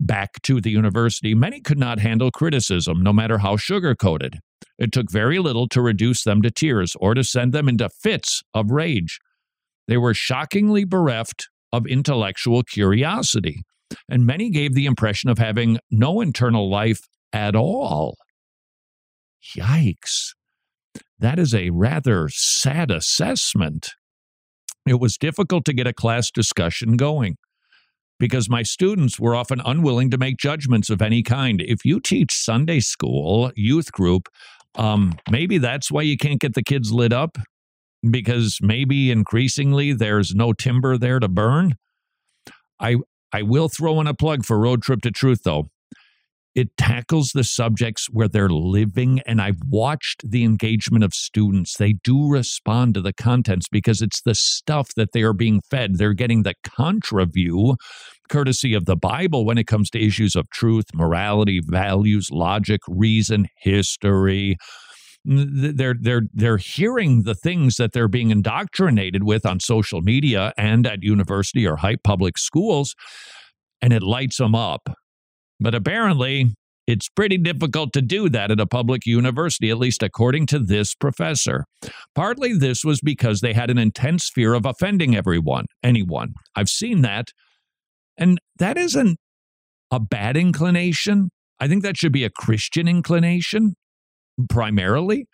Back 0.00 0.42
to 0.42 0.60
the 0.60 0.70
university, 0.70 1.34
many 1.34 1.60
could 1.60 1.78
not 1.78 1.98
handle 1.98 2.30
criticism, 2.30 3.02
no 3.02 3.12
matter 3.12 3.38
how 3.38 3.56
sugar 3.56 3.94
coated. 3.94 4.38
It 4.76 4.92
took 4.92 5.10
very 5.10 5.38
little 5.38 5.68
to 5.68 5.80
reduce 5.80 6.24
them 6.24 6.42
to 6.42 6.50
tears 6.50 6.94
or 7.00 7.14
to 7.14 7.24
send 7.24 7.52
them 7.52 7.68
into 7.68 7.88
fits 7.88 8.42
of 8.54 8.70
rage. 8.70 9.18
They 9.86 9.96
were 9.96 10.14
shockingly 10.14 10.84
bereft 10.84 11.48
of 11.72 11.86
intellectual 11.86 12.62
curiosity 12.62 13.62
and 14.08 14.26
many 14.26 14.50
gave 14.50 14.74
the 14.74 14.86
impression 14.86 15.30
of 15.30 15.38
having 15.38 15.78
no 15.90 16.20
internal 16.20 16.70
life 16.70 17.00
at 17.32 17.54
all. 17.54 18.16
Yikes. 19.56 20.34
That 21.18 21.38
is 21.38 21.54
a 21.54 21.70
rather 21.70 22.28
sad 22.30 22.90
assessment. 22.90 23.90
It 24.86 25.00
was 25.00 25.16
difficult 25.16 25.64
to 25.66 25.72
get 25.72 25.86
a 25.86 25.92
class 25.92 26.30
discussion 26.30 26.96
going 26.96 27.36
because 28.18 28.48
my 28.48 28.62
students 28.62 29.18
were 29.18 29.34
often 29.34 29.60
unwilling 29.64 30.10
to 30.10 30.18
make 30.18 30.38
judgments 30.38 30.90
of 30.90 31.02
any 31.02 31.22
kind. 31.22 31.60
If 31.60 31.84
you 31.84 32.00
teach 32.00 32.32
Sunday 32.32 32.80
school, 32.80 33.52
youth 33.54 33.92
group, 33.92 34.28
um, 34.76 35.16
maybe 35.30 35.58
that's 35.58 35.90
why 35.90 36.02
you 36.02 36.16
can't 36.16 36.40
get 36.40 36.54
the 36.54 36.62
kids 36.62 36.92
lit 36.92 37.12
up 37.12 37.38
because 38.08 38.58
maybe 38.60 39.10
increasingly 39.10 39.92
there's 39.92 40.34
no 40.34 40.52
timber 40.52 40.96
there 40.96 41.18
to 41.18 41.28
burn. 41.28 41.74
I 42.80 42.96
I 43.32 43.42
will 43.42 43.68
throw 43.68 44.00
in 44.00 44.06
a 44.06 44.14
plug 44.14 44.44
for 44.44 44.58
Road 44.58 44.82
Trip 44.82 45.02
to 45.02 45.10
Truth, 45.10 45.42
though. 45.44 45.70
It 46.54 46.76
tackles 46.76 47.30
the 47.32 47.44
subjects 47.44 48.08
where 48.10 48.26
they're 48.26 48.48
living, 48.48 49.20
and 49.26 49.40
I've 49.40 49.60
watched 49.68 50.28
the 50.28 50.42
engagement 50.42 51.04
of 51.04 51.14
students. 51.14 51.76
They 51.76 51.92
do 51.92 52.26
respond 52.26 52.94
to 52.94 53.00
the 53.00 53.12
contents 53.12 53.68
because 53.70 54.02
it's 54.02 54.22
the 54.22 54.34
stuff 54.34 54.88
that 54.96 55.12
they 55.12 55.22
are 55.22 55.34
being 55.34 55.60
fed. 55.60 55.98
They're 55.98 56.14
getting 56.14 56.42
the 56.42 56.54
contra 56.64 57.26
view, 57.26 57.76
courtesy 58.28 58.74
of 58.74 58.86
the 58.86 58.96
Bible, 58.96 59.44
when 59.44 59.58
it 59.58 59.68
comes 59.68 59.88
to 59.90 60.04
issues 60.04 60.34
of 60.34 60.50
truth, 60.50 60.86
morality, 60.92 61.60
values, 61.64 62.30
logic, 62.32 62.80
reason, 62.88 63.46
history 63.60 64.56
they're 65.24 65.96
they're 66.00 66.22
they're 66.32 66.56
hearing 66.56 67.24
the 67.24 67.34
things 67.34 67.76
that 67.76 67.92
they're 67.92 68.08
being 68.08 68.30
indoctrinated 68.30 69.24
with 69.24 69.44
on 69.44 69.60
social 69.60 70.00
media 70.00 70.52
and 70.56 70.86
at 70.86 71.02
university 71.02 71.66
or 71.66 71.76
high 71.76 71.96
public 71.96 72.38
schools 72.38 72.94
and 73.82 73.92
it 73.92 74.02
lights 74.02 74.38
them 74.38 74.54
up 74.54 74.88
but 75.60 75.74
apparently 75.74 76.54
it's 76.88 77.10
pretty 77.10 77.36
difficult 77.36 77.92
to 77.92 78.00
do 78.00 78.30
that 78.30 78.50
at 78.50 78.58
a 78.58 78.66
public 78.66 79.04
university, 79.04 79.68
at 79.68 79.76
least 79.76 80.02
according 80.02 80.46
to 80.46 80.58
this 80.58 80.94
professor. 80.94 81.66
Partly 82.14 82.54
this 82.54 82.82
was 82.82 83.02
because 83.02 83.42
they 83.42 83.52
had 83.52 83.68
an 83.68 83.76
intense 83.76 84.30
fear 84.34 84.54
of 84.54 84.64
offending 84.64 85.14
everyone, 85.14 85.66
anyone. 85.82 86.32
I've 86.56 86.70
seen 86.70 87.02
that. 87.02 87.28
And 88.16 88.38
that 88.58 88.78
isn't 88.78 89.18
a 89.90 90.00
bad 90.00 90.38
inclination. 90.38 91.28
I 91.60 91.68
think 91.68 91.82
that 91.82 91.98
should 91.98 92.12
be 92.12 92.24
a 92.24 92.30
Christian 92.30 92.88
inclination 92.88 93.74
primarily. 94.48 95.26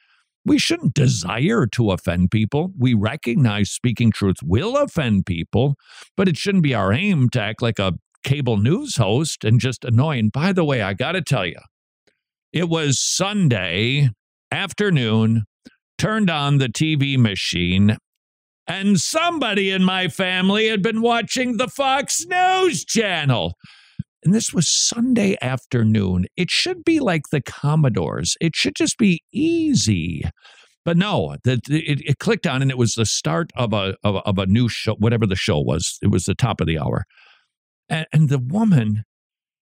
We 0.46 0.58
shouldn't 0.58 0.94
desire 0.94 1.66
to 1.66 1.90
offend 1.90 2.30
people. 2.30 2.72
We 2.78 2.92
recognize 2.92 3.70
speaking 3.70 4.12
truth 4.12 4.36
will 4.42 4.76
offend 4.76 5.24
people, 5.26 5.74
but 6.16 6.28
it 6.28 6.36
shouldn't 6.36 6.64
be 6.64 6.74
our 6.74 6.92
aim 6.92 7.30
to 7.30 7.40
act 7.40 7.62
like 7.62 7.78
a 7.78 7.94
cable 8.24 8.56
news 8.56 8.96
host 8.96 9.44
and 9.44 9.60
just 9.60 9.84
annoying. 9.84 10.30
By 10.30 10.52
the 10.52 10.64
way, 10.64 10.82
I 10.82 10.94
got 10.94 11.12
to 11.12 11.22
tell 11.22 11.46
you, 11.46 11.60
it 12.52 12.68
was 12.68 13.00
Sunday 13.00 14.10
afternoon, 14.50 15.44
turned 15.98 16.30
on 16.30 16.58
the 16.58 16.68
TV 16.68 17.18
machine, 17.18 17.96
and 18.66 18.98
somebody 18.98 19.70
in 19.70 19.84
my 19.84 20.08
family 20.08 20.68
had 20.68 20.82
been 20.82 21.02
watching 21.02 21.56
the 21.56 21.68
Fox 21.68 22.24
News 22.26 22.84
channel. 22.84 23.54
And 24.24 24.34
this 24.34 24.54
was 24.54 24.68
Sunday 24.68 25.36
afternoon. 25.42 26.24
It 26.36 26.50
should 26.50 26.82
be 26.82 26.98
like 26.98 27.28
the 27.30 27.42
Commodores, 27.42 28.36
it 28.40 28.56
should 28.56 28.74
just 28.74 28.98
be 28.98 29.22
easy. 29.32 30.22
But 30.84 30.98
no, 30.98 31.36
that 31.44 31.60
it, 31.70 32.02
it, 32.04 32.18
clicked 32.18 32.46
on 32.46 32.60
and 32.60 32.70
it 32.70 32.76
was 32.76 32.92
the 32.92 33.06
start 33.06 33.50
of 33.56 33.72
a, 33.72 33.96
of 34.04 34.16
a, 34.16 34.18
of 34.18 34.38
a 34.38 34.44
new 34.44 34.68
show, 34.68 34.94
whatever 34.96 35.26
the 35.26 35.36
show 35.36 35.58
was. 35.58 35.98
It 36.02 36.08
was 36.08 36.24
the 36.24 36.34
top 36.34 36.60
of 36.60 36.66
the 36.66 36.78
hour. 36.78 37.04
And, 37.88 38.06
and 38.12 38.28
the 38.28 38.38
woman, 38.38 39.04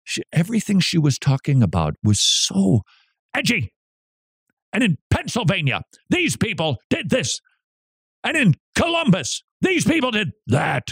she, 0.04 0.22
everything 0.34 0.80
she 0.80 0.98
was 0.98 1.18
talking 1.18 1.62
about 1.62 1.94
was 2.04 2.20
so 2.20 2.82
edgy. 3.34 3.72
And 4.70 4.84
in 4.84 4.98
Pennsylvania, 5.10 5.80
these 6.10 6.36
people 6.36 6.76
did 6.90 7.08
this. 7.08 7.40
And 8.22 8.36
in 8.36 8.54
Columbus, 8.76 9.42
these 9.62 9.84
people 9.84 10.10
did 10.10 10.32
that. 10.46 10.88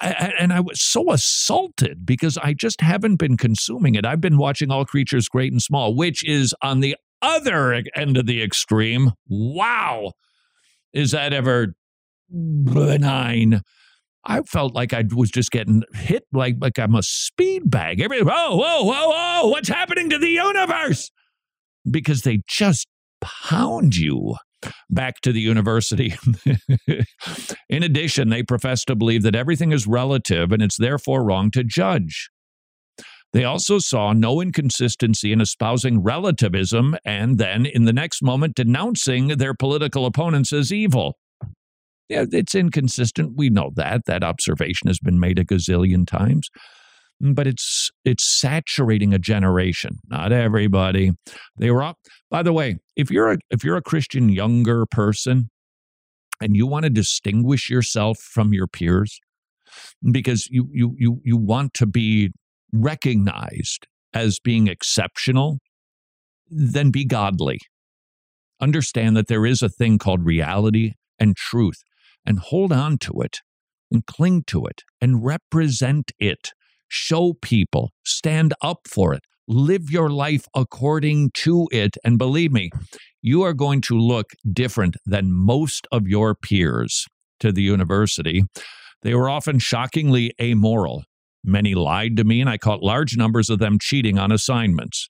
And 0.00 0.52
I 0.52 0.60
was 0.60 0.82
so 0.82 1.12
assaulted 1.12 2.06
because 2.06 2.38
I 2.38 2.54
just 2.54 2.80
haven't 2.80 3.16
been 3.16 3.36
consuming 3.36 3.94
it. 3.94 4.06
I've 4.06 4.20
been 4.20 4.38
watching 4.38 4.70
All 4.70 4.84
Creatures 4.84 5.28
Great 5.28 5.52
and 5.52 5.60
Small, 5.60 5.94
which 5.94 6.24
is 6.24 6.54
on 6.62 6.80
the 6.80 6.96
other 7.20 7.82
end 7.94 8.16
of 8.16 8.26
the 8.26 8.42
extreme. 8.42 9.12
Wow. 9.28 10.12
Is 10.92 11.12
that 11.12 11.32
ever 11.32 11.74
benign? 12.30 13.62
I 14.24 14.42
felt 14.42 14.74
like 14.74 14.92
I 14.92 15.04
was 15.14 15.30
just 15.30 15.50
getting 15.50 15.82
hit 15.94 16.24
like 16.32 16.56
like 16.60 16.78
I'm 16.78 16.94
a 16.94 17.02
speed 17.02 17.70
bag. 17.70 18.00
Every 18.00 18.22
whoa, 18.22 18.56
whoa, 18.56 18.84
whoa, 18.84 19.08
whoa, 19.10 19.48
what's 19.48 19.68
happening 19.68 20.10
to 20.10 20.18
the 20.18 20.28
universe? 20.28 21.10
Because 21.90 22.22
they 22.22 22.40
just 22.48 22.86
pound 23.20 23.96
you 23.96 24.36
back 24.90 25.20
to 25.22 25.32
the 25.32 25.40
university. 25.40 26.14
In 27.68 27.82
addition, 27.82 28.28
they 28.28 28.42
profess 28.42 28.84
to 28.84 28.94
believe 28.94 29.22
that 29.22 29.34
everything 29.34 29.72
is 29.72 29.86
relative 29.86 30.52
and 30.52 30.62
it's 30.62 30.76
therefore 30.76 31.24
wrong 31.24 31.50
to 31.52 31.64
judge. 31.64 32.30
They 33.32 33.44
also 33.44 33.78
saw 33.78 34.12
no 34.12 34.40
inconsistency 34.42 35.32
in 35.32 35.40
espousing 35.40 36.02
relativism 36.02 36.96
and 37.04 37.38
then, 37.38 37.64
in 37.64 37.84
the 37.84 37.92
next 37.92 38.22
moment, 38.22 38.54
denouncing 38.54 39.28
their 39.28 39.54
political 39.54 40.04
opponents 40.04 40.52
as 40.52 40.70
evil. 40.70 41.16
Yeah, 42.10 42.26
it's 42.30 42.54
inconsistent. 42.54 43.32
We 43.36 43.48
know 43.48 43.70
that. 43.76 44.04
That 44.04 44.22
observation 44.22 44.88
has 44.88 44.98
been 44.98 45.18
made 45.18 45.38
a 45.38 45.44
gazillion 45.44 46.06
times. 46.06 46.50
But 47.22 47.46
it's 47.46 47.90
it's 48.04 48.24
saturating 48.40 49.14
a 49.14 49.18
generation. 49.18 49.98
Not 50.08 50.32
everybody. 50.32 51.12
They 51.56 51.70
were 51.70 51.82
up. 51.82 51.98
By 52.30 52.42
the 52.42 52.52
way, 52.52 52.78
if 52.96 53.10
you're 53.10 53.32
a 53.32 53.38
if 53.50 53.62
you're 53.62 53.76
a 53.76 53.82
Christian 53.82 54.28
younger 54.28 54.86
person 54.86 55.48
and 56.40 56.56
you 56.56 56.66
want 56.66 56.82
to 56.82 56.90
distinguish 56.90 57.70
yourself 57.70 58.18
from 58.18 58.52
your 58.52 58.66
peers 58.66 59.20
because 60.10 60.48
you 60.50 60.68
you 60.72 60.96
you 60.98 61.20
you 61.24 61.36
want 61.36 61.74
to 61.74 61.86
be 61.86 62.32
recognized 62.72 63.86
as 64.12 64.40
being 64.40 64.66
exceptional, 64.66 65.58
then 66.50 66.90
be 66.90 67.04
godly. 67.04 67.60
Understand 68.60 69.16
that 69.16 69.28
there 69.28 69.46
is 69.46 69.62
a 69.62 69.68
thing 69.68 69.98
called 69.98 70.24
reality 70.24 70.94
and 71.18 71.36
truth 71.36 71.82
and 72.26 72.38
hold 72.38 72.72
on 72.72 72.98
to 72.98 73.20
it 73.20 73.38
and 73.90 74.06
cling 74.06 74.44
to 74.46 74.66
it 74.66 74.82
and 75.00 75.24
represent 75.24 76.12
it. 76.18 76.50
Show 76.94 77.32
people, 77.40 77.90
stand 78.04 78.52
up 78.60 78.80
for 78.86 79.14
it, 79.14 79.22
live 79.48 79.90
your 79.90 80.10
life 80.10 80.46
according 80.54 81.30
to 81.36 81.66
it. 81.72 81.96
And 82.04 82.18
believe 82.18 82.52
me, 82.52 82.68
you 83.22 83.40
are 83.44 83.54
going 83.54 83.80
to 83.82 83.98
look 83.98 84.32
different 84.52 84.98
than 85.06 85.32
most 85.32 85.86
of 85.90 86.06
your 86.06 86.34
peers 86.34 87.06
to 87.40 87.50
the 87.50 87.62
university. 87.62 88.42
They 89.00 89.14
were 89.14 89.30
often 89.30 89.58
shockingly 89.58 90.34
amoral. 90.38 91.04
Many 91.42 91.74
lied 91.74 92.14
to 92.18 92.24
me, 92.24 92.42
and 92.42 92.50
I 92.50 92.58
caught 92.58 92.82
large 92.82 93.16
numbers 93.16 93.48
of 93.48 93.58
them 93.58 93.78
cheating 93.80 94.18
on 94.18 94.30
assignments. 94.30 95.08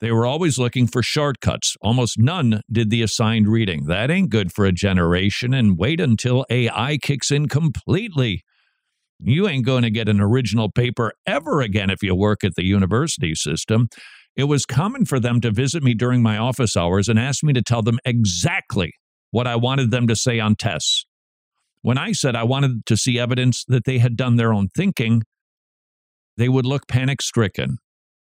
They 0.00 0.10
were 0.10 0.26
always 0.26 0.58
looking 0.58 0.88
for 0.88 1.00
shortcuts. 1.00 1.76
Almost 1.80 2.18
none 2.18 2.62
did 2.72 2.90
the 2.90 3.02
assigned 3.02 3.46
reading. 3.46 3.86
That 3.86 4.10
ain't 4.10 4.30
good 4.30 4.52
for 4.52 4.64
a 4.64 4.72
generation, 4.72 5.54
and 5.54 5.78
wait 5.78 6.00
until 6.00 6.44
AI 6.50 6.98
kicks 7.00 7.30
in 7.30 7.46
completely. 7.46 8.42
You 9.22 9.48
ain't 9.48 9.66
going 9.66 9.82
to 9.82 9.90
get 9.90 10.08
an 10.08 10.20
original 10.20 10.70
paper 10.70 11.12
ever 11.26 11.60
again 11.60 11.90
if 11.90 12.02
you 12.02 12.14
work 12.14 12.42
at 12.44 12.54
the 12.54 12.64
university 12.64 13.34
system. 13.34 13.88
It 14.36 14.44
was 14.44 14.64
common 14.64 15.04
for 15.04 15.20
them 15.20 15.40
to 15.42 15.50
visit 15.50 15.82
me 15.82 15.94
during 15.94 16.22
my 16.22 16.38
office 16.38 16.76
hours 16.76 17.08
and 17.08 17.18
ask 17.18 17.42
me 17.42 17.52
to 17.52 17.62
tell 17.62 17.82
them 17.82 17.98
exactly 18.04 18.94
what 19.30 19.46
I 19.46 19.56
wanted 19.56 19.90
them 19.90 20.06
to 20.06 20.16
say 20.16 20.40
on 20.40 20.56
tests. 20.56 21.04
When 21.82 21.98
I 21.98 22.12
said 22.12 22.36
I 22.36 22.44
wanted 22.44 22.86
to 22.86 22.96
see 22.96 23.18
evidence 23.18 23.64
that 23.68 23.84
they 23.84 23.98
had 23.98 24.16
done 24.16 24.36
their 24.36 24.52
own 24.52 24.68
thinking, 24.68 25.22
they 26.36 26.48
would 26.48 26.66
look 26.66 26.88
panic 26.88 27.20
stricken 27.22 27.78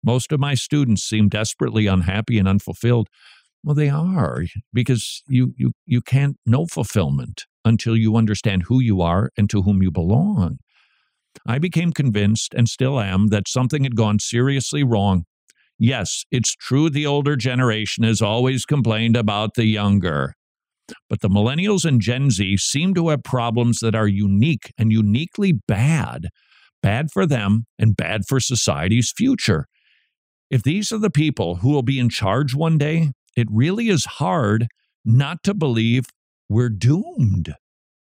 most 0.06 0.32
of 0.32 0.40
my 0.40 0.54
students 0.54 1.04
seem 1.04 1.30
desperately 1.30 1.88
unhappy 1.88 2.38
and 2.38 2.48
unfulfilled. 2.48 3.10
Well, 3.64 3.74
they 3.74 3.90
are 3.90 4.44
because 4.72 5.24
you, 5.28 5.54
you, 5.58 5.72
you 5.88 6.00
can't 6.00 6.38
know 6.46 6.68
fulfillment 6.68 7.46
until 7.66 7.98
you 7.98 8.16
understand 8.16 8.64
who 8.68 8.80
you 8.80 9.02
are 9.02 9.32
and 9.36 9.50
to 9.50 9.64
whom 9.64 9.82
you 9.82 9.90
belong. 9.90 10.60
I 11.46 11.60
became 11.60 11.92
convinced, 11.92 12.54
and 12.54 12.68
still 12.68 13.00
am, 13.00 13.28
that 13.28 13.48
something 13.48 13.84
had 13.84 13.96
gone 13.96 14.20
seriously 14.20 14.84
wrong. 14.84 15.26
Yes, 15.78 16.24
it's 16.32 16.56
true 16.56 16.90
the 16.90 17.06
older 17.06 17.36
generation 17.36 18.04
has 18.04 18.22
always 18.22 18.66
complained 18.66 19.18
about 19.18 19.56
the 19.56 19.66
younger. 19.66 20.34
But 21.10 21.22
the 21.22 21.30
millennials 21.30 21.86
and 21.86 22.00
Gen 22.00 22.30
Z 22.30 22.58
seem 22.58 22.94
to 22.94 23.10
have 23.10 23.24
problems 23.24 23.80
that 23.80 23.96
are 23.96 24.08
unique 24.08 24.72
and 24.78 24.92
uniquely 24.92 25.54
bad. 25.68 26.30
Bad 26.82 27.12
for 27.12 27.26
them 27.26 27.66
and 27.80 27.96
bad 27.96 28.22
for 28.28 28.40
society's 28.40 29.12
future. 29.16 29.66
If 30.52 30.64
these 30.64 30.92
are 30.92 31.00
the 31.00 31.10
people 31.10 31.56
who 31.56 31.72
will 31.72 31.82
be 31.82 32.00
in 32.00 32.10
charge 32.10 32.54
one 32.54 32.78
day, 32.78 33.12
it 33.36 33.48
really 33.52 33.90
is 33.90 34.06
hard 34.06 34.68
not 35.04 35.44
to 35.44 35.54
believe 35.54 36.06
we're 36.48 36.70
doomed. 36.70 37.56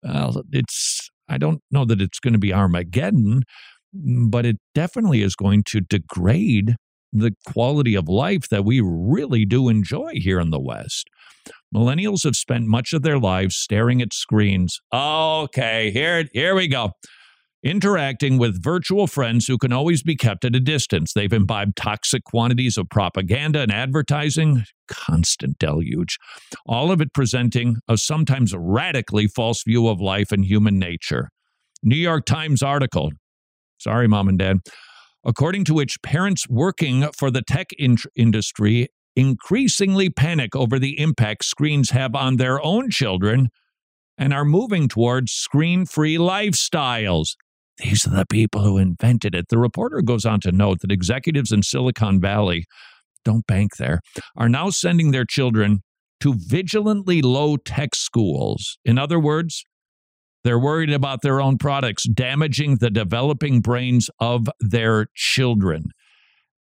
Well, 0.04 0.44
it's, 0.52 1.10
I 1.30 1.38
don't 1.38 1.62
know 1.72 1.86
that 1.86 2.02
it's 2.02 2.20
going 2.20 2.34
to 2.34 2.40
be 2.40 2.54
Armageddon, 2.54 3.44
but 3.94 4.46
it 4.46 4.58
definitely 4.76 5.22
is 5.22 5.36
going 5.36 5.64
to 5.68 5.82
degrade 5.82 6.76
the 7.12 7.34
quality 7.46 7.96
of 7.96 8.10
life 8.10 8.50
that 8.50 8.66
we 8.66 8.82
really 8.82 9.46
do 9.46 9.70
enjoy 9.70 10.14
here 10.16 10.40
in 10.40 10.50
the 10.50 10.60
West. 10.60 11.08
Millennials 11.74 12.24
have 12.24 12.36
spent 12.36 12.66
much 12.66 12.94
of 12.94 13.04
their 13.04 13.20
lives 13.20 13.56
staring 13.56 14.02
at 14.02 14.14
screens. 14.14 14.80
Okay, 14.94 15.92
here, 15.92 16.26
here 16.34 16.56
we 16.56 16.68
go 16.68 16.94
interacting 17.64 18.38
with 18.38 18.62
virtual 18.62 19.08
friends 19.08 19.48
who 19.48 19.58
can 19.58 19.72
always 19.72 20.04
be 20.04 20.16
kept 20.16 20.44
at 20.46 20.56
a 20.56 20.60
distance. 20.60 21.14
They've 21.14 21.32
imbibed 21.32 21.78
toxic 21.78 22.24
quantities 22.26 22.78
of 22.78 22.90
propaganda 22.90 23.62
and 23.62 23.72
advertising, 23.72 24.64
constant 24.88 25.58
deluge, 25.60 26.18
all 26.66 26.92
of 26.92 27.02
it 27.02 27.14
presenting 27.14 27.78
a 27.88 27.98
sometimes 27.98 28.54
radically 28.56 29.28
false 29.28 29.64
view 29.64 29.88
of 29.88 30.02
life 30.02 30.32
and 30.32 30.44
human 30.44 30.78
nature. 30.78 31.30
New 31.82 31.96
York 31.96 32.26
Times 32.26 32.62
article 32.62 33.12
Sorry, 33.80 34.08
mom 34.08 34.30
and 34.30 34.40
dad. 34.40 34.60
According 35.26 35.66
to 35.66 35.74
which 35.74 36.02
parents 36.02 36.48
working 36.48 37.06
for 37.18 37.30
the 37.30 37.42
tech 37.42 37.68
in- 37.78 37.98
industry 38.16 38.88
increasingly 39.16 40.10
panic 40.10 40.56
over 40.56 40.80
the 40.80 41.00
impact 41.00 41.46
screens 41.46 41.90
have 41.92 42.16
on 42.16 42.38
their 42.38 42.64
own 42.66 42.90
children 42.90 43.50
and 44.18 44.34
are 44.34 44.46
moving 44.46 44.88
towards 44.88 45.32
screen 45.32 45.86
free 45.86 46.18
lifestyles. 46.18 47.36
These 47.78 48.06
are 48.08 48.12
the 48.12 48.26
people 48.26 48.62
who 48.62 48.78
invented 48.78 49.34
it. 49.34 49.46
The 49.50 49.58
reporter 49.58 50.02
goes 50.02 50.26
on 50.26 50.40
to 50.42 50.52
note 50.52 50.80
that 50.82 50.92
executives 50.92 51.52
in 51.52 51.64
Silicon 51.64 52.22
Valley, 52.22 52.66
don't 53.26 53.48
bank 53.48 53.78
there, 53.78 54.00
are 54.38 54.50
now 54.50 54.70
sending 54.70 55.12
their 55.12 55.26
children 55.26 55.80
to 56.20 56.36
vigilantly 56.38 57.22
low 57.22 57.58
tech 57.58 57.96
schools. 57.96 58.78
In 58.86 58.98
other 58.98 59.20
words, 59.20 59.66
they're 60.44 60.60
worried 60.60 60.92
about 60.92 61.22
their 61.22 61.42
own 61.42 61.58
products 61.58 62.04
damaging 62.08 62.78
the 62.78 62.90
developing 62.90 63.62
brains 63.62 64.10
of 64.20 64.48
their 64.60 65.08
children. 65.16 65.86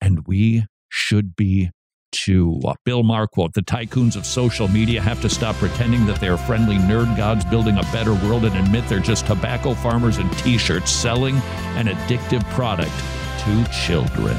And 0.02 0.26
we 0.28 0.66
should 0.90 1.36
be 1.36 1.72
too. 2.16 2.60
Uh, 2.64 2.74
Bill 2.84 3.04
quote 3.28 3.54
The 3.54 3.62
tycoons 3.62 4.16
of 4.16 4.26
social 4.26 4.68
media 4.68 5.02
have 5.02 5.22
to 5.22 5.30
stop 5.30 5.56
pretending 5.58 6.06
that 6.06 6.20
they're 6.20 6.38
friendly 6.38 6.78
nerd 6.78 7.16
gods 7.18 7.44
building 7.46 7.78
a 7.78 7.84
better 7.92 8.14
world 8.14 8.46
and 8.46 8.56
admit 8.56 8.88
they're 8.88 9.00
just 9.00 9.28
tobacco 9.28 9.74
farmers 9.74 10.18
and 10.18 10.32
t 10.40 10.58
shirts 10.58 10.92
selling 10.92 11.36
an 11.76 11.88
addictive 11.88 12.44
product 12.52 12.94
to 13.40 13.64
children. 13.86 14.36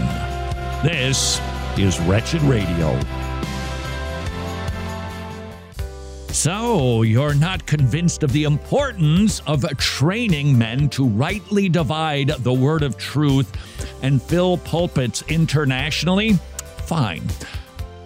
This 0.82 1.40
is 1.78 2.00
Wretched 2.00 2.42
Radio. 2.42 2.98
So, 6.28 7.02
you're 7.02 7.34
not 7.34 7.64
convinced 7.66 8.22
of 8.22 8.30
the 8.32 8.44
importance 8.44 9.40
of 9.46 9.64
training 9.78 10.56
men 10.56 10.88
to 10.90 11.06
rightly 11.06 11.68
divide 11.68 12.28
the 12.28 12.52
word 12.52 12.82
of 12.82 12.98
truth 12.98 13.50
and 14.02 14.22
fill 14.22 14.58
pulpits 14.58 15.22
internationally? 15.28 16.34
Fine. 16.86 17.22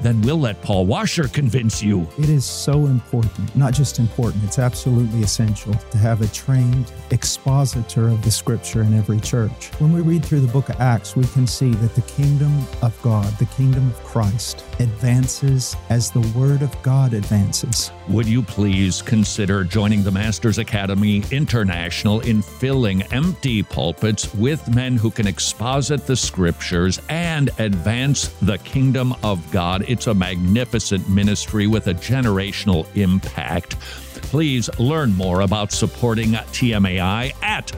Then 0.01 0.20
we'll 0.22 0.40
let 0.40 0.62
Paul 0.62 0.86
Washer 0.86 1.28
convince 1.28 1.82
you. 1.82 2.09
It 2.18 2.28
is 2.28 2.44
so 2.44 2.86
important, 2.86 3.55
not 3.55 3.74
just 3.74 3.98
important, 3.98 4.44
it's 4.44 4.59
absolutely 4.59 5.22
essential 5.22 5.74
to 5.74 5.98
have 5.98 6.22
a 6.22 6.28
trained 6.28 6.92
expositor 7.11 8.09
of 8.09 8.22
the 8.22 8.30
scripture 8.30 8.82
in 8.82 8.94
every 8.94 9.20
church. 9.20 9.68
When 9.78 9.92
we 9.92 10.01
read 10.01 10.24
through 10.24 10.40
the 10.40 10.53
book 10.53 10.68
of 10.68 10.80
Acts, 10.80 11.16
we 11.16 11.24
can 11.24 11.46
see 11.46 11.70
that 11.70 11.94
the 11.94 12.03
kingdom 12.03 12.66
of 12.82 13.01
God, 13.03 13.26
the 13.38 13.46
kingdom 13.46 13.88
of 13.88 14.05
Christ, 14.05 14.64
advances 14.78 15.76
as 15.90 16.11
the 16.11 16.20
word 16.38 16.62
of 16.62 16.80
God 16.82 17.12
advances. 17.12 17.90
Would 18.09 18.26
you 18.26 18.42
please 18.42 19.03
consider 19.03 19.62
joining 19.64 20.03
the 20.03 20.11
Masters 20.11 20.59
Academy 20.59 21.22
International 21.30 22.20
in 22.20 22.42
filling 22.42 23.03
empty 23.12 23.62
pulpits 23.62 24.34
with 24.34 24.74
men 24.74 24.96
who 24.96 25.11
can 25.11 25.26
exposit 25.26 26.07
the 26.07 26.16
scriptures 26.16 27.01
and 27.09 27.51
advance 27.59 28.28
the 28.42 28.59
kingdom 28.59 29.14
of 29.22 29.48
God? 29.53 29.82
It's 29.91 30.07
a 30.07 30.14
magnificent 30.14 31.09
ministry 31.09 31.66
with 31.66 31.88
a 31.88 31.95
generational 31.95 32.86
impact. 32.97 33.76
Please 34.22 34.70
learn 34.78 35.12
more 35.16 35.41
about 35.41 35.72
supporting 35.72 36.30
TMAI 36.30 37.34
at 37.43 37.72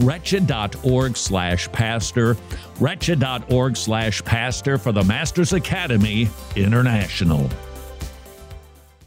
wretched.org 0.00 1.14
slash 1.14 1.70
pastor, 1.70 2.38
wretched.org 2.80 3.76
slash 3.76 4.24
pastor 4.24 4.78
for 4.78 4.92
the 4.92 5.04
Masters 5.04 5.52
Academy 5.52 6.30
International. 6.56 7.50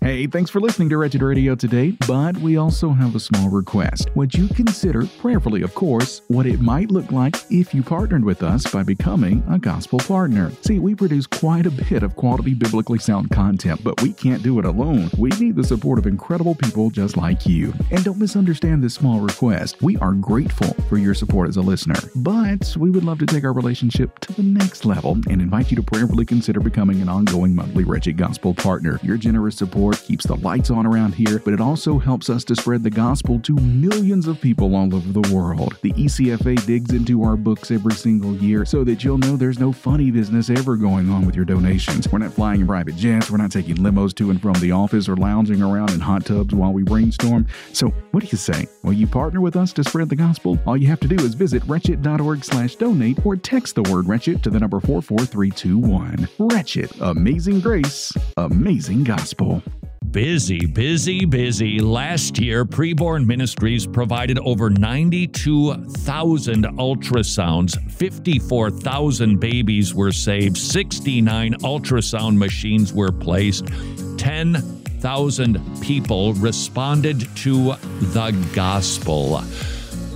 Hey, 0.03 0.25
thanks 0.25 0.49
for 0.49 0.59
listening 0.59 0.89
to 0.89 0.97
Wretched 0.97 1.21
Radio 1.21 1.53
today, 1.53 1.91
but 2.07 2.35
we 2.39 2.57
also 2.57 2.89
have 2.89 3.13
a 3.13 3.19
small 3.19 3.49
request. 3.49 4.09
Would 4.15 4.33
you 4.33 4.47
consider, 4.47 5.05
prayerfully 5.19 5.61
of 5.61 5.75
course, 5.75 6.23
what 6.27 6.47
it 6.47 6.59
might 6.59 6.89
look 6.89 7.11
like 7.11 7.35
if 7.51 7.71
you 7.71 7.83
partnered 7.83 8.25
with 8.25 8.41
us 8.41 8.65
by 8.65 8.81
becoming 8.81 9.43
a 9.47 9.59
gospel 9.59 9.99
partner? 9.99 10.51
See, 10.61 10.79
we 10.79 10.95
produce 10.95 11.27
quite 11.27 11.67
a 11.67 11.69
bit 11.69 12.01
of 12.01 12.15
quality 12.15 12.55
biblically 12.55 12.97
sound 12.97 13.29
content, 13.29 13.83
but 13.83 14.01
we 14.01 14.11
can't 14.11 14.41
do 14.41 14.57
it 14.57 14.65
alone. 14.65 15.11
We 15.19 15.29
need 15.39 15.55
the 15.55 15.63
support 15.63 15.99
of 15.99 16.07
incredible 16.07 16.55
people 16.55 16.89
just 16.89 17.15
like 17.15 17.45
you. 17.45 17.71
And 17.91 18.03
don't 18.03 18.17
misunderstand 18.17 18.83
this 18.83 18.95
small 18.95 19.19
request. 19.19 19.83
We 19.83 19.97
are 19.97 20.13
grateful 20.13 20.73
for 20.89 20.97
your 20.97 21.13
support 21.13 21.47
as 21.47 21.57
a 21.57 21.61
listener, 21.61 21.99
but 22.15 22.75
we 22.75 22.89
would 22.89 23.03
love 23.03 23.19
to 23.19 23.27
take 23.27 23.43
our 23.43 23.53
relationship 23.53 24.17
to 24.21 24.33
the 24.33 24.41
next 24.41 24.83
level 24.83 25.19
and 25.29 25.43
invite 25.43 25.69
you 25.69 25.77
to 25.77 25.83
prayerfully 25.83 26.25
consider 26.25 26.59
becoming 26.59 27.03
an 27.03 27.09
ongoing 27.09 27.53
monthly 27.53 27.83
Wretched 27.83 28.17
Gospel 28.17 28.55
partner. 28.55 28.99
Your 29.03 29.17
generous 29.17 29.57
support 29.57 29.90
keeps 29.93 30.25
the 30.25 30.35
lights 30.37 30.69
on 30.69 30.85
around 30.85 31.13
here, 31.13 31.39
but 31.39 31.53
it 31.53 31.61
also 31.61 31.99
helps 31.99 32.29
us 32.29 32.43
to 32.45 32.55
spread 32.55 32.83
the 32.83 32.89
gospel 32.89 33.39
to 33.39 33.55
millions 33.55 34.27
of 34.27 34.39
people 34.39 34.75
all 34.75 34.93
over 34.93 35.11
the 35.11 35.33
world. 35.33 35.77
The 35.81 35.93
ECFA 35.93 36.65
digs 36.65 36.93
into 36.93 37.23
our 37.23 37.35
books 37.35 37.71
every 37.71 37.93
single 37.93 38.35
year 38.35 38.65
so 38.65 38.83
that 38.83 39.03
you'll 39.03 39.17
know 39.17 39.35
there's 39.35 39.59
no 39.59 39.71
funny 39.71 40.11
business 40.11 40.49
ever 40.49 40.75
going 40.75 41.09
on 41.09 41.25
with 41.25 41.35
your 41.35 41.45
donations. 41.45 42.11
We're 42.11 42.19
not 42.19 42.33
flying 42.33 42.61
in 42.61 42.67
private 42.67 42.95
jets, 42.95 43.29
we're 43.31 43.37
not 43.37 43.51
taking 43.51 43.77
limos 43.77 44.13
to 44.15 44.29
and 44.29 44.41
from 44.41 44.53
the 44.53 44.71
office 44.71 45.07
or 45.07 45.15
lounging 45.15 45.61
around 45.61 45.91
in 45.91 45.99
hot 45.99 46.25
tubs 46.25 46.53
while 46.53 46.73
we 46.73 46.83
brainstorm. 46.83 47.47
So, 47.73 47.89
what 48.11 48.21
do 48.23 48.29
you 48.31 48.37
say? 48.37 48.67
Will 48.83 48.93
you 48.93 49.07
partner 49.07 49.41
with 49.41 49.55
us 49.55 49.73
to 49.73 49.83
spread 49.83 50.09
the 50.09 50.15
gospel? 50.15 50.59
All 50.65 50.77
you 50.77 50.87
have 50.87 50.99
to 51.01 51.07
do 51.07 51.23
is 51.23 51.33
visit 51.33 51.63
wretched.org 51.65 52.43
slash 52.43 52.75
donate 52.75 53.23
or 53.25 53.35
text 53.35 53.75
the 53.75 53.83
word 53.83 54.07
wretched 54.07 54.43
to 54.43 54.49
the 54.49 54.59
number 54.59 54.79
44321. 54.79 56.27
Wretched. 56.39 56.91
Amazing 57.01 57.61
grace. 57.61 58.13
Amazing 58.37 59.03
gospel. 59.03 59.61
Busy, 60.11 60.65
busy, 60.65 61.23
busy. 61.23 61.79
Last 61.79 62.37
year, 62.37 62.65
Preborn 62.65 63.25
Ministries 63.25 63.87
provided 63.87 64.37
over 64.39 64.69
92,000 64.69 66.65
ultrasounds, 66.65 67.91
54,000 67.91 69.39
babies 69.39 69.95
were 69.95 70.11
saved, 70.11 70.57
69 70.57 71.53
ultrasound 71.59 72.35
machines 72.35 72.91
were 72.91 73.13
placed, 73.13 73.67
10,000 74.17 75.81
people 75.81 76.33
responded 76.33 77.33
to 77.37 77.75
the 78.01 78.31
gospel. 78.53 79.41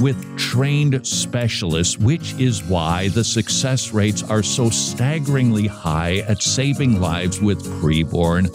with 0.00 0.38
trained 0.38 1.06
specialists, 1.06 1.98
which 1.98 2.34
is 2.34 2.62
why 2.64 3.08
the 3.08 3.24
success 3.24 3.92
rates 3.92 4.22
are 4.22 4.42
so 4.42 4.70
staggeringly 4.70 5.66
high 5.66 6.18
at 6.28 6.42
saving 6.42 7.00
lives 7.00 7.40
with 7.40 7.62
preborn. 7.80 8.52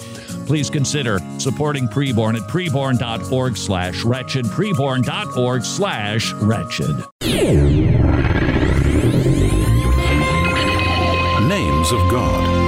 Please 0.48 0.70
consider 0.70 1.20
supporting 1.38 1.88
preborn 1.88 2.36
at 2.36 2.50
preborn.org 2.50 3.56
slash 3.56 4.04
wretched, 4.04 4.46
preborn.org 4.46 5.64
slash 5.64 6.34
wretched. 6.34 6.96
Names 11.48 11.92
of 11.92 12.00
God. 12.10 12.62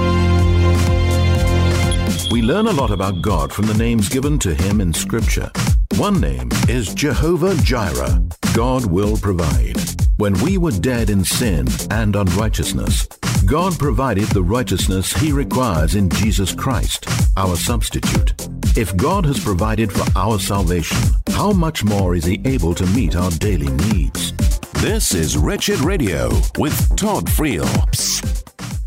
We 2.32 2.41
learn 2.41 2.67
a 2.67 2.71
lot 2.71 2.91
about 2.91 3.21
God 3.21 3.53
from 3.53 3.67
the 3.67 3.74
names 3.76 4.09
given 4.09 4.39
to 4.39 4.53
him 4.53 4.82
in 4.82 4.91
Scripture. 4.93 5.51
One 5.97 6.19
name 6.19 6.49
is 6.67 6.93
Jehovah 6.93 7.55
Jireh. 7.63 8.21
God 8.53 8.85
will 8.85 9.17
provide. 9.17 9.77
When 10.17 10.33
we 10.41 10.57
were 10.57 10.71
dead 10.71 11.09
in 11.09 11.23
sin 11.23 11.67
and 11.91 12.15
unrighteousness, 12.15 13.07
God 13.45 13.77
provided 13.77 14.25
the 14.29 14.43
righteousness 14.43 15.13
he 15.13 15.31
requires 15.31 15.95
in 15.95 16.09
Jesus 16.09 16.53
Christ, 16.53 17.07
our 17.37 17.55
substitute. 17.55 18.33
If 18.77 18.95
God 18.97 19.25
has 19.25 19.39
provided 19.43 19.91
for 19.91 20.05
our 20.17 20.39
salvation, 20.39 20.97
how 21.31 21.51
much 21.51 21.83
more 21.83 22.15
is 22.15 22.25
he 22.25 22.41
able 22.45 22.73
to 22.75 22.85
meet 22.87 23.15
our 23.15 23.31
daily 23.31 23.71
needs? 23.91 24.33
This 24.81 25.13
is 25.13 25.37
Wretched 25.37 25.79
Radio 25.81 26.29
with 26.57 26.95
Todd 26.95 27.25
Friel. 27.27 27.67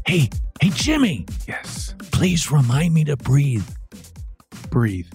Hey, 0.07 0.29
hey, 0.61 0.71
Jimmy, 0.71 1.27
Yes. 1.47 1.95
please 2.13 2.51
remind 2.51 2.95
me 2.95 3.05
to 3.05 3.17
breathe. 3.17 3.65
Breathe. 4.71 5.07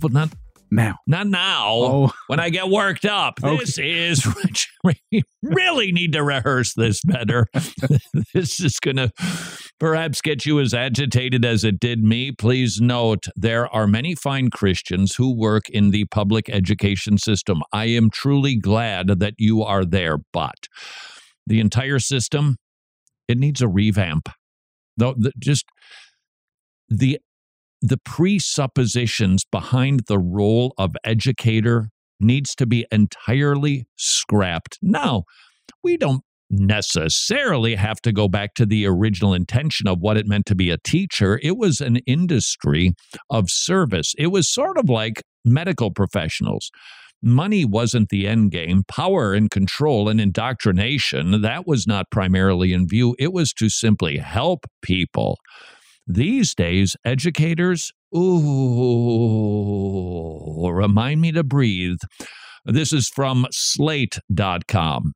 Well, 0.00 0.10
not 0.10 0.30
Now. 0.72 0.96
Not 1.06 1.26
now. 1.26 1.68
Oh. 1.68 2.12
When 2.28 2.40
I 2.40 2.48
get 2.48 2.70
worked 2.70 3.04
up. 3.04 3.34
Okay. 3.44 3.58
This 3.58 3.78
is 3.78 4.26
we 4.84 5.22
really 5.42 5.92
need 5.92 6.14
to 6.14 6.24
rehearse 6.24 6.72
this 6.72 7.02
better. 7.04 7.46
this 8.34 8.58
is 8.58 8.80
going 8.80 8.96
to 8.96 9.12
perhaps 9.78 10.22
get 10.22 10.46
you 10.46 10.60
as 10.60 10.72
agitated 10.72 11.44
as 11.44 11.62
it 11.62 11.78
did 11.78 12.02
me. 12.02 12.32
Please 12.32 12.80
note 12.80 13.26
there 13.36 13.68
are 13.68 13.86
many 13.86 14.14
fine 14.14 14.48
Christians 14.48 15.16
who 15.16 15.38
work 15.38 15.68
in 15.68 15.90
the 15.90 16.06
public 16.06 16.48
education 16.48 17.18
system. 17.18 17.62
I 17.70 17.86
am 17.86 18.08
truly 18.08 18.56
glad 18.56 19.08
that 19.08 19.34
you 19.36 19.62
are 19.62 19.84
there, 19.84 20.16
but 20.32 20.68
the 21.46 21.60
entire 21.60 21.98
system 21.98 22.56
it 23.28 23.36
needs 23.36 23.60
a 23.60 23.68
revamp. 23.68 24.30
Though 24.96 25.14
the- 25.18 25.32
just 25.38 25.66
the 26.88 27.18
the 27.82 27.98
presuppositions 27.98 29.44
behind 29.44 30.02
the 30.06 30.18
role 30.18 30.72
of 30.78 30.94
educator 31.04 31.88
needs 32.20 32.54
to 32.54 32.66
be 32.66 32.86
entirely 32.92 33.84
scrapped. 33.96 34.78
Now, 34.80 35.24
we 35.82 35.96
don't 35.96 36.22
necessarily 36.48 37.74
have 37.74 38.00
to 38.02 38.12
go 38.12 38.28
back 38.28 38.54
to 38.54 38.66
the 38.66 38.86
original 38.86 39.34
intention 39.34 39.88
of 39.88 39.98
what 40.00 40.16
it 40.16 40.26
meant 40.26 40.46
to 40.46 40.54
be 40.54 40.70
a 40.70 40.78
teacher. 40.78 41.40
It 41.42 41.56
was 41.56 41.80
an 41.80 41.96
industry 42.06 42.92
of 43.30 43.46
service. 43.48 44.14
It 44.16 44.28
was 44.28 44.48
sort 44.48 44.78
of 44.78 44.88
like 44.88 45.22
medical 45.44 45.90
professionals. 45.90 46.70
Money 47.22 47.64
wasn't 47.64 48.10
the 48.10 48.26
end 48.26 48.50
game. 48.50 48.82
Power 48.86 49.32
and 49.32 49.50
control 49.50 50.08
and 50.08 50.20
indoctrination, 50.20 51.40
that 51.42 51.66
was 51.66 51.86
not 51.86 52.10
primarily 52.10 52.72
in 52.72 52.86
view. 52.86 53.16
It 53.18 53.32
was 53.32 53.52
to 53.54 53.68
simply 53.68 54.18
help 54.18 54.66
people. 54.82 55.38
These 56.06 56.54
days, 56.54 56.96
educators, 57.04 57.92
ooh, 58.14 58.22
remind 60.70 61.20
me 61.20 61.32
to 61.32 61.44
breathe. 61.44 61.98
This 62.64 62.92
is 62.92 63.08
from 63.08 63.46
slate.com 63.50 65.12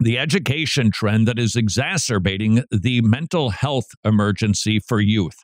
the 0.00 0.18
education 0.18 0.90
trend 0.90 1.26
that 1.28 1.38
is 1.38 1.56
exacerbating 1.56 2.62
the 2.70 3.00
mental 3.02 3.50
health 3.50 3.86
emergency 4.04 4.80
for 4.80 5.00
youth. 5.00 5.36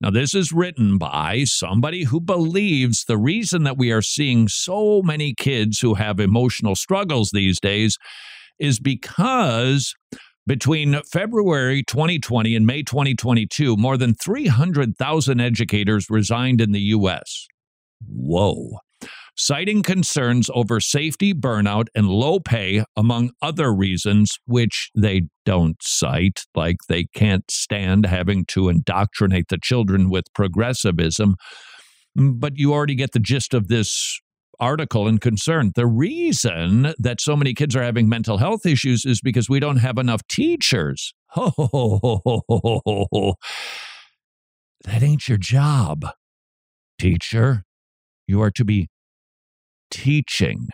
Now, 0.00 0.10
this 0.10 0.34
is 0.34 0.52
written 0.52 0.98
by 0.98 1.44
somebody 1.44 2.04
who 2.04 2.20
believes 2.20 3.04
the 3.04 3.16
reason 3.16 3.62
that 3.62 3.78
we 3.78 3.92
are 3.92 4.02
seeing 4.02 4.48
so 4.48 5.02
many 5.02 5.34
kids 5.34 5.80
who 5.80 5.94
have 5.94 6.18
emotional 6.18 6.74
struggles 6.74 7.30
these 7.32 7.60
days 7.60 7.96
is 8.58 8.80
because 8.80 9.94
between 10.46 11.00
February 11.10 11.82
2020 11.86 12.56
and 12.56 12.66
May 12.66 12.82
2022, 12.82 13.76
more 13.76 13.96
than 13.96 14.14
300,000 14.14 15.40
educators 15.40 16.06
resigned 16.10 16.60
in 16.60 16.72
the 16.72 16.80
U.S. 16.80 17.46
Whoa 18.06 18.78
citing 19.36 19.82
concerns 19.82 20.48
over 20.54 20.80
safety, 20.80 21.34
burnout, 21.34 21.86
and 21.94 22.08
low 22.08 22.40
pay, 22.40 22.84
among 22.96 23.30
other 23.40 23.72
reasons, 23.72 24.38
which 24.46 24.90
they 24.96 25.22
don't 25.44 25.76
cite, 25.80 26.42
like 26.54 26.76
they 26.88 27.06
can't 27.14 27.50
stand 27.50 28.06
having 28.06 28.44
to 28.46 28.68
indoctrinate 28.68 29.48
the 29.48 29.58
children 29.62 30.10
with 30.10 30.24
progressivism. 30.34 31.36
Mm, 32.18 32.40
but 32.40 32.52
you 32.56 32.72
already 32.72 32.94
get 32.94 33.12
the 33.12 33.20
gist 33.20 33.54
of 33.54 33.68
this 33.68 34.20
article 34.62 35.08
and 35.08 35.20
concern. 35.20 35.72
The 35.74 35.86
reason 35.86 36.94
that 36.96 37.20
so 37.20 37.34
many 37.34 37.52
kids 37.52 37.74
are 37.74 37.82
having 37.82 38.08
mental 38.08 38.38
health 38.38 38.64
issues 38.64 39.04
is 39.04 39.20
because 39.20 39.48
we 39.48 39.58
don't 39.58 39.78
have 39.78 39.98
enough 39.98 40.22
teachers. 40.28 41.12
Oh, 41.34 43.34
that 44.84 45.02
ain't 45.02 45.28
your 45.28 45.38
job, 45.38 46.04
teacher. 46.98 47.64
You 48.26 48.42
are 48.42 48.50
to 48.50 48.64
be 48.64 48.88
teaching, 49.90 50.68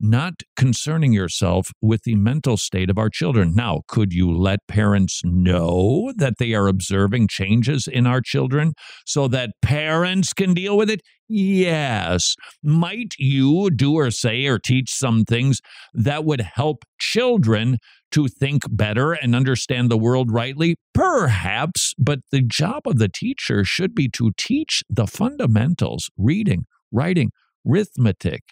not 0.00 0.34
concerning 0.56 1.12
yourself 1.12 1.70
with 1.80 2.02
the 2.02 2.14
mental 2.16 2.56
state 2.56 2.90
of 2.90 2.98
our 2.98 3.10
children. 3.10 3.54
Now, 3.54 3.82
could 3.88 4.12
you 4.12 4.32
let 4.32 4.60
parents 4.68 5.20
know 5.24 6.12
that 6.16 6.34
they 6.38 6.54
are 6.54 6.68
observing 6.68 7.28
changes 7.28 7.86
in 7.86 8.06
our 8.06 8.20
children 8.20 8.72
so 9.04 9.28
that 9.28 9.50
parents 9.62 10.32
can 10.32 10.54
deal 10.54 10.76
with 10.76 10.90
it? 10.90 11.00
Yes. 11.28 12.34
Might 12.62 13.14
you 13.18 13.70
do 13.70 13.94
or 13.94 14.10
say 14.10 14.46
or 14.46 14.58
teach 14.58 14.90
some 14.92 15.24
things 15.24 15.60
that 15.92 16.24
would 16.24 16.40
help 16.40 16.84
children 17.00 17.78
to 18.12 18.28
think 18.28 18.62
better 18.70 19.12
and 19.12 19.34
understand 19.34 19.90
the 19.90 19.98
world 19.98 20.30
rightly? 20.30 20.76
Perhaps, 20.94 21.94
but 21.98 22.20
the 22.30 22.42
job 22.42 22.82
of 22.86 22.98
the 22.98 23.08
teacher 23.08 23.64
should 23.64 23.94
be 23.94 24.08
to 24.10 24.32
teach 24.36 24.82
the 24.88 25.06
fundamentals 25.06 26.10
reading, 26.16 26.66
writing, 26.92 27.30
arithmetic. 27.66 28.42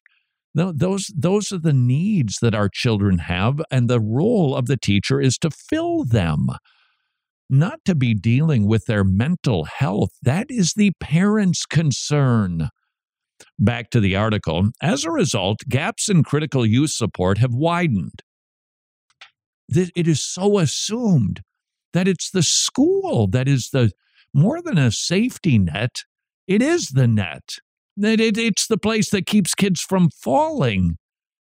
No, 0.55 0.73
those 0.73 1.11
those 1.17 1.51
are 1.51 1.59
the 1.59 1.73
needs 1.73 2.39
that 2.41 2.55
our 2.55 2.69
children 2.69 3.19
have, 3.19 3.61
and 3.71 3.91
the 3.91 4.01
role 4.01 4.55
of 4.55 4.67
the 4.67 4.77
teacher 4.77 5.21
is 5.21 5.37
to 5.39 5.51
fill 5.51 6.05
them, 6.05 6.47
not 7.51 7.81
to 7.87 7.95
be 7.95 8.15
dealing 8.15 8.67
with 8.67 8.87
their 8.87 9.03
mental 9.03 9.65
health. 9.65 10.11
That 10.23 10.47
is 10.51 10.75
the 10.75 10.93
parent's 11.01 11.67
concern. 11.67 12.69
Back 13.59 13.91
to 13.91 14.01
the 14.01 14.15
article. 14.15 14.71
As 14.81 15.05
a 15.05 15.11
result, 15.11 15.61
gaps 15.69 16.09
in 16.09 16.23
critical 16.23 16.65
youth 16.65 16.91
support 16.91 17.39
have 17.39 17.53
widened. 17.53 18.23
It 19.69 20.07
is 20.07 20.23
so 20.23 20.59
assumed 20.59 21.41
that 21.93 22.07
it's 22.07 22.31
the 22.31 22.43
school 22.43 23.27
that 23.29 23.49
is 23.49 23.71
the 23.73 23.91
more 24.33 24.63
than 24.63 24.79
a 24.79 24.91
safety 24.91 25.59
net, 25.59 26.03
it 26.47 26.63
is 26.63 26.89
the 26.89 27.09
net. 27.09 27.59
It, 27.97 28.21
it, 28.21 28.39
it's 28.39 28.67
the 28.67 28.79
place 28.79 29.11
that 29.11 29.27
keeps 29.27 29.55
kids 29.55 29.81
from 29.81 30.11
falling. 30.11 30.97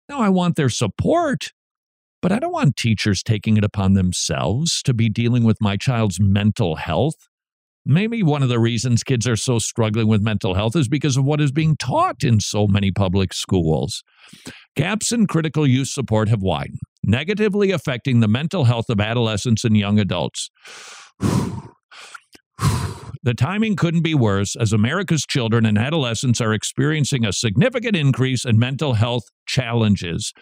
Now, 0.08 0.20
I 0.20 0.28
want 0.28 0.56
their 0.56 0.68
support, 0.68 1.48
but 2.20 2.32
I 2.32 2.38
don't 2.38 2.52
want 2.52 2.76
teachers 2.76 3.22
taking 3.22 3.56
it 3.56 3.64
upon 3.64 3.94
themselves 3.94 4.82
to 4.82 4.92
be 4.92 5.08
dealing 5.08 5.44
with 5.44 5.58
my 5.60 5.76
child's 5.76 6.18
mental 6.20 6.76
health. 6.76 7.16
Maybe 7.84 8.22
one 8.22 8.42
of 8.42 8.48
the 8.48 8.60
reasons 8.60 9.02
kids 9.02 9.26
are 9.26 9.36
so 9.36 9.58
struggling 9.58 10.06
with 10.06 10.22
mental 10.22 10.54
health 10.54 10.76
is 10.76 10.88
because 10.88 11.16
of 11.16 11.24
what 11.24 11.40
is 11.40 11.50
being 11.50 11.76
taught 11.76 12.22
in 12.22 12.38
so 12.38 12.68
many 12.68 12.92
public 12.92 13.32
schools. 13.34 14.04
Gaps 14.76 15.10
in 15.10 15.26
critical 15.26 15.66
youth 15.66 15.88
support 15.88 16.28
have 16.28 16.42
widened, 16.42 16.78
negatively 17.02 17.72
affecting 17.72 18.20
the 18.20 18.28
mental 18.28 18.64
health 18.64 18.88
of 18.88 19.00
adolescents 19.00 19.64
and 19.64 19.76
young 19.76 19.98
adults. 19.98 20.50
The 23.24 23.34
timing 23.34 23.76
couldn't 23.76 24.02
be 24.02 24.16
worse 24.16 24.56
as 24.56 24.72
America's 24.72 25.24
children 25.24 25.64
and 25.64 25.78
adolescents 25.78 26.40
are 26.40 26.52
experiencing 26.52 27.24
a 27.24 27.32
significant 27.32 27.94
increase 27.94 28.44
in 28.44 28.58
mental 28.58 28.94
health 28.94 29.22
challenges. 29.46 30.32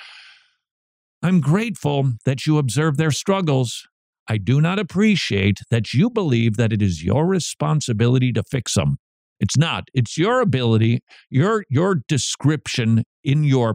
I'm 1.22 1.42
grateful 1.42 2.12
that 2.24 2.46
you 2.46 2.56
observe 2.56 2.96
their 2.96 3.10
struggles. 3.10 3.86
I 4.28 4.38
do 4.38 4.62
not 4.62 4.78
appreciate 4.78 5.58
that 5.70 5.92
you 5.92 6.08
believe 6.08 6.56
that 6.56 6.72
it 6.72 6.80
is 6.80 7.04
your 7.04 7.26
responsibility 7.26 8.32
to 8.32 8.42
fix 8.50 8.74
them. 8.74 8.96
It's 9.40 9.56
not. 9.56 9.88
It's 9.94 10.16
your 10.16 10.40
ability, 10.40 11.00
your 11.30 11.64
your 11.68 12.02
description 12.08 13.04
in 13.24 13.42
your 13.44 13.74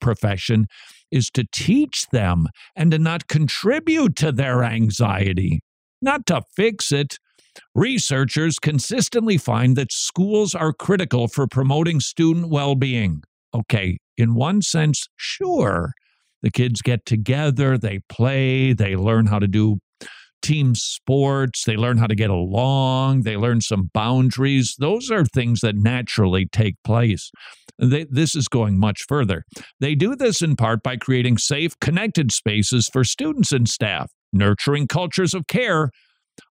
profession 0.00 0.66
is 1.10 1.30
to 1.30 1.44
teach 1.52 2.06
them 2.12 2.46
and 2.74 2.90
to 2.90 2.98
not 2.98 3.28
contribute 3.28 4.16
to 4.16 4.32
their 4.32 4.62
anxiety, 4.62 5.60
not 6.02 6.26
to 6.26 6.42
fix 6.54 6.92
it. 6.92 7.18
Researchers 7.74 8.58
consistently 8.58 9.38
find 9.38 9.76
that 9.76 9.92
schools 9.92 10.54
are 10.54 10.72
critical 10.72 11.28
for 11.28 11.46
promoting 11.46 12.00
student 12.00 12.48
well 12.48 12.74
being. 12.74 13.22
Okay, 13.54 13.98
in 14.16 14.34
one 14.34 14.62
sense, 14.62 15.06
sure. 15.16 15.92
The 16.42 16.50
kids 16.50 16.82
get 16.82 17.04
together, 17.06 17.78
they 17.78 18.00
play, 18.08 18.72
they 18.72 18.94
learn 18.94 19.26
how 19.26 19.38
to 19.38 19.48
do 19.48 19.78
team 20.42 20.74
sports, 20.74 21.64
they 21.64 21.76
learn 21.76 21.98
how 21.98 22.06
to 22.06 22.14
get 22.14 22.30
along, 22.30 23.22
they 23.22 23.36
learn 23.36 23.60
some 23.60 23.90
boundaries. 23.92 24.76
Those 24.78 25.10
are 25.10 25.24
things 25.24 25.60
that 25.60 25.76
naturally 25.76 26.46
take 26.46 26.76
place. 26.84 27.30
They, 27.78 28.06
this 28.08 28.34
is 28.36 28.48
going 28.48 28.78
much 28.78 29.02
further. 29.08 29.44
They 29.80 29.94
do 29.94 30.14
this 30.14 30.42
in 30.42 30.56
part 30.56 30.82
by 30.82 30.96
creating 30.96 31.38
safe, 31.38 31.78
connected 31.80 32.32
spaces 32.32 32.88
for 32.92 33.02
students 33.02 33.52
and 33.52 33.68
staff, 33.68 34.10
nurturing 34.32 34.86
cultures 34.86 35.34
of 35.34 35.46
care 35.46 35.90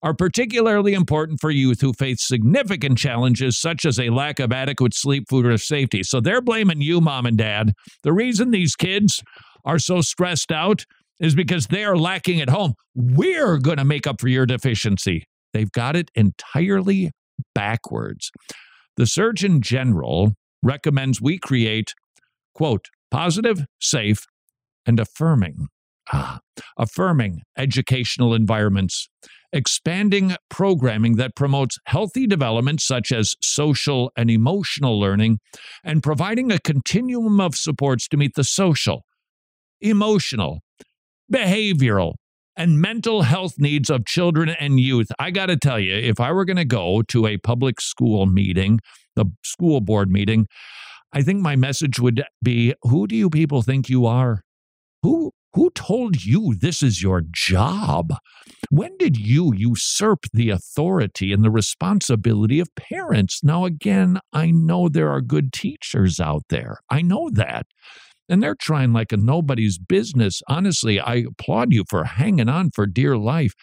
are 0.01 0.13
particularly 0.13 0.93
important 0.93 1.39
for 1.39 1.51
youth 1.51 1.81
who 1.81 1.93
face 1.93 2.27
significant 2.27 2.97
challenges 2.97 3.57
such 3.57 3.85
as 3.85 3.99
a 3.99 4.09
lack 4.09 4.39
of 4.39 4.51
adequate 4.51 4.93
sleep, 4.93 5.25
food, 5.29 5.45
or 5.45 5.57
safety. 5.57 6.03
So 6.03 6.19
they're 6.19 6.41
blaming 6.41 6.81
you, 6.81 7.01
mom 7.01 7.25
and 7.25 7.37
dad. 7.37 7.73
The 8.03 8.13
reason 8.13 8.51
these 8.51 8.75
kids 8.75 9.21
are 9.63 9.79
so 9.79 10.01
stressed 10.01 10.51
out 10.51 10.85
is 11.19 11.35
because 11.35 11.67
they 11.67 11.83
are 11.83 11.97
lacking 11.97 12.41
at 12.41 12.49
home. 12.49 12.73
We're 12.93 13.57
going 13.57 13.77
to 13.77 13.85
make 13.85 14.05
up 14.05 14.19
for 14.19 14.27
your 14.27 14.45
deficiency. 14.45 15.25
They've 15.53 15.71
got 15.71 15.95
it 15.95 16.11
entirely 16.15 17.11
backwards. 17.53 18.31
The 18.97 19.05
Surgeon 19.05 19.61
General 19.61 20.33
recommends 20.61 21.21
we 21.21 21.37
create, 21.37 21.93
quote, 22.53 22.87
positive, 23.11 23.65
safe, 23.79 24.25
and 24.85 24.99
affirming, 24.99 25.67
ah, 26.11 26.39
affirming 26.77 27.41
educational 27.57 28.33
environments 28.33 29.07
expanding 29.55 30.35
programming 30.49 31.15
that 31.15 31.33
promotes 31.33 31.79
healthy 31.85 32.27
development, 32.27 32.81
such 32.81 33.11
as 33.11 33.35
social 33.41 34.11
and 34.17 34.29
emotional 34.29 34.99
learning, 34.99 35.39
and 35.83 36.03
providing 36.03 36.51
a 36.51 36.59
continuum 36.59 37.39
of 37.39 37.55
supports 37.55 38.07
to 38.09 38.17
meet 38.17 38.35
the 38.35 38.43
social, 38.43 39.05
emotional, 39.79 40.59
behavioral, 41.31 42.15
and 42.57 42.81
mental 42.81 43.23
health 43.23 43.53
needs 43.57 43.89
of 43.89 44.05
children 44.05 44.49
and 44.49 44.79
youth. 44.79 45.07
I 45.19 45.31
got 45.31 45.47
to 45.47 45.57
tell 45.57 45.79
you, 45.79 45.95
if 45.95 46.19
I 46.19 46.31
were 46.31 46.45
going 46.45 46.57
to 46.57 46.65
go 46.65 47.01
to 47.03 47.25
a 47.25 47.37
public 47.37 47.79
school 47.79 48.25
meeting, 48.25 48.79
the 49.15 49.25
school 49.43 49.79
board 49.79 50.11
meeting, 50.11 50.47
I 51.13 51.21
think 51.21 51.41
my 51.41 51.55
message 51.55 51.97
would 51.99 52.23
be 52.43 52.73
Who 52.83 53.07
do 53.07 53.15
you 53.15 53.29
people 53.29 53.61
think 53.61 53.89
you 53.89 54.05
are? 54.05 54.44
Who 55.05 55.33
who 55.53 55.69
told 55.69 56.25
you 56.25 56.55
this 56.55 56.81
is 56.81 57.03
your 57.03 57.21
job? 57.29 58.11
When 58.71 58.97
did 58.97 59.15
you 59.15 59.53
usurp 59.55 60.25
the 60.33 60.49
authority 60.49 61.31
and 61.31 61.43
the 61.43 61.51
responsibility 61.51 62.59
of 62.59 62.73
parents? 62.75 63.41
Now, 63.43 63.65
again, 63.65 64.19
I 64.33 64.49
know 64.49 64.89
there 64.89 65.11
are 65.11 65.21
good 65.21 65.53
teachers 65.53 66.19
out 66.19 66.41
there. 66.49 66.79
I 66.89 67.03
know 67.03 67.29
that. 67.29 67.67
And 68.27 68.41
they're 68.41 68.57
trying 68.59 68.93
like 68.93 69.11
a 69.11 69.17
nobody's 69.17 69.77
business. 69.77 70.41
Honestly, 70.49 70.99
I 70.99 71.17
applaud 71.17 71.71
you 71.71 71.83
for 71.87 72.05
hanging 72.05 72.49
on 72.49 72.71
for 72.73 72.87
dear 72.87 73.15
life. 73.15 73.53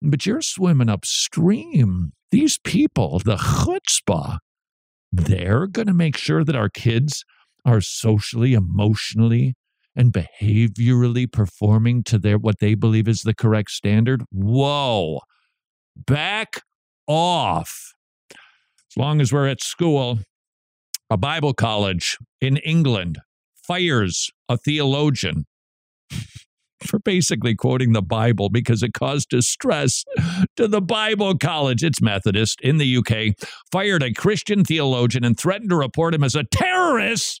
But 0.00 0.24
you're 0.24 0.40
swimming 0.40 0.88
upstream. 0.88 2.12
These 2.30 2.58
people, 2.64 3.18
the 3.18 3.36
chutzpah, 3.36 4.38
they're 5.12 5.66
going 5.66 5.88
to 5.88 5.92
make 5.94 6.16
sure 6.16 6.42
that 6.42 6.56
our 6.56 6.70
kids 6.70 7.22
are 7.66 7.82
socially, 7.82 8.54
emotionally, 8.54 9.56
and 9.96 10.12
behaviorally 10.12 11.30
performing 11.30 12.02
to 12.04 12.18
their 12.18 12.38
what 12.38 12.58
they 12.58 12.74
believe 12.74 13.08
is 13.08 13.22
the 13.22 13.34
correct 13.34 13.70
standard. 13.70 14.22
Whoa. 14.30 15.20
Back 15.96 16.62
off. 17.06 17.94
As 18.30 18.96
long 18.96 19.20
as 19.20 19.32
we're 19.32 19.48
at 19.48 19.62
school, 19.62 20.20
a 21.10 21.16
Bible 21.16 21.54
college 21.54 22.16
in 22.40 22.56
England 22.58 23.18
fires 23.54 24.30
a 24.48 24.56
theologian 24.56 25.46
for 26.84 26.98
basically 26.98 27.54
quoting 27.54 27.92
the 27.92 28.02
Bible 28.02 28.50
because 28.50 28.82
it 28.82 28.92
caused 28.92 29.30
distress 29.30 30.04
to 30.56 30.68
the 30.68 30.82
Bible 30.82 31.36
college. 31.36 31.82
It's 31.82 32.02
Methodist 32.02 32.60
in 32.60 32.78
the 32.78 32.96
UK, 32.98 33.34
fired 33.72 34.02
a 34.02 34.12
Christian 34.12 34.64
theologian 34.64 35.24
and 35.24 35.38
threatened 35.38 35.70
to 35.70 35.76
report 35.76 36.14
him 36.14 36.24
as 36.24 36.34
a 36.34 36.44
terrorist 36.44 37.40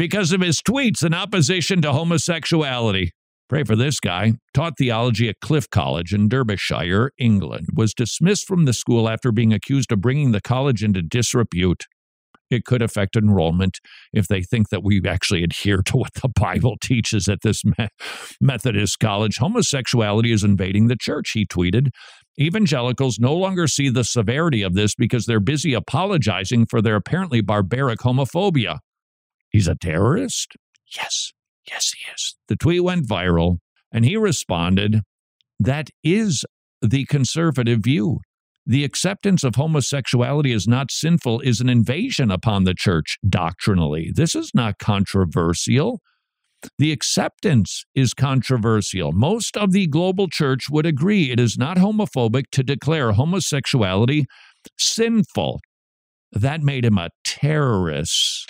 because 0.00 0.32
of 0.32 0.40
his 0.40 0.62
tweets 0.62 1.04
in 1.04 1.12
opposition 1.12 1.82
to 1.82 1.92
homosexuality. 1.92 3.10
Pray 3.50 3.64
for 3.64 3.76
this 3.76 4.00
guy. 4.00 4.32
Taught 4.54 4.78
theology 4.78 5.28
at 5.28 5.40
Cliff 5.42 5.68
College 5.68 6.14
in 6.14 6.26
Derbyshire, 6.26 7.10
England. 7.18 7.66
Was 7.74 7.92
dismissed 7.92 8.46
from 8.46 8.64
the 8.64 8.72
school 8.72 9.10
after 9.10 9.30
being 9.30 9.52
accused 9.52 9.92
of 9.92 10.00
bringing 10.00 10.32
the 10.32 10.40
college 10.40 10.82
into 10.82 11.02
disrepute 11.02 11.84
it 12.50 12.64
could 12.64 12.80
affect 12.80 13.14
enrollment 13.14 13.78
if 14.12 14.26
they 14.26 14.42
think 14.42 14.70
that 14.70 14.82
we 14.82 15.02
actually 15.06 15.44
adhere 15.44 15.82
to 15.82 15.98
what 15.98 16.14
the 16.14 16.30
Bible 16.30 16.78
teaches 16.82 17.28
at 17.28 17.42
this 17.42 17.62
Methodist 18.40 18.98
college. 19.00 19.36
Homosexuality 19.36 20.32
is 20.32 20.42
invading 20.42 20.88
the 20.88 20.96
church, 20.98 21.32
he 21.32 21.44
tweeted. 21.44 21.90
Evangelicals 22.40 23.18
no 23.20 23.34
longer 23.36 23.66
see 23.66 23.90
the 23.90 24.02
severity 24.02 24.62
of 24.62 24.72
this 24.72 24.94
because 24.94 25.26
they're 25.26 25.40
busy 25.40 25.74
apologizing 25.74 26.64
for 26.64 26.80
their 26.80 26.96
apparently 26.96 27.42
barbaric 27.42 27.98
homophobia. 27.98 28.78
He's 29.50 29.68
a 29.68 29.74
terrorist? 29.74 30.56
Yes, 30.96 31.32
yes, 31.68 31.92
he 31.96 32.10
is. 32.12 32.36
The 32.48 32.56
tweet 32.56 32.84
went 32.84 33.06
viral, 33.06 33.58
and 33.92 34.04
he 34.04 34.16
responded, 34.16 35.00
That 35.58 35.88
is 36.02 36.44
the 36.80 37.04
conservative 37.06 37.80
view. 37.80 38.20
The 38.66 38.84
acceptance 38.84 39.42
of 39.42 39.56
homosexuality 39.56 40.52
as 40.52 40.68
not 40.68 40.90
sinful 40.90 41.40
is 41.40 41.60
an 41.60 41.68
invasion 41.68 42.30
upon 42.30 42.64
the 42.64 42.74
church 42.74 43.18
doctrinally. 43.28 44.12
This 44.14 44.34
is 44.34 44.52
not 44.54 44.78
controversial. 44.78 46.00
The 46.78 46.92
acceptance 46.92 47.84
is 47.94 48.12
controversial. 48.12 49.12
Most 49.12 49.56
of 49.56 49.72
the 49.72 49.86
global 49.86 50.28
church 50.28 50.68
would 50.70 50.86
agree 50.86 51.30
it 51.30 51.40
is 51.40 51.56
not 51.56 51.78
homophobic 51.78 52.44
to 52.52 52.62
declare 52.62 53.12
homosexuality 53.12 54.26
sinful. 54.78 55.60
That 56.32 56.62
made 56.62 56.84
him 56.84 56.98
a 56.98 57.08
terrorist. 57.24 58.46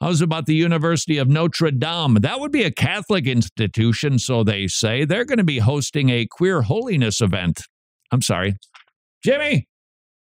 How's 0.00 0.22
about 0.22 0.46
the 0.46 0.54
University 0.54 1.18
of 1.18 1.28
Notre 1.28 1.70
Dame? 1.70 2.14
That 2.14 2.40
would 2.40 2.52
be 2.52 2.62
a 2.62 2.70
Catholic 2.70 3.26
institution, 3.26 4.18
so 4.18 4.42
they 4.42 4.66
say. 4.66 5.04
They're 5.04 5.26
going 5.26 5.38
to 5.38 5.44
be 5.44 5.58
hosting 5.58 6.08
a 6.08 6.26
queer 6.26 6.62
holiness 6.62 7.20
event. 7.20 7.62
I'm 8.10 8.22
sorry, 8.22 8.56
Jimmy, 9.22 9.68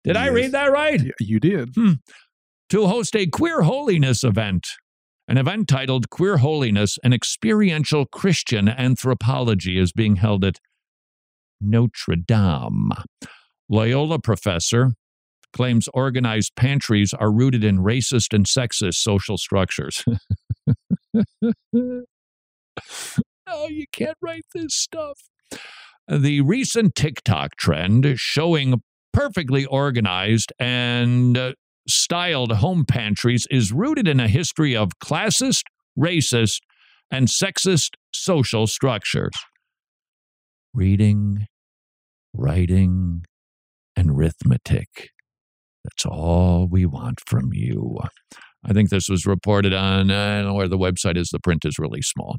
did 0.04 0.16
yes. 0.16 0.24
I 0.24 0.28
read 0.28 0.52
that 0.52 0.72
right? 0.72 1.02
You 1.20 1.40
did. 1.40 1.70
Hmm. 1.76 1.94
To 2.70 2.86
host 2.86 3.16
a 3.16 3.26
queer 3.26 3.64
holiness 3.64 4.24
event, 4.24 4.68
an 5.28 5.38
event 5.38 5.68
titled 5.68 6.10
Queer 6.10 6.38
Holiness 6.38 6.98
An 7.04 7.14
Experiential 7.14 8.06
Christian 8.06 8.68
Anthropology 8.68 9.80
is 9.80 9.92
being 9.92 10.18
held 10.18 10.44
at 10.44 10.60
Notre 11.62 12.16
Dame. 12.16 12.92
Loyola 13.70 14.20
professor 14.20 14.92
claims 15.54 15.88
organized 15.94 16.56
pantries 16.56 17.14
are 17.14 17.32
rooted 17.32 17.64
in 17.64 17.78
racist 17.80 18.34
and 18.34 18.46
sexist 18.46 18.96
social 18.96 19.38
structures. 19.38 20.04
you 23.70 23.86
can't 23.92 24.18
write 24.22 24.46
this 24.54 24.74
stuff. 24.74 25.20
The 26.08 26.42
recent 26.42 26.96
TikTok 26.96 27.56
trend 27.56 28.20
showing 28.20 28.82
perfectly 29.14 29.66
organized 29.66 30.52
and 30.60 31.38
uh, 31.38 31.54
styled 31.88 32.52
home 32.52 32.86
pantries 32.86 33.48
is 33.50 33.72
rooted 33.72 34.08
in 34.08 34.20
a 34.20 34.28
history 34.28 34.76
of 34.76 35.00
classist, 35.00 35.64
racist, 35.98 36.60
and 37.12 37.28
sexist 37.28 37.92
social 38.12 38.68
structures. 38.68 39.34
Reading, 40.74 41.46
writing, 42.34 43.26
and 43.96 44.10
arithmetic. 44.10 45.13
That's 45.84 46.06
all 46.06 46.68
we 46.70 46.86
want 46.86 47.20
from 47.28 47.54
you. 47.54 48.00
I 48.66 48.74
think 48.74 48.90
this 48.90 49.10
was 49.10 49.26
reported 49.26 49.74
on, 49.74 50.10
I 50.10 50.38
don't 50.38 50.48
know 50.48 50.54
where 50.54 50.68
the 50.68 50.78
website 50.78 51.18
is, 51.18 51.30
the 51.30 51.40
print 51.40 51.66
is 51.66 51.78
really 51.78 52.02
small. 52.02 52.38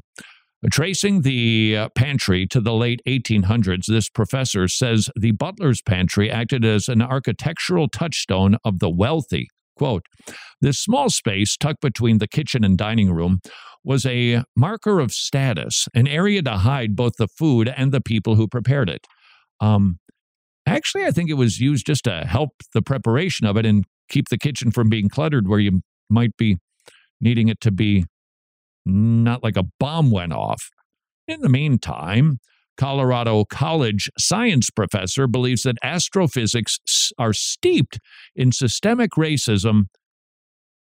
Tracing 0.71 1.21
the 1.21 1.77
uh, 1.77 1.89
pantry 1.95 2.47
to 2.47 2.59
the 2.59 2.73
late 2.73 3.01
1800s, 3.07 3.85
this 3.87 4.09
professor 4.09 4.67
says 4.67 5.09
the 5.15 5.31
butler's 5.31 5.81
pantry 5.81 6.31
acted 6.31 6.65
as 6.65 6.87
an 6.87 7.03
architectural 7.03 7.87
touchstone 7.87 8.57
of 8.65 8.79
the 8.79 8.89
wealthy. 8.89 9.47
Quote, 9.77 10.05
this 10.61 10.79
small 10.79 11.09
space 11.09 11.55
tucked 11.55 11.81
between 11.81 12.17
the 12.17 12.27
kitchen 12.27 12.63
and 12.63 12.77
dining 12.77 13.11
room 13.11 13.41
was 13.83 14.05
a 14.05 14.43
marker 14.55 14.99
of 14.99 15.11
status, 15.11 15.87
an 15.93 16.07
area 16.07 16.41
to 16.41 16.51
hide 16.51 16.95
both 16.95 17.13
the 17.17 17.27
food 17.27 17.71
and 17.75 17.91
the 17.91 18.01
people 18.01 18.35
who 18.35 18.47
prepared 18.47 18.89
it. 18.89 19.05
Um, 19.59 19.99
actually, 20.65 21.05
I 21.05 21.11
think 21.11 21.29
it 21.29 21.35
was 21.35 21.59
used 21.59 21.85
just 21.85 22.03
to 22.05 22.25
help 22.25 22.51
the 22.73 22.81
preparation 22.81 23.45
of 23.45 23.57
it 23.57 23.65
and 23.65 23.85
keep 24.09 24.29
the 24.29 24.37
kitchen 24.37 24.71
from 24.71 24.89
being 24.89 25.09
cluttered 25.09 25.47
where 25.47 25.59
you 25.59 25.81
might 26.09 26.35
be 26.37 26.57
needing 27.19 27.47
it 27.47 27.59
to 27.61 27.71
be 27.71 28.05
not 28.85 29.43
like 29.43 29.57
a 29.57 29.63
bomb 29.79 30.11
went 30.11 30.33
off. 30.33 30.69
In 31.27 31.41
the 31.41 31.49
meantime, 31.49 32.39
Colorado 32.77 33.45
College 33.45 34.09
science 34.17 34.69
professor 34.69 35.27
believes 35.27 35.63
that 35.63 35.77
astrophysics 35.83 36.79
are 37.17 37.33
steeped 37.33 37.99
in 38.35 38.51
systemic 38.51 39.11
racism 39.11 39.85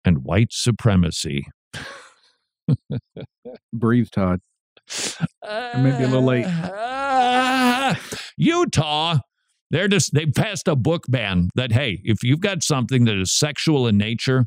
and 0.04 0.24
white 0.24 0.52
supremacy. 0.52 1.46
Breathe, 3.74 4.10
Todd. 4.12 4.40
Uh, 5.44 5.72
maybe 5.78 6.04
a 6.04 6.08
little 6.08 6.24
late. 6.24 6.46
Uh, 6.46 7.96
Utah, 8.38 9.20
they're 9.72 9.88
just 9.88 10.14
they 10.14 10.26
passed 10.28 10.68
a 10.68 10.76
book 10.76 11.06
ban 11.10 11.50
that 11.56 11.72
hey, 11.72 12.02
if 12.04 12.24
you've 12.24 12.42
got 12.42 12.62
something 12.64 13.06
that 13.06 13.20
is 13.20 13.34
sexual 13.34 13.88
in 13.88 13.98
nature, 13.98 14.46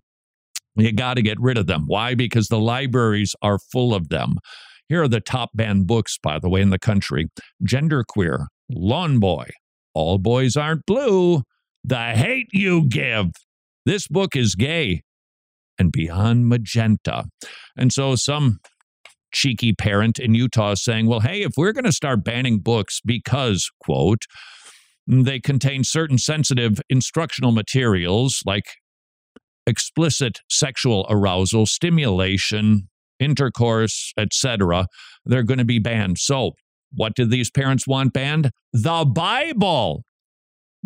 you 0.77 0.93
got 0.93 1.14
to 1.14 1.22
get 1.22 1.41
rid 1.41 1.59
of 1.59 1.66
them. 1.66 1.85
Why? 1.87 2.14
Because 2.14 2.49
the 2.49 2.61
libraries 2.61 3.35
are 3.43 3.59
full 3.72 3.95
of 3.95 4.09
them. 4.11 4.37
Here 4.89 5.03
are 5.03 5.09
the 5.09 5.20
top 5.20 5.51
banned 5.55 5.87
books, 5.87 6.18
by 6.22 6.39
the 6.39 6.49
way, 6.49 6.61
in 6.61 6.70
the 6.70 6.79
country 6.79 7.27
Genderqueer, 7.66 8.47
Lawn 8.70 9.18
Boy, 9.18 9.49
All 9.95 10.18
Boys 10.18 10.57
Aren't 10.57 10.87
Blue, 10.87 11.43
The 11.83 12.12
Hate 12.12 12.49
You 12.53 12.87
Give. 12.87 13.31
This 13.87 14.07
book 14.09 14.37
is 14.37 14.55
gay 14.55 15.03
and 15.79 15.91
beyond 15.91 16.49
magenta. 16.49 17.25
And 17.77 17.93
so 17.93 18.14
some 18.14 18.59
cheeky 19.33 19.72
parent 19.72 20.18
in 20.18 20.35
Utah 20.35 20.72
is 20.72 20.85
saying, 20.85 21.07
well, 21.07 21.20
hey, 21.20 21.43
if 21.43 21.53
we're 21.57 21.72
going 21.72 21.85
to 21.85 21.93
start 21.93 22.25
banning 22.25 22.61
books 22.61 23.01
because, 23.05 23.68
quote, 23.81 24.25
they 25.07 25.41
contain 25.41 25.85
certain 25.85 26.19
sensitive 26.19 26.81
instructional 26.89 27.53
materials 27.53 28.43
like 28.47 28.65
explicit 29.67 30.41
sexual 30.49 31.07
arousal, 31.09 31.67
stimulation, 31.67 32.89
intercourse, 33.19 34.13
etc., 34.19 34.87
they're 35.25 35.43
going 35.43 35.59
to 35.59 35.65
be 35.65 35.79
banned. 35.79 36.19
So, 36.19 36.53
what 36.93 37.15
did 37.15 37.31
these 37.31 37.51
parents 37.51 37.87
want 37.87 38.13
banned? 38.13 38.51
The 38.73 39.05
Bible. 39.05 40.05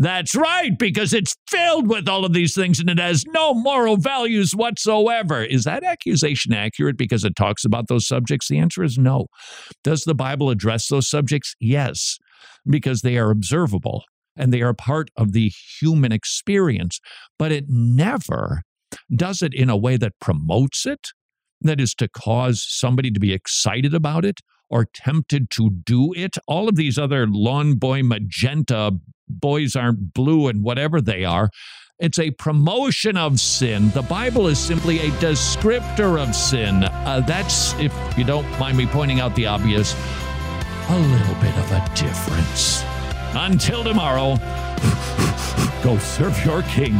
That's 0.00 0.36
right, 0.36 0.78
because 0.78 1.12
it's 1.12 1.34
filled 1.48 1.88
with 1.88 2.08
all 2.08 2.24
of 2.24 2.32
these 2.32 2.54
things 2.54 2.78
and 2.78 2.88
it 2.88 3.00
has 3.00 3.24
no 3.26 3.52
moral 3.52 3.96
values 3.96 4.52
whatsoever. 4.54 5.42
Is 5.42 5.64
that 5.64 5.82
accusation 5.82 6.52
accurate 6.52 6.96
because 6.96 7.24
it 7.24 7.34
talks 7.34 7.64
about 7.64 7.88
those 7.88 8.06
subjects? 8.06 8.46
The 8.46 8.58
answer 8.58 8.84
is 8.84 8.96
no. 8.96 9.26
Does 9.82 10.04
the 10.04 10.14
Bible 10.14 10.50
address 10.50 10.86
those 10.86 11.10
subjects? 11.10 11.56
Yes, 11.58 12.16
because 12.68 13.02
they 13.02 13.16
are 13.18 13.30
observable 13.30 14.04
and 14.36 14.52
they 14.52 14.62
are 14.62 14.74
part 14.74 15.10
of 15.16 15.32
the 15.32 15.50
human 15.80 16.12
experience, 16.12 17.00
but 17.38 17.52
it 17.52 17.64
never 17.68 18.62
does 19.14 19.42
it 19.42 19.52
in 19.52 19.68
a 19.68 19.76
way 19.76 19.96
that 19.96 20.18
promotes 20.20 20.86
it, 20.86 21.08
that 21.60 21.80
is 21.80 21.94
to 21.94 22.08
cause 22.08 22.64
somebody 22.66 23.10
to 23.10 23.20
be 23.20 23.32
excited 23.32 23.92
about 23.92 24.24
it 24.24 24.40
or 24.70 24.86
tempted 24.94 25.50
to 25.50 25.70
do 25.70 26.12
it. 26.14 26.36
All 26.46 26.68
of 26.68 26.76
these 26.76 26.98
other 26.98 27.26
lawn 27.26 27.74
boy 27.74 28.02
magenta, 28.02 28.92
boys 29.28 29.74
aren't 29.74 30.12
blue, 30.12 30.48
and 30.48 30.62
whatever 30.62 31.00
they 31.00 31.24
are. 31.24 31.50
It's 31.98 32.18
a 32.18 32.30
promotion 32.32 33.16
of 33.16 33.40
sin. 33.40 33.90
The 33.90 34.02
Bible 34.02 34.46
is 34.46 34.58
simply 34.58 35.00
a 35.00 35.10
descriptor 35.12 36.22
of 36.22 36.34
sin. 36.34 36.84
Uh, 36.84 37.22
that's, 37.26 37.74
if 37.74 37.92
you 38.16 38.22
don't 38.22 38.48
mind 38.60 38.78
me 38.78 38.86
pointing 38.86 39.18
out 39.18 39.34
the 39.34 39.46
obvious, 39.46 39.96
a 40.90 40.98
little 40.98 41.34
bit 41.34 41.54
of 41.58 41.70
a 41.70 41.90
difference. 41.94 42.82
Until 43.34 43.84
tomorrow, 43.84 44.36
go 45.82 45.98
serve 45.98 46.42
your 46.46 46.62
king. 46.62 46.94